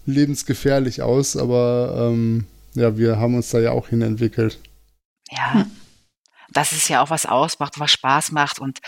lebensgefährlich 0.06 1.02
aus, 1.02 1.36
aber 1.36 2.10
ähm, 2.12 2.44
ja, 2.74 2.96
wir 2.96 3.18
haben 3.18 3.34
uns 3.34 3.50
da 3.50 3.58
ja 3.58 3.72
auch 3.72 3.88
hin 3.88 4.02
entwickelt. 4.02 4.58
Ja, 5.30 5.66
hm. 6.56 6.60
das 6.62 6.72
ist 6.72 6.88
ja 6.88 7.02
auch 7.02 7.10
was 7.10 7.26
ausmacht, 7.26 7.78
was 7.78 7.90
Spaß 7.90 8.32
macht 8.32 8.58
und 8.58 8.80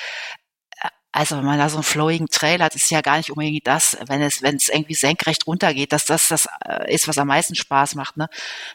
äh, 0.81 0.89
also 1.13 1.37
wenn 1.37 1.45
man 1.45 1.59
da 1.59 1.69
so 1.69 1.77
einen 1.77 1.85
flowigen 1.85 2.29
Trail 2.29 2.63
hat, 2.63 2.75
ist 2.75 2.91
ja 2.91 3.01
gar 3.01 3.17
nicht 3.17 3.31
unbedingt 3.31 3.67
das, 3.67 3.97
wenn 4.07 4.23
es, 4.23 4.43
wenn 4.43 4.57
es 4.57 4.69
irgendwie 4.69 4.95
senkrecht 4.95 5.47
runtergeht, 5.47 5.93
dass 5.93 6.05
das 6.05 6.29
das 6.29 6.49
äh, 6.65 6.93
ist, 6.93 7.09
was 7.09 7.19
am 7.19 7.29
meisten 7.29 7.55
Spaß 7.55 7.95
macht. 7.95 8.17
Ne? 8.17 8.29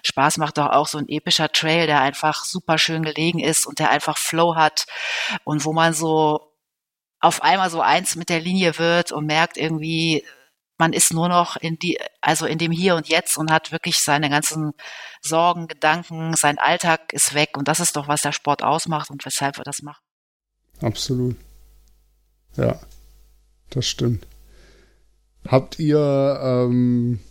Spaß 0.03 0.37
macht 0.37 0.57
doch 0.57 0.69
auch 0.71 0.87
so 0.87 0.97
ein 0.97 1.07
epischer 1.07 1.49
Trail, 1.49 1.87
der 1.87 2.01
einfach 2.01 2.43
super 2.45 2.77
schön 2.77 3.03
gelegen 3.03 3.39
ist 3.39 3.65
und 3.65 3.79
der 3.79 3.91
einfach 3.91 4.17
Flow 4.17 4.55
hat 4.55 4.85
und 5.43 5.65
wo 5.65 5.73
man 5.73 5.93
so 5.93 6.53
auf 7.23 7.41
einmal 7.41 7.69
so 7.69 7.79
eins 7.81 8.15
mit 8.17 8.27
der 8.29 8.41
Linie 8.41 8.77
wird 8.77 9.13
und 9.13 9.25
merkt 9.25 9.55
irgendwie, 9.57 10.25
man 10.83 10.91
ist 10.91 11.13
nur 11.13 11.29
noch 11.29 11.55
in 11.55 11.79
die, 11.79 11.97
also 12.19 12.45
in 12.45 12.57
dem 12.57 12.73
Hier 12.73 12.95
und 12.95 13.07
Jetzt 13.07 13.37
und 13.37 13.49
hat 13.49 13.71
wirklich 13.71 13.99
seine 13.99 14.29
ganzen 14.29 14.73
Sorgen, 15.21 15.67
Gedanken, 15.67 16.35
sein 16.35 16.57
Alltag 16.57 17.13
ist 17.13 17.33
weg 17.33 17.51
und 17.57 17.69
das 17.69 17.79
ist 17.79 17.95
doch, 17.95 18.09
was 18.09 18.21
der 18.21 18.33
Sport 18.33 18.63
ausmacht 18.63 19.09
und 19.09 19.25
weshalb 19.25 19.57
wir 19.57 19.63
das 19.63 19.81
machen. 19.81 20.03
Absolut. 20.81 21.37
Ja, 22.57 22.81
das 23.69 23.87
stimmt. 23.87 24.27
Habt 25.47 25.79
ihr 25.79 26.37
ähm, 26.43 27.21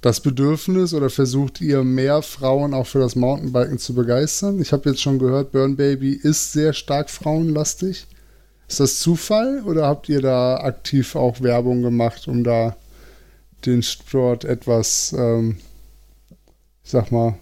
das 0.00 0.20
Bedürfnis 0.20 0.94
oder 0.94 1.10
versucht 1.10 1.60
ihr 1.60 1.84
mehr 1.84 2.22
Frauen 2.22 2.72
auch 2.72 2.86
für 2.86 3.00
das 3.00 3.14
Mountainbiken 3.14 3.78
zu 3.78 3.94
begeistern? 3.94 4.58
Ich 4.58 4.72
habe 4.72 4.88
jetzt 4.88 5.02
schon 5.02 5.18
gehört, 5.18 5.52
Burn 5.52 5.76
Baby 5.76 6.14
ist 6.14 6.52
sehr 6.52 6.72
stark 6.72 7.10
frauenlastig. 7.10 8.06
Ist 8.72 8.80
das 8.80 9.00
Zufall 9.00 9.62
oder 9.66 9.86
habt 9.86 10.08
ihr 10.08 10.22
da 10.22 10.56
aktiv 10.56 11.14
auch 11.14 11.42
Werbung 11.42 11.82
gemacht, 11.82 12.26
um 12.26 12.42
da 12.42 12.74
den 13.66 13.82
Sport 13.82 14.46
etwas, 14.46 15.12
ähm, 15.12 15.58
ich 16.82 16.90
sag 16.90 17.12
mal, 17.12 17.34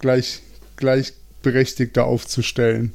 gleich, 0.00 0.40
gleichberechtigter 0.74 2.04
aufzustellen? 2.04 2.94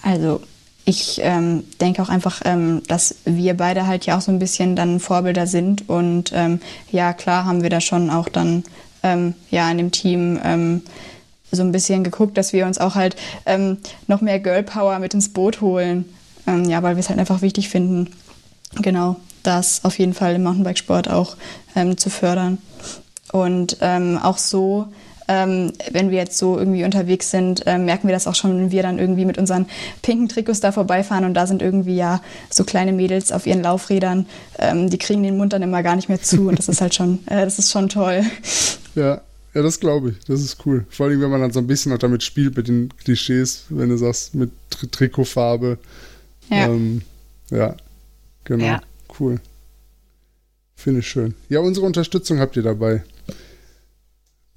Also 0.00 0.40
ich 0.84 1.18
ähm, 1.20 1.64
denke 1.80 2.00
auch 2.00 2.10
einfach, 2.10 2.42
ähm, 2.44 2.84
dass 2.86 3.16
wir 3.24 3.54
beide 3.54 3.88
halt 3.88 4.06
ja 4.06 4.18
auch 4.18 4.22
so 4.22 4.30
ein 4.30 4.38
bisschen 4.38 4.76
dann 4.76 5.00
Vorbilder 5.00 5.48
sind 5.48 5.88
und 5.88 6.30
ähm, 6.32 6.60
ja 6.92 7.12
klar 7.12 7.44
haben 7.44 7.64
wir 7.64 7.70
da 7.70 7.80
schon 7.80 8.08
auch 8.08 8.28
dann 8.28 8.62
ähm, 9.02 9.34
ja 9.50 9.68
in 9.68 9.78
dem 9.78 9.90
Team 9.90 10.38
ähm, 10.44 10.82
so 11.50 11.62
ein 11.62 11.72
bisschen 11.72 12.04
geguckt, 12.04 12.36
dass 12.36 12.52
wir 12.52 12.66
uns 12.66 12.78
auch 12.78 12.94
halt 12.94 13.16
ähm, 13.46 13.78
noch 14.06 14.20
mehr 14.20 14.38
Girl 14.38 14.62
Power 14.62 14.98
mit 14.98 15.14
ins 15.14 15.32
Boot 15.32 15.60
holen. 15.60 16.04
Ähm, 16.46 16.64
ja, 16.64 16.82
weil 16.82 16.96
wir 16.96 17.00
es 17.00 17.08
halt 17.08 17.18
einfach 17.18 17.42
wichtig 17.42 17.68
finden, 17.68 18.10
genau, 18.80 19.16
das 19.42 19.84
auf 19.84 19.98
jeden 19.98 20.14
Fall 20.14 20.34
im 20.34 20.42
Mountainbikesport 20.42 21.08
auch 21.08 21.36
ähm, 21.76 21.96
zu 21.96 22.10
fördern. 22.10 22.58
Und 23.32 23.76
ähm, 23.80 24.18
auch 24.22 24.38
so, 24.38 24.88
ähm, 25.28 25.72
wenn 25.90 26.10
wir 26.10 26.18
jetzt 26.18 26.38
so 26.38 26.58
irgendwie 26.58 26.84
unterwegs 26.84 27.30
sind, 27.30 27.66
äh, 27.66 27.78
merken 27.78 28.08
wir 28.08 28.14
das 28.14 28.26
auch 28.26 28.34
schon, 28.34 28.56
wenn 28.56 28.70
wir 28.70 28.82
dann 28.82 28.98
irgendwie 28.98 29.26
mit 29.26 29.36
unseren 29.36 29.66
pinken 30.00 30.28
Trikots 30.28 30.60
da 30.60 30.72
vorbeifahren 30.72 31.26
und 31.26 31.34
da 31.34 31.46
sind 31.46 31.60
irgendwie 31.60 31.96
ja 31.96 32.22
so 32.48 32.64
kleine 32.64 32.92
Mädels 32.92 33.30
auf 33.30 33.46
ihren 33.46 33.62
Laufrädern, 33.62 34.26
ähm, 34.58 34.88
die 34.88 34.98
kriegen 34.98 35.22
den 35.22 35.36
Mund 35.36 35.52
dann 35.52 35.62
immer 35.62 35.82
gar 35.82 35.96
nicht 35.96 36.08
mehr 36.08 36.22
zu 36.22 36.48
und 36.48 36.58
das 36.58 36.68
ist 36.68 36.80
halt 36.80 36.94
schon, 36.94 37.26
äh, 37.26 37.44
das 37.44 37.58
ist 37.58 37.70
schon 37.70 37.90
toll. 37.90 38.22
Ja, 38.94 39.20
ja, 39.58 39.64
das 39.64 39.80
glaube 39.80 40.10
ich. 40.10 40.24
Das 40.26 40.40
ist 40.40 40.64
cool. 40.64 40.86
Vor 40.88 41.06
allem, 41.06 41.20
wenn 41.20 41.30
man 41.30 41.40
dann 41.40 41.50
so 41.50 41.58
ein 41.58 41.66
bisschen 41.66 41.92
auch 41.92 41.98
damit 41.98 42.22
spielt 42.22 42.56
mit 42.56 42.68
den 42.68 42.96
Klischees, 42.96 43.64
wenn 43.70 43.88
du 43.88 43.96
sagst, 43.98 44.36
mit 44.36 44.52
Tri 44.70 44.86
Trikotfarbe. 44.86 45.78
Ja. 46.48 46.66
Ähm, 46.68 47.02
ja, 47.50 47.76
genau. 48.44 48.64
Ja. 48.64 48.80
Cool. 49.18 49.40
Finde 50.76 51.00
ich 51.00 51.08
schön. 51.08 51.34
Ja, 51.48 51.58
unsere 51.58 51.86
Unterstützung 51.86 52.38
habt 52.38 52.54
ihr 52.54 52.62
dabei. 52.62 53.02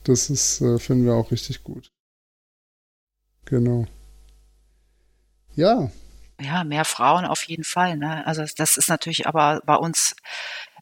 Das 0.03 0.29
ist, 0.29 0.61
äh, 0.61 0.77
finden 0.77 1.05
wir 1.05 1.15
auch 1.15 1.31
richtig 1.31 1.63
gut. 1.63 1.91
Genau. 3.45 3.87
Ja. 5.55 5.89
Ja, 6.39 6.63
mehr 6.63 6.85
Frauen 6.85 7.25
auf 7.25 7.41
jeden 7.45 7.63
Fall. 7.63 7.97
Ne? 7.97 8.23
Also 8.27 8.43
das 8.55 8.77
ist 8.77 8.87
natürlich 8.87 9.25
aber 9.25 9.63
bei 9.65 9.75
uns 9.75 10.15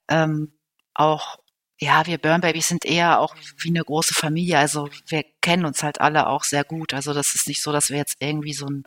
ähm, 0.09 0.51
auch 0.93 1.37
ja, 1.81 2.05
wir 2.05 2.17
Burn 2.17 2.41
Babies 2.41 2.67
sind 2.67 2.83
eher 2.83 3.19
auch 3.19 3.35
wie 3.57 3.69
eine 3.69 3.83
große 3.83 4.13
Familie. 4.13 4.59
Also 4.59 4.89
wir 5.07 5.23
kennen 5.41 5.65
uns 5.65 5.81
halt 5.81 6.01
alle 6.01 6.27
auch 6.27 6.43
sehr 6.43 6.65
gut. 6.65 6.93
Also 6.93 7.13
das 7.13 7.35
ist 7.35 7.47
nicht 7.47 7.63
so, 7.63 7.71
dass 7.71 7.89
wir 7.89 7.97
jetzt 7.97 8.17
irgendwie 8.19 8.53
so 8.53 8.65
ein 8.67 8.83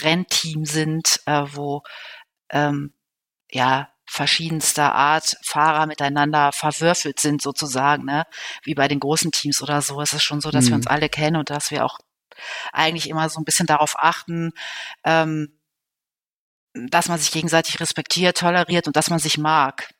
Rennteam 0.00 0.64
sind, 0.64 1.20
äh, 1.26 1.42
wo 1.52 1.82
ähm, 2.50 2.94
ja 3.50 3.90
verschiedenster 4.08 4.94
Art 4.94 5.36
Fahrer 5.42 5.86
miteinander 5.86 6.52
verwürfelt 6.52 7.18
sind 7.18 7.42
sozusagen, 7.42 8.04
ne? 8.04 8.24
Wie 8.62 8.74
bei 8.74 8.86
den 8.86 9.00
großen 9.00 9.32
Teams 9.32 9.60
oder 9.60 9.82
so. 9.82 10.00
Es 10.00 10.12
ist 10.12 10.22
schon 10.22 10.40
so, 10.40 10.52
dass 10.52 10.66
mhm. 10.66 10.68
wir 10.68 10.76
uns 10.76 10.86
alle 10.86 11.08
kennen 11.08 11.36
und 11.36 11.50
dass 11.50 11.72
wir 11.72 11.84
auch 11.84 11.98
eigentlich 12.72 13.08
immer 13.08 13.28
so 13.28 13.40
ein 13.40 13.44
bisschen 13.44 13.66
darauf 13.66 13.98
achten, 13.98 14.52
ähm, 15.04 15.58
dass 16.74 17.08
man 17.08 17.18
sich 17.18 17.32
gegenseitig 17.32 17.80
respektiert, 17.80 18.38
toleriert 18.38 18.86
und 18.86 18.96
dass 18.96 19.10
man 19.10 19.18
sich 19.18 19.38
mag. 19.38 19.95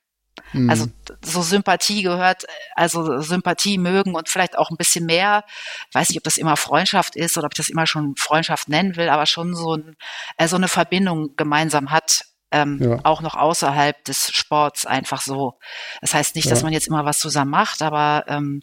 Mhm. 0.52 0.70
Also 0.70 0.86
so 1.22 1.42
Sympathie 1.42 2.02
gehört, 2.02 2.44
also 2.74 3.20
Sympathie 3.20 3.78
mögen 3.78 4.14
und 4.14 4.28
vielleicht 4.28 4.56
auch 4.56 4.70
ein 4.70 4.76
bisschen 4.76 5.06
mehr. 5.06 5.44
Ich 5.88 5.94
weiß 5.94 6.08
nicht, 6.08 6.18
ob 6.18 6.24
das 6.24 6.38
immer 6.38 6.56
Freundschaft 6.56 7.16
ist 7.16 7.36
oder 7.36 7.46
ob 7.46 7.52
ich 7.52 7.58
das 7.58 7.68
immer 7.68 7.86
schon 7.86 8.16
Freundschaft 8.16 8.68
nennen 8.68 8.96
will, 8.96 9.08
aber 9.08 9.26
schon 9.26 9.54
so, 9.54 9.76
ein, 9.76 9.96
äh, 10.36 10.48
so 10.48 10.56
eine 10.56 10.68
Verbindung 10.68 11.36
gemeinsam 11.36 11.90
hat. 11.90 12.24
Ähm, 12.52 12.78
ja. 12.80 13.00
auch 13.02 13.22
noch 13.22 13.34
außerhalb 13.34 14.04
des 14.04 14.30
Sports 14.32 14.86
einfach 14.86 15.20
so. 15.20 15.58
Das 16.00 16.14
heißt 16.14 16.36
nicht, 16.36 16.44
ja. 16.44 16.50
dass 16.50 16.62
man 16.62 16.72
jetzt 16.72 16.86
immer 16.86 17.04
was 17.04 17.18
zusammen 17.18 17.50
macht, 17.50 17.82
aber 17.82 18.24
ähm, 18.28 18.62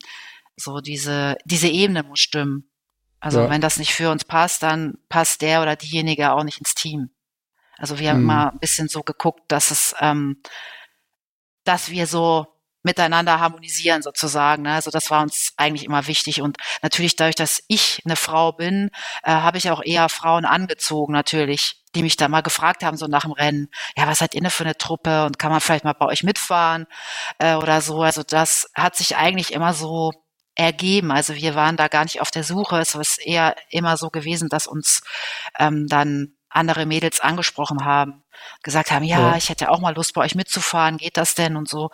so 0.56 0.80
diese, 0.80 1.36
diese 1.44 1.68
Ebene 1.68 2.02
muss 2.04 2.22
stimmen. 2.22 2.70
Also 3.20 3.42
ja. 3.42 3.50
wenn 3.50 3.60
das 3.60 3.78
nicht 3.78 3.94
für 3.94 4.10
uns 4.10 4.24
passt, 4.24 4.64
dann 4.64 4.98
passt 5.10 5.42
der 5.42 5.62
oder 5.62 5.76
diejenige 5.76 6.32
auch 6.32 6.46
nicht 6.46 6.60
ins 6.60 6.76
Team. 6.76 7.10
Also 7.78 8.00
wir 8.00 8.10
haben 8.10 8.20
mhm. 8.20 8.30
immer 8.30 8.52
ein 8.52 8.60
bisschen 8.60 8.88
so 8.88 9.02
geguckt, 9.02 9.44
dass 9.50 9.72
es 9.72 9.96
ähm, 10.00 10.42
dass 11.64 11.90
wir 11.90 12.08
so 12.08 12.48
miteinander 12.84 13.40
harmonisieren 13.40 14.02
sozusagen. 14.02 14.64
Ne? 14.64 14.74
Also 14.74 14.92
das 14.92 15.10
war 15.10 15.22
uns 15.22 15.54
eigentlich 15.58 15.86
immer 15.86 16.08
wichtig. 16.08 16.42
Und 16.42 16.58
natürlich 16.82 17.16
dadurch, 17.16 17.36
dass 17.36 17.64
ich 17.68 18.02
eine 18.06 18.18
Frau 18.18 18.52
bin, 18.52 18.90
äh, 19.24 19.32
habe 19.32 19.58
ich 19.58 19.72
auch 19.72 19.82
eher 19.82 20.10
Frauen 20.10 20.46
angezogen 20.46 21.14
natürlich, 21.14 21.82
die 21.96 22.04
mich 22.04 22.18
da 22.18 22.28
mal 22.28 22.42
gefragt 22.42 22.84
haben, 22.84 22.98
so 22.98 23.08
nach 23.08 23.24
dem 23.24 23.32
Rennen, 23.32 23.70
ja, 23.96 24.06
was 24.08 24.20
seid 24.20 24.36
ihr 24.36 24.42
denn 24.42 24.50
für 24.50 24.66
eine 24.66 24.78
Truppe 24.78 25.26
und 25.26 25.40
kann 25.40 25.52
man 25.52 25.62
vielleicht 25.62 25.86
mal 25.86 25.94
bei 25.94 26.06
euch 26.06 26.24
mitfahren 26.24 26.86
äh, 27.40 27.56
oder 27.56 27.82
so. 27.82 28.02
Also 28.02 28.24
das 28.24 28.70
hat 28.76 28.96
sich 28.96 29.16
eigentlich 29.16 29.54
immer 29.54 29.74
so 29.74 30.12
ergeben. 30.56 31.12
Also 31.12 31.36
wir 31.36 31.56
waren 31.56 31.78
da 31.78 31.88
gar 31.88 32.04
nicht 32.04 32.22
auf 32.22 32.32
der 32.32 32.44
Suche. 32.44 32.80
Es 32.80 32.96
ist 32.96 33.26
eher 33.26 33.56
immer 33.70 33.98
so 33.98 34.10
gewesen, 34.10 34.50
dass 34.50 34.68
uns 34.68 35.02
ähm, 35.58 35.88
dann 35.88 36.34
andere 36.50 36.86
Mädels 36.86 37.20
angesprochen 37.20 37.86
haben, 37.86 38.23
gesagt 38.62 38.92
haben, 38.92 39.04
ja, 39.04 39.20
ja, 39.20 39.38
ich 39.38 39.50
hätte 39.50 39.70
auch 39.70 39.80
mal 39.80 39.96
Lust 39.96 40.14
bei 40.14 40.22
euch 40.22 40.36
mitzufahren, 40.36 40.98
geht 40.98 41.18
das 41.18 41.36
denn 41.36 41.56
und 41.56 41.70
so. 41.70 41.90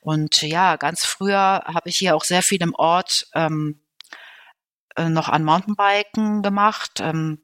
Und 0.00 0.42
ja, 0.42 0.76
ganz 0.76 1.04
früher 1.04 1.62
habe 1.66 1.88
ich 1.88 1.96
hier 1.96 2.16
auch 2.16 2.24
sehr 2.24 2.42
viel 2.42 2.62
im 2.62 2.74
Ort 2.74 3.26
ähm, 3.34 3.80
äh, 4.96 5.08
noch 5.08 5.28
an 5.28 5.44
Mountainbiken 5.44 6.42
gemacht. 6.42 7.00
Ähm, 7.00 7.40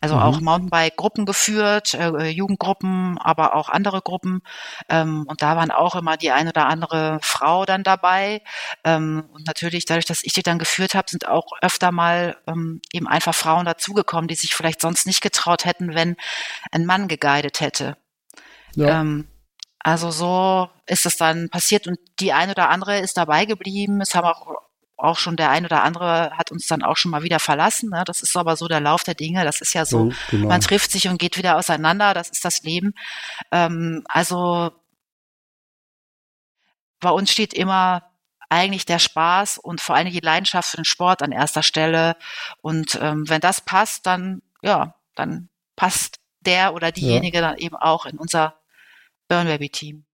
also 0.00 0.16
mhm. 0.16 0.22
auch 0.22 0.40
Mountainbike-Gruppen 0.40 1.26
geführt, 1.26 1.94
äh, 1.94 2.28
Jugendgruppen, 2.28 3.18
aber 3.18 3.54
auch 3.54 3.68
andere 3.68 4.02
Gruppen. 4.02 4.42
Ähm, 4.88 5.24
und 5.26 5.42
da 5.42 5.56
waren 5.56 5.70
auch 5.70 5.94
immer 5.94 6.16
die 6.16 6.30
ein 6.30 6.48
oder 6.48 6.66
andere 6.66 7.18
Frau 7.22 7.64
dann 7.64 7.82
dabei. 7.82 8.42
Ähm, 8.84 9.24
und 9.32 9.46
natürlich, 9.46 9.86
dadurch, 9.86 10.06
dass 10.06 10.24
ich 10.24 10.32
die 10.32 10.42
dann 10.42 10.58
geführt 10.58 10.94
habe, 10.94 11.10
sind 11.10 11.26
auch 11.28 11.46
öfter 11.62 11.92
mal 11.92 12.36
ähm, 12.46 12.80
eben 12.92 13.06
einfach 13.06 13.34
Frauen 13.34 13.64
dazugekommen, 13.64 14.28
die 14.28 14.34
sich 14.34 14.54
vielleicht 14.54 14.80
sonst 14.80 15.06
nicht 15.06 15.22
getraut 15.22 15.64
hätten, 15.64 15.94
wenn 15.94 16.16
ein 16.72 16.86
Mann 16.86 17.08
geguidet 17.08 17.60
hätte. 17.60 17.96
Ja. 18.74 19.00
Ähm, 19.00 19.28
also 19.78 20.10
so 20.10 20.68
ist 20.86 21.06
es 21.06 21.16
dann 21.16 21.48
passiert 21.48 21.86
und 21.86 21.98
die 22.18 22.32
ein 22.32 22.50
oder 22.50 22.70
andere 22.70 22.98
ist 22.98 23.16
dabei 23.16 23.44
geblieben. 23.44 24.00
Es 24.00 24.16
haben 24.16 24.26
auch 24.26 24.65
auch 25.06 25.18
schon 25.18 25.36
der 25.36 25.50
ein 25.50 25.64
oder 25.64 25.82
andere 25.82 26.30
hat 26.36 26.50
uns 26.50 26.66
dann 26.66 26.82
auch 26.82 26.96
schon 26.96 27.10
mal 27.10 27.22
wieder 27.22 27.38
verlassen. 27.38 27.90
Ne? 27.90 28.02
Das 28.04 28.22
ist 28.22 28.36
aber 28.36 28.56
so 28.56 28.68
der 28.68 28.80
Lauf 28.80 29.04
der 29.04 29.14
Dinge. 29.14 29.44
Das 29.44 29.60
ist 29.60 29.74
ja 29.74 29.84
so, 29.84 30.10
ja, 30.10 30.16
genau. 30.30 30.48
man 30.48 30.60
trifft 30.60 30.90
sich 30.90 31.08
und 31.08 31.18
geht 31.18 31.38
wieder 31.38 31.56
auseinander. 31.56 32.14
Das 32.14 32.28
ist 32.28 32.44
das 32.44 32.62
Leben. 32.62 32.94
Ähm, 33.52 34.04
also 34.08 34.72
bei 37.00 37.10
uns 37.10 37.30
steht 37.30 37.54
immer 37.54 38.10
eigentlich 38.48 38.86
der 38.86 38.98
Spaß 38.98 39.58
und 39.58 39.80
vor 39.80 39.96
allem 39.96 40.10
die 40.10 40.20
Leidenschaft 40.20 40.70
für 40.70 40.76
den 40.76 40.84
Sport 40.84 41.22
an 41.22 41.32
erster 41.32 41.62
Stelle. 41.62 42.16
Und 42.60 42.98
ähm, 43.00 43.28
wenn 43.28 43.40
das 43.40 43.60
passt, 43.60 44.06
dann 44.06 44.42
ja, 44.62 44.94
dann 45.14 45.48
passt 45.76 46.18
der 46.40 46.74
oder 46.74 46.92
diejenige 46.92 47.38
ja. 47.38 47.48
dann 47.48 47.58
eben 47.58 47.76
auch 47.76 48.06
in 48.06 48.18
unser 48.18 48.54
Burn 49.28 49.46
Baby 49.46 49.70
Team. 49.70 50.04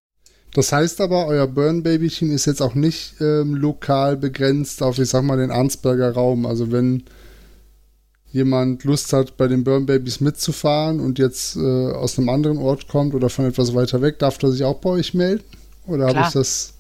Das 0.54 0.70
heißt 0.70 1.00
aber, 1.00 1.26
euer 1.26 1.46
Burn 1.46 1.82
Baby 1.82 2.08
Team 2.08 2.30
ist 2.32 2.46
jetzt 2.46 2.60
auch 2.60 2.74
nicht 2.74 3.14
ähm, 3.20 3.54
lokal 3.54 4.16
begrenzt 4.16 4.82
auf, 4.82 4.98
ich 4.98 5.08
sag 5.08 5.22
mal, 5.24 5.38
den 5.38 5.50
Arnsberger 5.50 6.12
Raum. 6.12 6.44
Also 6.44 6.70
wenn 6.70 7.04
jemand 8.32 8.84
Lust 8.84 9.12
hat, 9.12 9.36
bei 9.36 9.48
den 9.48 9.64
Burn 9.64 9.86
Babies 9.86 10.20
mitzufahren 10.20 11.00
und 11.00 11.18
jetzt 11.18 11.56
äh, 11.56 11.92
aus 11.92 12.18
einem 12.18 12.28
anderen 12.28 12.58
Ort 12.58 12.88
kommt 12.88 13.14
oder 13.14 13.30
von 13.30 13.46
etwas 13.46 13.74
weiter 13.74 14.02
weg, 14.02 14.18
darf 14.18 14.42
er 14.42 14.52
sich 14.52 14.64
auch 14.64 14.80
bei 14.80 14.90
euch 14.90 15.14
melden? 15.14 15.44
Oder 15.86 16.08
habe 16.08 16.20
ich 16.20 16.32
das? 16.32 16.74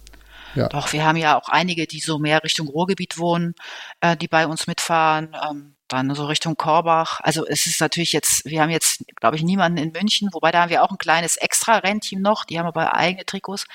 Ja. 0.54 0.68
Doch, 0.68 0.92
wir 0.92 1.04
haben 1.04 1.16
ja 1.16 1.38
auch 1.38 1.48
einige, 1.48 1.86
die 1.86 2.00
so 2.00 2.18
mehr 2.18 2.44
Richtung 2.44 2.68
Ruhrgebiet 2.68 3.18
wohnen, 3.18 3.54
äh, 4.00 4.16
die 4.16 4.28
bei 4.28 4.46
uns 4.46 4.66
mitfahren. 4.66 5.34
Ähm, 5.50 5.71
dann 5.92 6.14
so 6.14 6.26
Richtung 6.26 6.56
Korbach. 6.56 7.20
Also 7.22 7.46
es 7.46 7.66
ist 7.66 7.80
natürlich 7.80 8.12
jetzt, 8.12 8.44
wir 8.44 8.62
haben 8.62 8.70
jetzt, 8.70 9.04
glaube 9.16 9.36
ich, 9.36 9.42
niemanden 9.42 9.78
in 9.78 9.92
München, 9.92 10.28
wobei 10.32 10.50
da 10.50 10.62
haben 10.62 10.70
wir 10.70 10.82
auch 10.82 10.90
ein 10.90 10.98
kleines 10.98 11.36
Extra-Rennteam 11.36 12.20
noch, 12.20 12.44
die 12.44 12.58
haben 12.58 12.66
aber 12.66 12.94
eigene 12.94 13.24
Trikots. 13.24 13.66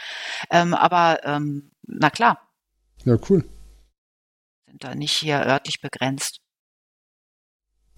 Ähm, 0.49 0.73
aber 0.73 1.19
ähm, 1.23 1.71
na 1.83 2.09
klar. 2.09 2.41
Ja, 3.05 3.17
cool. 3.29 3.45
Sind 4.65 4.83
da 4.83 4.95
nicht 4.95 5.13
hier 5.13 5.45
örtlich 5.45 5.81
begrenzt. 5.81 6.39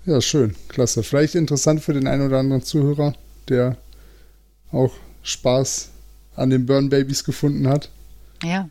Ja, 0.06 0.22
schön, 0.22 0.56
klasse. 0.70 1.04
Vielleicht 1.04 1.36
interessant 1.36 1.84
für 1.84 1.94
den 1.94 2.08
einen 2.08 2.26
oder 2.28 2.40
anderen 2.40 2.64
Zuhörer, 2.64 3.14
der 3.50 3.78
auch 4.72 4.94
Spaß 5.24 5.92
an 6.36 6.50
den 6.50 6.66
Burn 6.66 6.90
Babies 6.90 7.24
gefunden 7.24 7.68
hat. 7.68 7.90
Ja. 8.44 8.70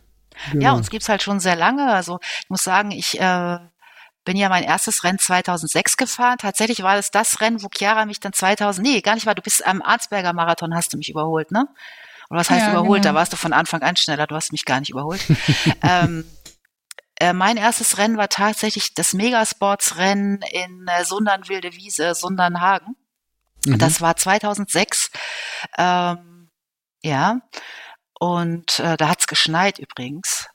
Genau. 0.51 0.63
Ja, 0.63 0.71
uns 0.73 0.89
gibt's 0.89 1.09
halt 1.09 1.21
schon 1.21 1.39
sehr 1.39 1.55
lange. 1.55 1.93
Also 1.93 2.19
ich 2.21 2.49
muss 2.49 2.63
sagen, 2.63 2.91
ich 2.91 3.19
äh, 3.19 3.57
bin 4.25 4.37
ja 4.37 4.49
mein 4.49 4.63
erstes 4.63 5.03
Rennen 5.03 5.19
2006 5.19 5.97
gefahren. 5.97 6.37
Tatsächlich 6.37 6.83
war 6.83 6.95
das 6.95 7.11
das 7.11 7.41
Rennen, 7.41 7.63
wo 7.63 7.69
Chiara 7.75 8.05
mich 8.05 8.19
dann 8.19 8.33
2000, 8.33 8.85
nee, 8.85 9.01
gar 9.01 9.15
nicht 9.15 9.25
war, 9.25 9.35
du 9.35 9.41
bist 9.41 9.65
am 9.65 9.81
Arzberger 9.81 10.33
Marathon, 10.33 10.75
hast 10.75 10.93
du 10.93 10.97
mich 10.97 11.09
überholt, 11.09 11.51
ne? 11.51 11.67
Oder 12.29 12.41
was 12.41 12.49
heißt 12.49 12.67
ja, 12.67 12.71
überholt? 12.71 13.01
Genau. 13.01 13.13
Da 13.13 13.19
warst 13.19 13.33
du 13.33 13.37
von 13.37 13.53
Anfang 13.53 13.81
an 13.81 13.95
schneller, 13.95 14.27
du 14.27 14.35
hast 14.35 14.51
mich 14.51 14.65
gar 14.65 14.79
nicht 14.79 14.91
überholt. 14.91 15.21
ähm, 15.81 16.25
äh, 17.19 17.33
mein 17.33 17.57
erstes 17.57 17.97
Rennen 17.97 18.17
war 18.17 18.29
tatsächlich 18.29 18.93
das 18.93 19.13
Megasports-Rennen 19.13 20.41
in 20.51 20.87
äh, 20.87 21.03
Sundern 21.05 21.47
Wilde 21.49 21.73
Wiese, 21.73 22.13
Sundernhagen. 22.13 22.95
Mhm. 23.65 23.77
Das 23.77 23.99
war 23.99 24.15
2006. 24.15 25.11
Ähm, 25.77 26.49
ja. 27.01 27.41
Und 28.19 28.79
äh, 28.79 28.95
da 28.95 29.09
hat's 29.09 29.27
geschneit 29.27 29.79
übrigens. 29.79 30.47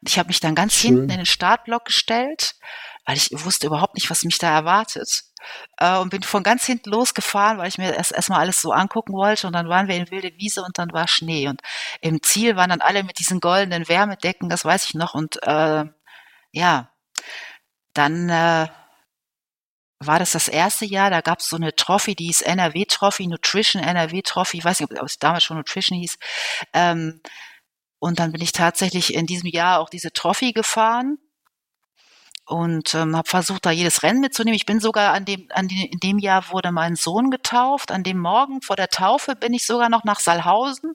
Und 0.00 0.08
ich 0.08 0.18
habe 0.18 0.28
mich 0.28 0.40
dann 0.40 0.54
ganz 0.54 0.74
Schön. 0.74 0.96
hinten 0.96 1.10
in 1.10 1.16
den 1.18 1.26
Startblock 1.26 1.86
gestellt 1.86 2.54
weil 3.04 3.16
ich 3.16 3.30
wusste 3.32 3.66
überhaupt 3.66 3.94
nicht, 3.94 4.10
was 4.10 4.24
mich 4.24 4.38
da 4.38 4.50
erwartet. 4.50 5.24
Äh, 5.78 5.98
und 5.98 6.10
bin 6.10 6.22
von 6.22 6.42
ganz 6.42 6.64
hinten 6.64 6.90
losgefahren, 6.90 7.58
weil 7.58 7.68
ich 7.68 7.78
mir 7.78 7.94
erst 7.94 8.12
erstmal 8.12 8.40
alles 8.40 8.60
so 8.60 8.72
angucken 8.72 9.12
wollte. 9.12 9.46
Und 9.46 9.52
dann 9.52 9.68
waren 9.68 9.88
wir 9.88 9.96
in 9.96 10.10
wilde 10.10 10.32
Wiese 10.38 10.62
und 10.62 10.78
dann 10.78 10.92
war 10.92 11.08
Schnee. 11.08 11.48
Und 11.48 11.60
im 12.00 12.22
Ziel 12.22 12.56
waren 12.56 12.70
dann 12.70 12.80
alle 12.80 13.04
mit 13.04 13.18
diesen 13.18 13.40
goldenen 13.40 13.88
Wärmedecken, 13.88 14.48
das 14.48 14.64
weiß 14.64 14.86
ich 14.86 14.94
noch. 14.94 15.14
Und 15.14 15.42
äh, 15.42 15.84
ja, 16.52 16.90
dann 17.94 18.28
äh, 18.30 18.68
war 20.00 20.18
das 20.18 20.32
das 20.32 20.48
erste 20.48 20.84
Jahr, 20.84 21.10
da 21.10 21.20
gab 21.20 21.40
es 21.40 21.48
so 21.48 21.56
eine 21.56 21.74
Trophy, 21.74 22.14
die 22.14 22.26
hieß 22.26 22.42
NRW 22.42 22.84
Trophy, 22.86 23.26
Nutrition 23.26 23.82
NRW 23.82 24.22
Trophy, 24.22 24.58
ich 24.58 24.64
weiß 24.64 24.80
nicht, 24.80 24.90
ob 25.00 25.06
es 25.06 25.18
damals 25.18 25.44
schon 25.44 25.56
Nutrition 25.56 25.98
hieß. 25.98 26.18
Ähm, 26.72 27.20
und 27.98 28.18
dann 28.18 28.32
bin 28.32 28.42
ich 28.42 28.52
tatsächlich 28.52 29.14
in 29.14 29.26
diesem 29.26 29.48
Jahr 29.48 29.80
auch 29.80 29.88
diese 29.88 30.12
Trophy 30.12 30.52
gefahren 30.52 31.18
und 32.46 32.94
ähm, 32.94 33.16
habe 33.16 33.28
versucht, 33.28 33.64
da 33.64 33.70
jedes 33.70 34.02
Rennen 34.02 34.20
mitzunehmen. 34.20 34.56
Ich 34.56 34.66
bin 34.66 34.78
sogar 34.78 35.14
an 35.14 35.24
dem, 35.24 35.48
an 35.54 35.66
dem, 35.66 35.88
in 35.90 35.98
dem 35.98 36.18
Jahr 36.18 36.50
wurde 36.50 36.72
mein 36.72 36.94
Sohn 36.94 37.30
getauft. 37.30 37.90
An 37.90 38.02
dem 38.02 38.18
Morgen 38.18 38.60
vor 38.60 38.76
der 38.76 38.88
Taufe 38.88 39.34
bin 39.34 39.54
ich 39.54 39.64
sogar 39.64 39.88
noch 39.88 40.04
nach 40.04 40.20
Saalhausen 40.20 40.94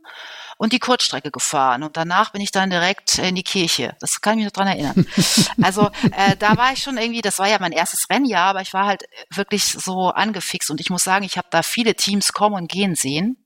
und 0.57 0.73
die 0.73 0.79
Kurzstrecke 0.79 1.31
gefahren. 1.31 1.81
Und 1.81 1.97
danach 1.97 2.31
bin 2.31 2.41
ich 2.41 2.51
dann 2.51 2.69
direkt 2.69 3.17
in 3.17 3.33
die 3.33 3.43
Kirche. 3.43 3.95
Das 3.99 4.21
kann 4.21 4.33
ich 4.33 4.45
mich 4.45 4.45
noch 4.45 4.63
dran 4.63 4.67
erinnern. 4.67 5.07
also 5.61 5.89
äh, 6.11 6.35
da 6.37 6.55
war 6.55 6.71
ich 6.71 6.83
schon 6.83 6.97
irgendwie, 6.97 7.21
das 7.21 7.39
war 7.39 7.47
ja 7.47 7.57
mein 7.59 7.71
erstes 7.71 8.09
Rennjahr, 8.11 8.49
aber 8.49 8.61
ich 8.61 8.73
war 8.73 8.85
halt 8.85 9.03
wirklich 9.31 9.65
so 9.65 10.09
angefixt. 10.09 10.69
Und 10.69 10.79
ich 10.79 10.91
muss 10.91 11.03
sagen, 11.03 11.25
ich 11.25 11.37
habe 11.37 11.47
da 11.49 11.63
viele 11.63 11.95
Teams 11.95 12.31
kommen 12.31 12.55
und 12.55 12.71
gehen 12.71 12.93
sehen. 12.93 13.43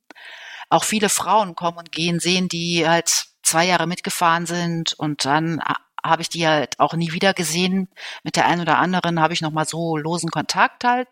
Auch 0.70 0.84
viele 0.84 1.08
Frauen 1.08 1.56
kommen 1.56 1.78
und 1.78 1.91
gehen 1.91 2.20
sehen, 2.20 2.49
die 2.49 2.88
halt 2.88 3.28
zwei 3.43 3.66
Jahre 3.66 3.88
mitgefahren 3.88 4.45
sind 4.45 4.93
und 4.93 5.26
dann 5.26 5.62
habe 6.04 6.22
ich 6.22 6.30
die 6.30 6.47
halt 6.47 6.80
auch 6.80 6.93
nie 6.93 7.12
wieder 7.14 7.34
gesehen. 7.34 7.89
Mit 8.24 8.36
der 8.36 8.45
einen 8.45 8.62
oder 8.62 8.78
anderen 8.78 9.20
habe 9.20 9.34
ich 9.34 9.41
noch 9.41 9.51
mal 9.51 9.66
so 9.66 9.97
losen 9.97 10.30
Kontakt 10.30 10.84
halt. 10.84 11.08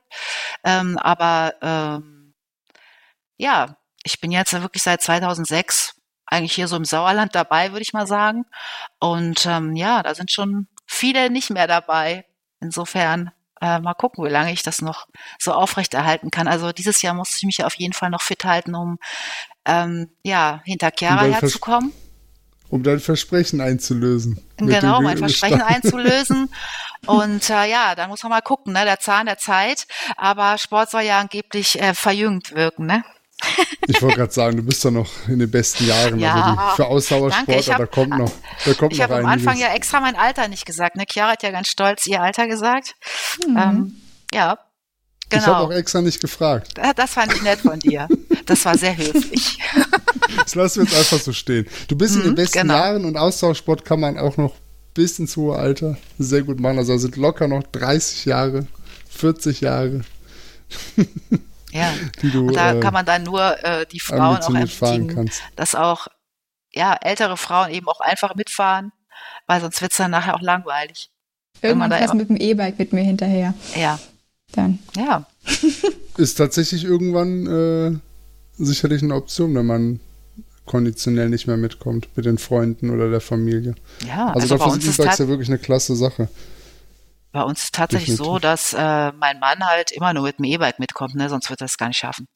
Ähm, 0.64 0.98
aber 0.98 1.54
ähm, 1.62 2.34
ja, 3.38 3.78
ich 4.04 4.20
bin 4.20 4.32
jetzt 4.32 4.54
wirklich 4.54 4.84
seit 4.84 5.02
2006 5.02 5.96
eigentlich 6.26 6.54
hier 6.54 6.68
so 6.68 6.76
im 6.78 6.86
Sauerland 6.86 7.36
dabei, 7.36 7.72
würde 7.72 7.82
ich 7.82 7.94
mal 7.94 8.08
sagen. 8.08 8.46
Und 9.00 9.46
ähm, 9.46 9.76
ja, 9.76 10.04
da 10.04 10.16
sind 10.16 10.32
schon 10.32 10.68
viele 10.86 11.30
nicht 11.30 11.50
mehr 11.50 11.68
dabei. 11.68 12.26
Insofern 12.60 13.32
äh, 13.62 13.80
mal 13.80 13.94
gucken, 13.94 14.26
wie 14.26 14.30
lange 14.30 14.52
ich 14.52 14.64
das 14.64 14.82
noch 14.82 15.08
so 15.40 15.54
aufrechterhalten 15.54 16.32
kann. 16.32 16.48
Also 16.48 16.72
dieses 16.72 17.02
Jahr 17.02 17.14
muss 17.14 17.38
ich 17.38 17.44
mich 17.44 17.64
auf 17.64 17.76
jeden 17.76 17.94
Fall 17.94 18.10
noch 18.10 18.22
fit 18.22 18.44
halten, 18.46 18.76
um 18.76 18.98
ähm, 19.66 20.10
ja 20.24 20.62
hinter 20.66 20.92
Chiara 20.98 21.24
herzukommen 21.24 21.94
um 22.72 22.84
dein 22.84 23.00
Versprechen 23.00 23.60
einzulösen. 23.60 24.40
Genau, 24.58 25.02
mein 25.02 25.18
Versprechen 25.18 25.62
einzulösen. 25.62 26.50
Und 27.06 27.50
äh, 27.50 27.70
ja, 27.70 27.96
da 27.96 28.08
muss 28.08 28.24
man 28.24 28.30
mal 28.32 28.42
gucken, 28.42 28.74
ne? 28.74 28.86
Der 28.86 29.00
Zahn 29.00 29.26
der 29.26 29.38
Zeit. 29.38 29.88
Aber 30.16 30.58
Sport 30.58 30.90
soll 30.90 31.02
ja 31.02 31.20
angeblich 31.20 31.80
äh, 31.82 31.94
verjüngt 31.94 32.56
wirken, 32.56 32.86
ne? 32.86 33.04
Ich 33.88 34.02
wollte 34.02 34.18
gerade 34.18 34.32
sagen, 34.32 34.56
du 34.56 34.64
bist 34.64 34.86
doch 34.86 34.92
noch 34.92 35.10
in 35.28 35.40
den 35.40 35.52
besten 35.52 35.86
Jahren. 35.86 36.18
Ja, 36.20 36.56
also 36.56 36.76
für 36.76 36.86
Ausdauersportler, 36.86 37.78
da 37.80 37.86
kommt 37.88 38.12
noch, 38.12 38.32
da 38.64 38.74
kommt 38.74 38.94
Ich 38.94 39.02
habe 39.02 39.16
am 39.18 39.26
Anfang 39.26 39.58
ja 39.58 39.74
extra 39.74 40.00
mein 40.00 40.16
Alter 40.16 40.48
nicht 40.48 40.66
gesagt. 40.66 40.96
Ne? 40.96 41.04
Chiara 41.12 41.32
hat 41.32 41.44
ja 41.44 41.52
ganz 41.52 41.68
stolz 41.68 42.06
ihr 42.08 42.22
Alter 42.22 42.48
gesagt. 42.48 42.96
Mhm. 43.46 43.58
Ähm, 43.58 44.02
ja, 44.34 44.58
Genau. 45.32 45.44
Ich 45.44 45.48
habe 45.48 45.66
auch 45.66 45.72
extra 45.72 46.02
nicht 46.02 46.20
gefragt. 46.20 46.74
Das 46.96 47.12
fand 47.12 47.34
ich 47.34 47.42
nett 47.42 47.60
von 47.60 47.80
dir. 47.80 48.08
Das 48.46 48.66
war 48.66 48.78
sehr 48.78 48.98
höflich. 48.98 49.60
Das 50.44 50.56
lassen 50.56 50.80
wir 50.80 50.84
jetzt 50.86 50.98
einfach 50.98 51.24
so 51.24 51.34
stehen. 51.34 51.68
Du 51.88 51.96
bist 51.96 52.16
mhm, 52.16 52.22
in 52.22 52.24
den 52.28 52.32
mhm, 52.32 52.36
besten 52.36 52.62
genau. 52.62 52.74
Jahren 52.74 53.06
und 53.06 53.18
Austauschsport 53.18 53.86
kann 53.86 54.00
man 54.00 54.18
auch 54.18 54.38
noch 54.38 54.54
bis 54.94 55.20
ins 55.20 55.38
hohe 55.38 55.58
Alter 55.58 55.98
sehr 56.18 56.42
gut 56.44 56.60
machen. 56.60 56.78
Also 56.78 56.98
sind 56.98 57.16
locker 57.16 57.48
noch 57.48 57.64
30 57.64 58.26
Jahre, 58.26 58.68
40 59.10 59.62
Jahre. 59.62 60.02
Ja, 61.74 61.94
du, 62.22 62.48
und 62.48 62.54
da 62.54 62.74
äh, 62.74 62.80
kann 62.82 62.94
man 62.94 63.06
dann 63.06 63.24
nur 63.24 63.64
äh, 63.64 63.86
die 63.86 64.02
Frauen 64.02 64.38
auch 64.38 64.54
ermutigen, 64.54 65.32
das 65.56 65.74
auch 65.74 66.08
ja, 66.74 66.98
ältere 67.02 67.38
Frauen 67.38 67.72
eben 67.72 67.88
auch 67.88 68.02
einfach 68.02 68.36
mitfahren, 68.36 68.92
weil 69.48 69.62
sonst 69.62 69.82
wird 69.82 69.92
es 69.92 69.98
dann 69.98 70.12
nachher 70.12 70.36
auch 70.36 70.42
langweilig. 70.42 71.12
Irgendwann 71.62 71.92
fährst 71.92 72.14
mit 72.14 72.30
dem 72.30 72.36
E-Bike 72.36 72.78
mit 72.78 72.92
mir 72.92 73.04
hinterher. 73.04 73.54
Ja. 73.76 74.00
Dann. 74.54 74.80
Ja. 74.98 75.26
Ist 76.18 76.36
tatsächlich 76.36 76.84
irgendwann 76.84 77.48
äh, 77.48 78.00
sicherlich 78.66 79.04
eine 79.04 79.16
Option, 79.16 79.56
wenn 79.56 79.66
man 79.66 80.00
konditionell 80.66 81.30
nicht 81.30 81.48
mehr 81.48 81.58
mitkommt 81.58 82.08
mit 82.16 82.26
den 82.26 82.38
Freunden 82.38 82.90
oder 82.92 83.10
der 83.10 83.22
Familie. 83.22 83.76
Ja, 84.06 84.28
also, 84.28 84.56
also 84.56 84.58
dafür 84.58 84.72
sind 84.82 85.00
E-Bikes 85.00 85.18
ja 85.18 85.28
wirklich 85.28 85.50
eine 85.50 85.58
klasse 85.60 85.96
Sache. 85.96 86.30
Bei 87.32 87.44
uns 87.44 87.64
ist 87.64 87.76
tatsächlich 87.76 88.18
Definitiv. 88.18 88.34
so, 88.34 88.40
dass 88.40 88.74
äh, 88.74 89.12
mein 89.14 89.40
Mann 89.40 89.66
halt 89.66 89.92
immer 89.92 90.14
nur 90.14 90.24
mit 90.24 90.38
dem 90.38 90.46
E-Bike 90.46 90.80
mitkommt, 90.80 91.16
ne? 91.16 91.30
sonst 91.30 91.50
wird 91.50 91.62
er 91.62 91.66
es 91.66 91.78
gar 91.78 91.88
nicht 91.88 91.98
schaffen. 91.98 92.28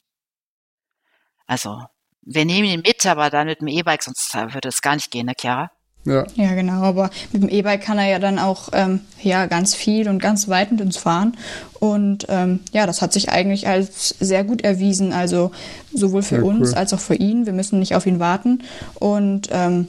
Also, 1.47 1.83
wir 2.21 2.45
nehmen 2.45 2.67
ihn 2.67 2.81
mit, 2.81 3.05
aber 3.05 3.29
dann 3.29 3.47
mit 3.47 3.61
dem 3.61 3.67
E-Bike, 3.67 4.03
sonst 4.03 4.33
äh, 4.33 4.53
würde 4.53 4.69
es 4.69 4.81
gar 4.81 4.95
nicht 4.95 5.11
gehen, 5.11 5.27
ne, 5.27 5.33
Chiara? 5.37 5.71
Ja. 6.05 6.25
ja, 6.35 6.53
genau. 6.53 6.83
Aber 6.83 7.09
mit 7.31 7.41
dem 7.41 7.49
E-Bike 7.49 7.81
kann 7.81 7.97
er 7.97 8.07
ja 8.07 8.19
dann 8.19 8.37
auch 8.37 8.69
ähm, 8.73 9.01
ja, 9.21 9.47
ganz 9.47 9.73
viel 9.73 10.07
und 10.07 10.19
ganz 10.19 10.47
weit 10.47 10.71
mit 10.71 10.81
uns 10.81 10.97
fahren. 10.97 11.35
Und 11.79 12.27
ähm, 12.29 12.59
ja, 12.71 12.85
das 12.85 13.01
hat 13.01 13.11
sich 13.11 13.29
eigentlich 13.29 13.67
als 13.67 14.15
sehr 14.19 14.43
gut 14.43 14.61
erwiesen. 14.61 15.13
Also 15.13 15.51
sowohl 15.93 16.21
für 16.21 16.37
ja, 16.37 16.43
uns 16.43 16.71
cool. 16.71 16.75
als 16.77 16.93
auch 16.93 16.99
für 16.99 17.15
ihn. 17.15 17.45
Wir 17.45 17.53
müssen 17.53 17.79
nicht 17.79 17.95
auf 17.95 18.05
ihn 18.05 18.19
warten. 18.19 18.63
Und 18.95 19.49
ähm, 19.51 19.87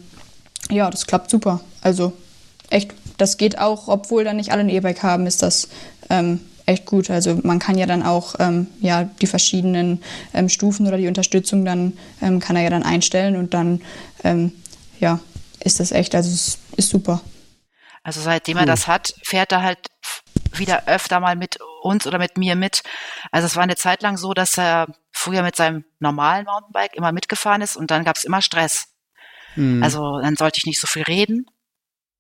ja, 0.70 0.90
das 0.90 1.06
klappt 1.06 1.30
super. 1.30 1.60
Also 1.82 2.12
echt, 2.70 2.92
das 3.18 3.36
geht 3.36 3.58
auch, 3.58 3.88
obwohl 3.88 4.24
dann 4.24 4.36
nicht 4.36 4.52
alle 4.52 4.60
ein 4.60 4.70
E-Bike 4.70 5.02
haben, 5.02 5.26
ist 5.26 5.42
das 5.42 5.68
ähm, 6.08 6.40
echt 6.64 6.86
gut. 6.86 7.10
Also 7.10 7.38
man 7.42 7.58
kann 7.58 7.76
ja 7.76 7.86
dann 7.86 8.02
auch 8.02 8.36
ähm, 8.38 8.66
ja, 8.80 9.04
die 9.04 9.26
verschiedenen 9.26 10.00
ähm, 10.34 10.48
Stufen 10.48 10.86
oder 10.86 10.96
die 10.96 11.08
Unterstützung 11.08 11.64
dann 11.64 11.92
ähm, 12.22 12.40
kann 12.40 12.56
er 12.56 12.62
ja 12.62 12.70
dann 12.70 12.82
einstellen 12.82 13.36
und 13.36 13.54
dann 13.54 13.80
ähm, 14.24 14.52
ja, 14.98 15.20
ist 15.66 15.80
das 15.80 15.90
echt, 15.92 16.14
also 16.14 16.30
es 16.30 16.58
ist 16.76 16.90
super. 16.90 17.20
Also 18.02 18.20
seitdem 18.20 18.56
cool. 18.56 18.62
er 18.62 18.66
das 18.66 18.86
hat, 18.86 19.14
fährt 19.24 19.50
er 19.50 19.62
halt 19.62 19.78
wieder 20.52 20.86
öfter 20.86 21.18
mal 21.18 21.34
mit 21.34 21.58
uns 21.82 22.06
oder 22.06 22.18
mit 22.18 22.38
mir 22.38 22.54
mit. 22.54 22.82
Also 23.32 23.46
es 23.46 23.56
war 23.56 23.64
eine 23.64 23.76
Zeit 23.76 24.00
lang 24.02 24.16
so, 24.16 24.32
dass 24.32 24.56
er 24.56 24.86
früher 25.12 25.42
mit 25.42 25.56
seinem 25.56 25.84
normalen 25.98 26.44
Mountainbike 26.44 26.94
immer 26.94 27.10
mitgefahren 27.12 27.62
ist 27.62 27.76
und 27.76 27.90
dann 27.90 28.04
gab 28.04 28.16
es 28.16 28.24
immer 28.24 28.42
Stress. 28.42 28.94
Mhm. 29.56 29.82
Also 29.82 30.20
dann 30.20 30.36
sollte 30.36 30.58
ich 30.58 30.66
nicht 30.66 30.80
so 30.80 30.86
viel 30.86 31.02
reden. 31.02 31.46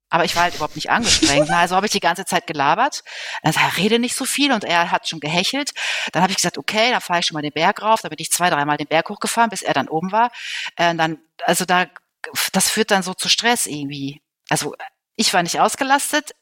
Aber 0.08 0.24
ich 0.24 0.36
war 0.36 0.44
halt 0.44 0.54
überhaupt 0.54 0.76
nicht 0.76 0.90
angestrengt. 0.90 1.50
Also 1.50 1.74
habe 1.74 1.86
ich 1.86 1.92
die 1.92 2.00
ganze 2.00 2.24
Zeit 2.24 2.46
gelabert. 2.46 3.02
Dann 3.42 3.52
sagt 3.52 3.78
er, 3.78 3.82
rede 3.82 3.98
nicht 3.98 4.14
so 4.14 4.24
viel 4.24 4.52
und 4.52 4.64
er 4.64 4.90
hat 4.92 5.08
schon 5.08 5.20
gehechelt. 5.20 5.70
Dann 6.12 6.22
habe 6.22 6.30
ich 6.30 6.36
gesagt, 6.36 6.58
okay, 6.58 6.90
da 6.90 7.00
fahre 7.00 7.20
ich 7.20 7.26
schon 7.26 7.34
mal 7.34 7.42
den 7.42 7.52
Berg 7.52 7.82
rauf. 7.82 8.00
Da 8.02 8.08
bin 8.08 8.18
ich 8.20 8.30
zwei, 8.30 8.50
dreimal 8.50 8.76
den 8.76 8.86
Berg 8.86 9.08
hochgefahren, 9.08 9.50
bis 9.50 9.62
er 9.62 9.74
dann 9.74 9.88
oben 9.88 10.12
war. 10.12 10.30
Äh, 10.76 10.94
dann, 10.94 11.18
also 11.44 11.64
da 11.64 11.86
das 12.52 12.68
führt 12.68 12.90
dann 12.90 13.02
so 13.02 13.14
zu 13.14 13.28
Stress 13.28 13.66
irgendwie. 13.66 14.22
Also 14.48 14.74
ich 15.16 15.32
war 15.34 15.42
nicht 15.42 15.60
ausgelastet. 15.60 16.32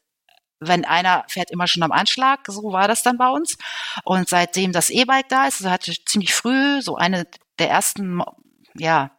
Wenn 0.60 0.84
einer 0.84 1.24
fährt 1.28 1.50
immer 1.50 1.66
schon 1.66 1.82
am 1.82 1.92
Anschlag, 1.92 2.40
so 2.46 2.72
war 2.72 2.88
das 2.88 3.02
dann 3.02 3.18
bei 3.18 3.28
uns. 3.28 3.56
Und 4.04 4.28
seitdem 4.28 4.72
das 4.72 4.90
E-Bike 4.90 5.28
da 5.28 5.46
ist, 5.46 5.60
also 5.60 5.70
hatte 5.70 5.90
ich 5.90 6.06
ziemlich 6.06 6.34
früh 6.34 6.80
so 6.80 6.96
eine 6.96 7.26
der 7.58 7.70
ersten, 7.70 8.22
ja, 8.74 9.10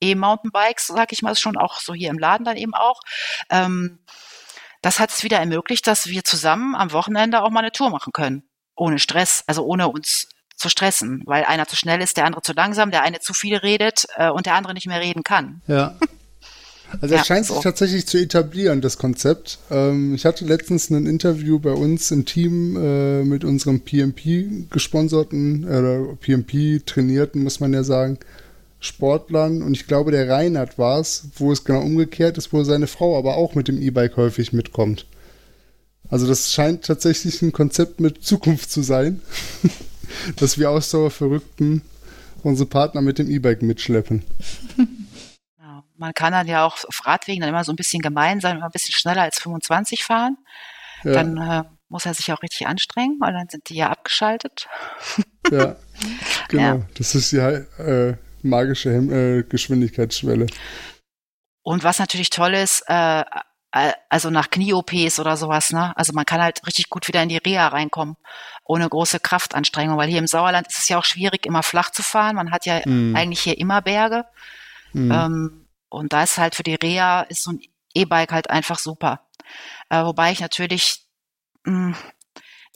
E-Mountainbikes, 0.00 0.88
sag 0.88 1.12
ich 1.12 1.22
mal, 1.22 1.36
schon 1.36 1.56
auch 1.56 1.80
so 1.80 1.94
hier 1.94 2.10
im 2.10 2.18
Laden 2.18 2.44
dann 2.44 2.56
eben 2.56 2.74
auch. 2.74 3.00
Ähm, 3.50 3.98
das 4.82 5.00
hat 5.00 5.10
es 5.10 5.24
wieder 5.24 5.38
ermöglicht, 5.38 5.86
dass 5.86 6.06
wir 6.06 6.24
zusammen 6.24 6.74
am 6.74 6.92
Wochenende 6.92 7.42
auch 7.42 7.50
mal 7.50 7.60
eine 7.60 7.72
Tour 7.72 7.90
machen 7.90 8.12
können. 8.12 8.48
Ohne 8.76 8.98
Stress, 8.98 9.42
also 9.46 9.64
ohne 9.64 9.88
uns 9.88 10.28
zu 10.58 10.68
stressen, 10.68 11.22
weil 11.24 11.44
einer 11.44 11.66
zu 11.66 11.76
schnell 11.76 12.02
ist, 12.02 12.16
der 12.16 12.26
andere 12.26 12.42
zu 12.42 12.52
langsam, 12.52 12.90
der 12.90 13.02
eine 13.02 13.20
zu 13.20 13.32
viel 13.32 13.56
redet 13.56 14.06
äh, 14.16 14.28
und 14.28 14.46
der 14.46 14.54
andere 14.54 14.74
nicht 14.74 14.86
mehr 14.86 15.00
reden 15.00 15.22
kann. 15.22 15.62
Ja. 15.66 15.96
Also 17.00 17.14
es 17.14 17.20
ja, 17.20 17.24
scheint 17.24 17.46
so. 17.46 17.54
sich 17.54 17.62
tatsächlich 17.62 18.06
zu 18.06 18.18
etablieren, 18.18 18.80
das 18.80 18.96
Konzept. 18.96 19.58
Ähm, 19.70 20.14
ich 20.14 20.24
hatte 20.24 20.44
letztens 20.46 20.88
ein 20.90 21.06
Interview 21.06 21.58
bei 21.58 21.72
uns 21.72 22.10
im 22.10 22.24
Team 22.24 22.76
äh, 22.76 23.24
mit 23.24 23.44
unserem 23.44 23.80
PMP 23.80 24.70
gesponserten, 24.70 25.64
äh, 25.68 26.14
PMP 26.16 26.84
trainierten, 26.86 27.42
muss 27.42 27.60
man 27.60 27.74
ja 27.74 27.84
sagen, 27.84 28.18
Sportlern 28.80 29.62
und 29.62 29.74
ich 29.74 29.86
glaube, 29.86 30.12
der 30.12 30.28
Reinhard 30.28 30.78
war 30.78 31.00
es, 31.00 31.28
wo 31.36 31.52
es 31.52 31.64
genau 31.64 31.80
umgekehrt 31.80 32.38
ist, 32.38 32.52
wo 32.52 32.62
seine 32.64 32.86
Frau 32.86 33.18
aber 33.18 33.36
auch 33.36 33.54
mit 33.54 33.68
dem 33.68 33.82
E-Bike 33.82 34.16
häufig 34.16 34.52
mitkommt. 34.52 35.04
Also 36.10 36.26
das 36.26 36.52
scheint 36.52 36.84
tatsächlich 36.86 37.42
ein 37.42 37.52
Konzept 37.52 38.00
mit 38.00 38.24
Zukunft 38.24 38.70
zu 38.70 38.82
sein. 38.82 39.20
dass 40.36 40.58
wir 40.58 40.70
Ausdauerverrückten 40.70 41.82
unsere 42.42 42.68
Partner 42.68 43.00
mit 43.00 43.18
dem 43.18 43.30
E-Bike 43.30 43.62
mitschleppen. 43.62 44.24
Ja, 45.60 45.84
man 45.96 46.14
kann 46.14 46.32
dann 46.32 46.46
ja 46.46 46.64
auch 46.64 46.84
auf 46.84 47.04
Radwegen 47.04 47.40
dann 47.40 47.50
immer 47.50 47.64
so 47.64 47.72
ein 47.72 47.76
bisschen 47.76 48.00
gemein 48.00 48.40
sein, 48.40 48.56
immer 48.56 48.66
ein 48.66 48.72
bisschen 48.72 48.94
schneller 48.94 49.22
als 49.22 49.38
25 49.40 50.04
fahren. 50.04 50.38
Ja. 51.04 51.12
Dann 51.12 51.36
äh, 51.36 51.64
muss 51.88 52.06
er 52.06 52.14
sich 52.14 52.32
auch 52.32 52.42
richtig 52.42 52.66
anstrengen, 52.66 53.16
weil 53.20 53.32
dann 53.32 53.48
sind 53.48 53.68
die 53.68 53.74
ja 53.74 53.90
abgeschaltet. 53.90 54.66
Ja, 55.50 55.76
genau. 56.48 56.62
Ja. 56.62 56.80
Das 56.96 57.14
ist 57.14 57.32
die 57.32 57.36
äh, 57.36 58.16
magische 58.42 58.92
Hem 58.92 59.12
äh, 59.12 59.42
Geschwindigkeitsschwelle. 59.42 60.46
Und 61.62 61.84
was 61.84 61.98
natürlich 61.98 62.30
toll 62.30 62.54
ist, 62.54 62.84
äh, 62.86 63.24
also 63.70 64.30
nach 64.30 64.50
Knie-OPs 64.50 65.20
oder 65.20 65.36
sowas, 65.36 65.72
ne? 65.72 65.94
Also 65.96 66.12
man 66.14 66.24
kann 66.24 66.40
halt 66.40 66.66
richtig 66.66 66.88
gut 66.88 67.06
wieder 67.06 67.22
in 67.22 67.28
die 67.28 67.36
Reha 67.36 67.68
reinkommen, 67.68 68.16
ohne 68.68 68.88
große 68.88 69.18
Kraftanstrengung, 69.18 69.96
weil 69.96 70.10
hier 70.10 70.18
im 70.18 70.26
Sauerland 70.26 70.68
ist 70.68 70.78
es 70.78 70.88
ja 70.88 70.98
auch 70.98 71.04
schwierig, 71.04 71.46
immer 71.46 71.62
flach 71.62 71.90
zu 71.90 72.02
fahren. 72.02 72.36
Man 72.36 72.50
hat 72.50 72.66
ja 72.66 72.80
mm. 72.84 73.16
eigentlich 73.16 73.40
hier 73.40 73.58
immer 73.58 73.80
Berge. 73.80 74.26
Mm. 74.92 75.10
Ähm, 75.10 75.68
und 75.88 76.12
da 76.12 76.22
ist 76.22 76.36
halt 76.36 76.54
für 76.54 76.62
die 76.62 76.74
Reha 76.74 77.22
ist 77.22 77.42
so 77.42 77.52
ein 77.52 77.62
E-Bike 77.94 78.30
halt 78.30 78.50
einfach 78.50 78.78
super. 78.78 79.26
Äh, 79.88 80.04
wobei 80.04 80.32
ich 80.32 80.40
natürlich 80.40 81.06
mh, 81.64 81.96
hm, 81.96 81.96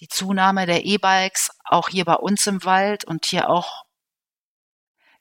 die 0.01 0.09
Zunahme 0.09 0.65
der 0.65 0.87
E-Bikes 0.87 1.51
auch 1.67 1.91
hier 1.91 2.07
bei 2.07 2.15
uns 2.15 2.47
im 2.47 2.65
Wald 2.65 3.05
und 3.05 3.27
hier 3.27 3.51
auch 3.51 3.85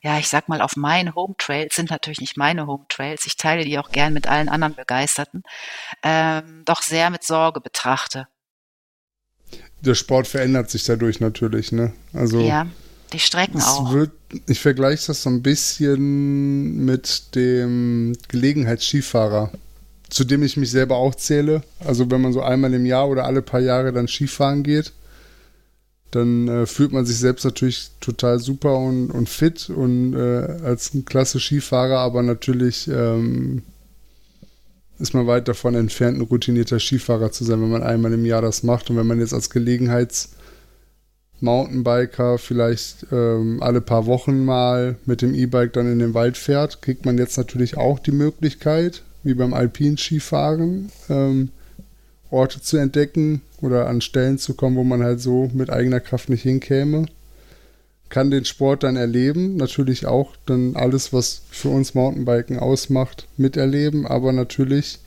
ja, 0.03 0.17
ich 0.17 0.30
sag 0.30 0.49
mal, 0.49 0.61
auf 0.61 0.76
meinen 0.78 1.13
Home 1.13 1.36
Trails, 1.38 1.76
sind 1.76 1.91
natürlich 1.91 2.22
nicht 2.22 2.36
meine 2.36 2.65
Home 2.65 2.86
Trails, 2.89 3.28
ich 3.28 3.38
teile 3.38 3.63
die 3.63 3.78
auch 3.78 3.91
gern 3.91 4.13
mit 4.13 4.26
allen 4.26 4.49
anderen 4.49 4.74
Begeisterten, 4.74 5.43
ähm, 6.01 6.63
doch 6.65 6.82
sehr 6.82 7.11
mit 7.11 7.24
Sorge 7.24 7.61
betrachte. 7.61 8.28
Der 9.82 9.96
Sport 9.96 10.28
verändert 10.28 10.70
sich 10.70 10.84
dadurch 10.84 11.20
natürlich, 11.20 11.72
ne? 11.72 11.94
Also. 12.14 12.40
Ja, 12.40 12.68
die 13.14 13.20
Strecken 13.20 13.62
auch. 13.62 13.94
Wird, 13.94 14.12
ich 14.48 14.60
vergleiche 14.60 15.08
das 15.08 15.24
so 15.24 15.30
ein 15.30 15.42
bisschen 15.42 16.86
mit 16.86 17.36
dem 17.36 18.14
Gelegenheitsskifahrer, 18.30 19.52
zu 20.10 20.24
dem 20.24 20.44
ich 20.44 20.56
mich 20.58 20.72
selber 20.72 20.96
auch 20.96 21.16
zähle. 21.16 21.64
Also 21.80 22.10
wenn 22.10 22.22
man 22.22 22.34
so 22.34 22.42
einmal 22.42 22.74
im 22.74 22.86
Jahr 22.86 23.10
oder 23.10 23.26
alle 23.26 23.42
paar 23.42 23.60
Jahre 23.60 23.92
dann 23.92 24.08
Skifahren 24.08 24.64
geht, 24.64 24.94
dann 26.12 26.48
äh, 26.48 26.66
fühlt 26.66 26.92
man 26.92 27.06
sich 27.06 27.18
selbst 27.18 27.46
natürlich 27.46 27.92
total 28.02 28.40
super 28.40 28.78
und, 28.78 29.12
und 29.12 29.30
fit 29.30 29.70
und 29.70 30.14
äh, 30.14 30.60
als 30.64 30.94
ein 30.94 31.06
klasse 31.06 31.40
Skifahrer, 31.40 32.00
aber 32.00 32.22
natürlich 32.22 32.88
ähm, 32.88 33.64
ist 35.02 35.14
man 35.14 35.28
weit 35.28 35.47
davon 35.47 35.76
entfernt, 35.76 36.18
ein 36.18 36.24
routinierter 36.24 36.80
Skifahrer 36.80 37.32
zu 37.32 37.43
sein, 37.43 37.62
wenn 37.62 37.70
man 37.72 37.84
einmal 37.84 38.14
im 38.14 38.26
Jahr 38.26 38.41
das 38.41 38.64
macht 38.64 38.89
und 38.89 38.97
wenn 38.97 39.08
man 39.08 39.20
jetzt 39.20 39.34
als 39.34 39.49
Gelegenheits 39.49 40.30
Mountainbiker 41.41 42.38
vielleicht 42.38 43.08
ähm, 43.12 43.62
alle 43.62 43.82
paar 43.82 44.06
Wochen 44.06 44.45
mal 44.45 44.95
mit 45.06 45.22
dem 45.22 45.34
E-Bike 45.34 45.74
dann 45.74 45.91
in 45.91 45.99
den 45.99 46.14
Wald 46.14 46.38
fährt, 46.38 46.82
kriegt 46.82 47.06
man 47.06 47.18
jetzt 47.18 47.38
natürlich 47.38 47.78
auch 47.78 47.99
die 47.99 48.12
Möglichkeit, 48.12 49.04
wie 49.24 49.34
beim 49.34 49.54
Alpinskifahren, 49.54 50.91
ähm, 51.10 51.49
Orte 52.30 52.62
zu 52.62 52.78
entdecken 52.78 53.41
oder 53.60 53.88
an 53.88 54.02
Stellen 54.02 54.38
zu 54.38 54.54
kommen, 54.54 54.78
wo 54.78 54.84
man 54.84 55.04
halt 55.04 55.20
so 55.20 55.49
mit 55.54 55.70
eigener 55.70 55.99
Kraft 55.99 56.30
nicht 56.30 56.43
hinkäme. 56.43 57.08
Kann 58.12 58.30
den 58.30 58.43
Sport 58.43 58.84
dann 58.84 58.97
erleben, 58.97 59.55
natürlich 59.55 60.05
auch 60.05 60.36
dann 60.45 60.76
alles, 60.76 61.14
was 61.14 61.43
für 61.49 61.70
uns 61.70 61.93
Mountainbiken 61.93 62.59
ausmacht, 62.59 63.26
miterleben, 63.38 64.05
aber 64.05 64.34
natürlich, 64.34 64.99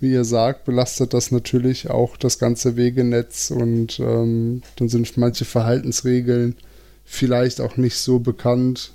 wie 0.00 0.12
ihr 0.12 0.24
sagt, 0.24 0.64
belastet 0.64 1.12
das 1.12 1.30
natürlich 1.30 1.90
auch 1.90 2.16
das 2.16 2.38
ganze 2.38 2.76
Wegenetz 2.76 3.50
und 3.50 4.00
ähm, 4.00 4.62
dann 4.76 4.88
sind 4.88 5.18
manche 5.18 5.44
Verhaltensregeln 5.44 6.56
vielleicht 7.04 7.60
auch 7.60 7.76
nicht 7.76 7.98
so 7.98 8.20
bekannt, 8.20 8.92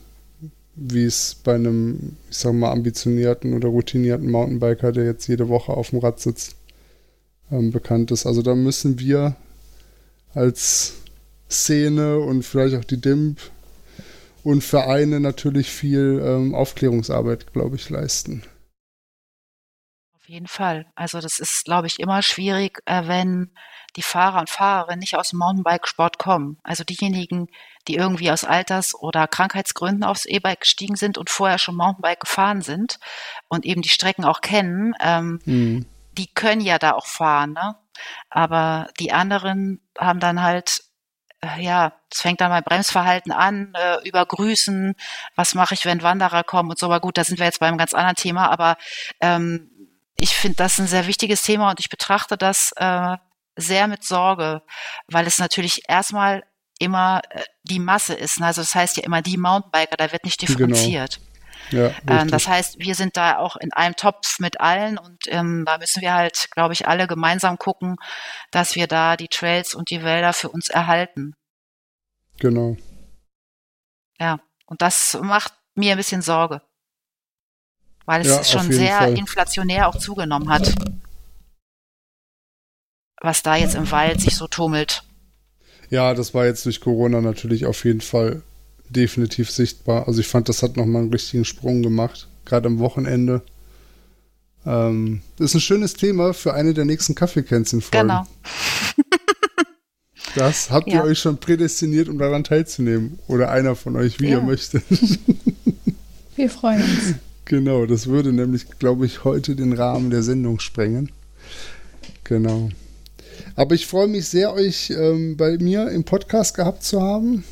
wie 0.76 1.06
es 1.06 1.36
bei 1.44 1.54
einem, 1.54 2.18
ich 2.32 2.38
sag 2.38 2.54
mal, 2.54 2.72
ambitionierten 2.72 3.54
oder 3.54 3.70
routinierten 3.70 4.32
Mountainbiker, 4.32 4.92
der 4.92 5.06
jetzt 5.06 5.28
jede 5.28 5.50
Woche 5.50 5.72
auf 5.72 5.92
dem 5.92 6.00
Rad 6.00 6.20
sitzt, 6.20 6.56
ähm, 7.52 7.72
bekannt 7.72 8.10
ist. 8.10 8.26
Also 8.26 8.42
da 8.42 8.56
müssen 8.56 8.98
wir 8.98 9.36
als 10.34 10.94
Szene 11.50 12.20
und 12.20 12.44
vielleicht 12.44 12.76
auch 12.76 12.84
die 12.84 13.00
DIMP 13.00 13.40
und 14.44 14.64
Vereine 14.64 15.20
natürlich 15.20 15.70
viel 15.70 16.22
ähm, 16.24 16.56
Aufklärungsarbeit, 16.56 17.52
glaube 17.54 17.76
ich, 17.76 17.90
leisten. 17.90 18.44
Auf 20.14 20.30
jeden 20.30 20.48
Fall. 20.48 20.86
Also 20.96 21.20
das 21.20 21.40
ist, 21.40 21.66
glaube 21.66 21.88
ich, 21.88 22.00
immer 22.00 22.22
schwierig, 22.22 22.80
äh, 22.86 23.08
wenn 23.08 23.52
die 23.96 24.02
Fahrer 24.02 24.40
und 24.40 24.50
Fahrerinnen 24.50 25.00
nicht 25.00 25.16
aus 25.16 25.30
dem 25.30 25.40
Mountainbikesport 25.40 26.18
kommen. 26.18 26.58
Also 26.64 26.84
diejenigen, 26.84 27.48
die 27.88 27.96
irgendwie 27.96 28.32
aus 28.32 28.44
Alters- 28.44 28.96
oder 28.96 29.28
Krankheitsgründen 29.28 30.04
aufs 30.04 30.26
E-Bike 30.26 30.62
gestiegen 30.62 30.96
sind 30.96 31.18
und 31.18 31.30
vorher 31.30 31.58
schon 31.58 31.76
Mountainbike 31.76 32.22
gefahren 32.22 32.62
sind 32.62 33.00
und 33.48 33.66
eben 33.66 33.82
die 33.82 33.90
Strecken 33.90 34.26
auch 34.26 34.42
kennen, 34.42 34.94
ähm, 35.00 35.40
mhm. 35.46 35.86
die 36.14 36.28
können 36.28 36.62
ja 36.62 36.78
da 36.78 36.94
auch 36.94 37.08
fahren. 37.08 37.54
Ne? 37.54 37.76
Aber 38.30 38.90
die 39.00 39.12
anderen 39.12 39.82
haben 39.98 40.20
dann 40.20 40.42
halt 40.42 40.85
ja, 41.58 41.94
es 42.12 42.22
fängt 42.22 42.42
dann 42.42 42.52
beim 42.52 42.64
Bremsverhalten 42.64 43.32
an, 43.32 43.74
äh, 43.76 44.08
über 44.08 44.26
Grüßen, 44.26 44.96
was 45.36 45.56
mache 45.56 45.74
ich, 45.74 45.86
wenn 45.86 46.04
Wanderer 46.04 46.44
kommen 46.44 46.70
und 46.70 46.80
so, 46.80 46.88
aber 46.88 47.00
gut, 47.00 47.18
da 47.18 47.24
sind 47.24 47.40
wir 47.40 47.46
jetzt 47.46 47.60
bei 47.60 47.68
einem 47.68 47.78
ganz 47.78 47.94
anderen 47.94 48.16
Thema, 48.16 48.50
aber 48.50 48.78
ähm, 49.22 49.70
ich 50.16 50.36
finde 50.36 50.58
das 50.58 50.80
ein 50.80 50.88
sehr 50.88 51.08
wichtiges 51.08 51.44
Thema 51.44 51.70
und 51.70 51.80
ich 51.80 51.90
betrachte 51.90 52.38
das 52.38 52.72
äh, 52.78 53.18
sehr 53.56 53.88
mit 53.88 54.04
Sorge, 54.04 54.62
weil 55.08 55.28
es 55.28 55.40
natürlich 55.40 55.84
erstmal 55.88 56.44
immer 56.80 57.22
äh, 57.30 57.44
die 57.64 57.80
Masse 57.80 58.14
ist. 58.14 58.42
Also 58.42 58.62
das 58.62 58.76
heißt 58.76 58.98
ja 58.98 59.04
immer 59.04 59.22
die 59.22 59.38
Mountainbiker, 59.38 59.98
da 59.98 60.12
wird 60.12 60.26
nicht 60.26 60.40
genau. 60.40 60.52
differenziert. 60.52 61.20
Ja, 61.72 61.92
ähm, 62.08 62.30
das 62.30 62.48
heißt, 62.48 62.80
wir 62.80 62.96
sind 62.96 63.18
da 63.18 63.38
auch 63.38 63.56
in 63.56 63.74
einem 63.74 63.96
Topf 63.96 64.40
mit 64.40 64.60
allen 64.60 64.98
und 64.98 65.24
ähm, 65.28 65.64
da 65.66 65.78
müssen 65.78 66.02
wir 66.02 66.14
halt, 66.14 66.50
glaube 66.52 66.74
ich, 66.74 66.88
alle 66.88 67.08
gemeinsam 67.08 67.58
gucken, 67.58 67.96
dass 68.52 68.76
wir 68.76 68.88
da 68.88 69.18
die 69.18 69.28
Trails 69.28 69.74
und 69.74 69.90
die 69.90 70.04
Wälder 70.04 70.34
für 70.34 70.50
uns 70.50 70.70
erhalten. 70.70 71.34
Genau. 72.40 72.78
Ja, 74.20 74.40
und 74.66 74.82
das 74.82 75.18
macht 75.22 75.54
mir 75.76 75.92
ein 75.92 75.98
bisschen 75.98 76.22
Sorge 76.22 76.62
weil 78.06 78.22
es 78.22 78.28
ja, 78.28 78.44
schon 78.44 78.72
sehr 78.72 78.98
Fall. 79.00 79.18
inflationär 79.18 79.88
auch 79.88 79.98
zugenommen 79.98 80.50
hat. 80.50 80.74
Was 83.22 83.44
da 83.44 83.56
jetzt 83.56 83.76
im 83.76 83.90
Wald 83.92 84.22
sich 84.22 84.36
so 84.36 84.48
tummelt. 84.48 85.04
Ja, 85.90 86.14
das 86.14 86.34
war 86.34 86.46
jetzt 86.46 86.66
durch 86.66 86.82
Corona 86.82 87.22
natürlich 87.22 87.66
auf 87.66 87.84
jeden 87.86 88.02
Fall 88.02 88.44
definitiv 88.90 89.52
sichtbar. 89.52 90.08
Also 90.08 90.22
ich 90.22 90.28
fand, 90.28 90.50
das 90.50 90.64
hat 90.64 90.78
nochmal 90.78 91.04
einen 91.04 91.12
richtigen 91.12 91.46
Sprung 91.46 91.84
gemacht, 91.84 92.28
gerade 92.46 92.68
am 92.68 92.80
Wochenende. 92.80 93.42
Ähm, 94.66 95.22
das 95.38 95.52
ist 95.52 95.56
ein 95.56 95.62
schönes 95.62 95.94
Thema 95.94 96.34
für 96.34 96.54
eine 96.54 96.74
der 96.74 96.86
nächsten 96.86 97.16
Kaffeekränzchen-Folgen. 97.16 98.08
Genau. 98.08 98.28
das 100.36 100.72
habt 100.72 100.88
ihr 100.88 100.96
ja. 100.96 101.04
euch 101.04 101.20
schon 101.20 101.38
prädestiniert, 101.38 102.10
um 102.10 102.18
daran 102.18 102.44
teilzunehmen. 102.44 103.20
Oder 103.28 103.52
einer 103.52 103.76
von 103.76 103.96
euch, 103.96 104.20
wie 104.20 104.30
ja. 104.30 104.38
ihr 104.38 104.44
möchtet. 104.44 104.84
Wir 106.36 106.50
freuen 106.50 106.82
uns. 106.82 107.16
Genau, 107.46 107.86
das 107.86 108.08
würde 108.08 108.34
nämlich, 108.34 108.66
glaube 108.80 109.06
ich, 109.06 109.24
heute 109.24 109.56
den 109.56 109.74
Rahmen 109.74 110.10
der 110.10 110.24
Sendung 110.24 110.60
sprengen. 110.60 111.12
Genau. 112.24 112.70
Aber 113.56 113.76
ich 113.76 113.86
freue 113.86 114.08
mich 114.08 114.28
sehr, 114.28 114.52
euch 114.54 114.90
ähm, 114.90 115.38
bei 115.38 115.58
mir 115.58 115.90
im 115.92 116.04
Podcast 116.04 116.56
gehabt 116.56 116.84
zu 116.84 117.02
haben. 117.02 117.44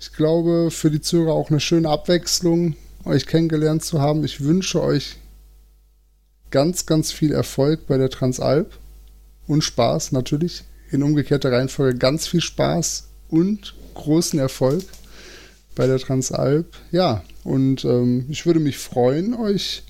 Ich 0.00 0.14
glaube, 0.14 0.70
für 0.70 0.90
die 0.90 1.02
Zuhörer 1.02 1.34
auch 1.34 1.50
eine 1.50 1.60
schöne 1.60 1.90
Abwechslung, 1.90 2.74
euch 3.04 3.26
kennengelernt 3.26 3.84
zu 3.84 4.00
haben. 4.00 4.24
Ich 4.24 4.40
wünsche 4.40 4.82
euch 4.82 5.16
ganz, 6.50 6.86
ganz 6.86 7.12
viel 7.12 7.32
Erfolg 7.32 7.86
bei 7.86 7.98
der 7.98 8.08
Transalp 8.08 8.78
und 9.46 9.62
Spaß 9.62 10.12
natürlich. 10.12 10.64
In 10.90 11.02
umgekehrter 11.02 11.52
Reihenfolge 11.52 11.98
ganz 11.98 12.26
viel 12.26 12.40
Spaß 12.40 13.08
und 13.28 13.74
großen 13.92 14.38
Erfolg 14.38 14.84
bei 15.74 15.86
der 15.86 15.98
Transalp. 15.98 16.74
Ja, 16.90 17.22
und 17.44 17.84
ähm, 17.84 18.24
ich 18.30 18.46
würde 18.46 18.60
mich 18.60 18.78
freuen, 18.78 19.34
euch 19.34 19.82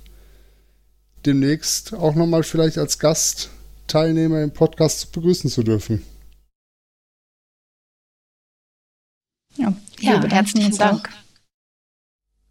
demnächst 1.24 1.94
auch 1.94 2.16
nochmal 2.16 2.42
vielleicht 2.42 2.78
als 2.78 2.98
Gastteilnehmer 2.98 4.42
im 4.42 4.50
Podcast 4.50 5.12
begrüßen 5.12 5.50
zu 5.50 5.62
dürfen. 5.62 6.02
Ja, 9.56 9.74
ja 10.02 10.22
herzlichen 10.22 10.76
Dank. 10.76 11.08
Auch. 11.08 11.20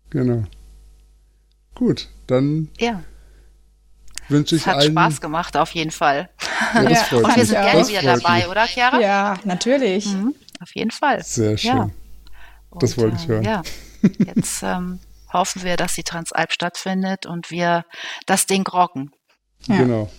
Genau. 0.09 0.43
Gut, 1.75 2.07
dann 2.27 2.69
ja. 2.77 3.03
wünsche 4.27 4.55
ich 4.55 4.61
es 4.61 4.67
hat 4.67 4.77
allen... 4.77 4.91
Spaß 4.91 5.21
gemacht, 5.21 5.55
auf 5.55 5.71
jeden 5.71 5.91
Fall. 5.91 6.29
Ja, 6.73 6.83
das 6.83 7.01
freut 7.09 7.23
Und 7.23 7.35
wir 7.35 7.45
sind 7.45 7.61
gerne 7.61 7.87
wieder 7.87 8.01
dabei, 8.01 8.37
mich. 8.39 8.47
oder 8.47 8.65
Chiara? 8.67 8.99
Ja, 8.99 9.37
natürlich. 9.45 10.07
Mhm, 10.07 10.35
auf 10.59 10.75
jeden 10.75 10.91
Fall. 10.91 11.23
Sehr 11.23 11.57
schön. 11.57 11.69
Ja. 11.69 11.89
das 12.79 12.97
wollte 12.97 13.17
ich 13.17 13.27
hören. 13.27 13.43
Ja. 13.43 13.61
Jetzt 14.17 14.63
ähm, 14.63 14.99
hoffen 15.31 15.63
wir, 15.63 15.77
dass 15.77 15.93
die 15.93 16.03
Transalp 16.03 16.51
stattfindet 16.51 17.25
und 17.25 17.51
wir 17.51 17.85
das 18.25 18.45
Ding 18.45 18.67
rocken. 18.67 19.11
Ja. 19.67 19.77
Genau. 19.77 20.11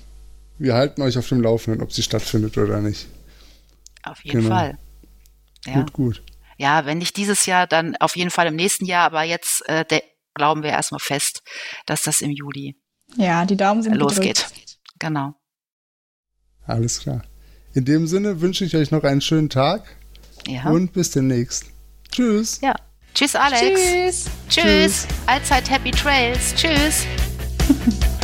Wir 0.58 0.74
halten 0.74 1.02
euch 1.02 1.18
auf 1.18 1.28
dem 1.28 1.40
Laufenden, 1.40 1.82
ob 1.82 1.92
sie 1.92 2.02
stattfindet 2.02 2.58
oder 2.58 2.80
nicht. 2.80 3.06
Auf 4.02 4.22
jeden 4.24 4.42
genau. 4.42 4.54
Fall. 4.54 4.78
Ja. 5.66 5.74
Gut, 5.74 5.92
gut. 5.92 6.22
Ja, 6.60 6.84
wenn 6.84 6.98
nicht 6.98 7.16
dieses 7.16 7.46
Jahr, 7.46 7.66
dann 7.66 7.96
auf 7.96 8.16
jeden 8.16 8.30
Fall 8.30 8.46
im 8.46 8.54
nächsten 8.54 8.84
Jahr, 8.84 9.06
aber 9.06 9.22
jetzt 9.22 9.66
äh, 9.66 9.84
glauben 10.34 10.62
wir 10.62 10.70
erstmal 10.70 11.00
fest, 11.00 11.42
dass 11.86 12.02
das 12.02 12.20
im 12.20 12.30
Juli 12.30 12.76
ja, 13.16 13.44
die 13.44 13.56
Daumen 13.56 13.82
sind 13.82 13.94
losgeht. 13.94 14.46
Gedrückt. 14.48 14.78
Genau. 14.98 15.34
Alles 16.66 17.00
klar. 17.00 17.22
In 17.74 17.84
dem 17.84 18.06
Sinne 18.06 18.40
wünsche 18.40 18.64
ich 18.64 18.76
euch 18.76 18.90
noch 18.90 19.04
einen 19.04 19.20
schönen 19.20 19.48
Tag 19.48 19.96
ja. 20.46 20.68
und 20.68 20.92
bis 20.92 21.10
demnächst. 21.10 21.66
Tschüss. 22.10 22.60
Ja. 22.62 22.74
Tschüss, 23.14 23.34
Alex. 23.34 23.60
Tschüss. 23.60 24.30
Tschüss. 24.48 24.64
Tschüss. 24.64 25.06
Allzeit 25.26 25.70
Happy 25.70 25.90
Trails. 25.90 26.54
Tschüss. 26.54 27.06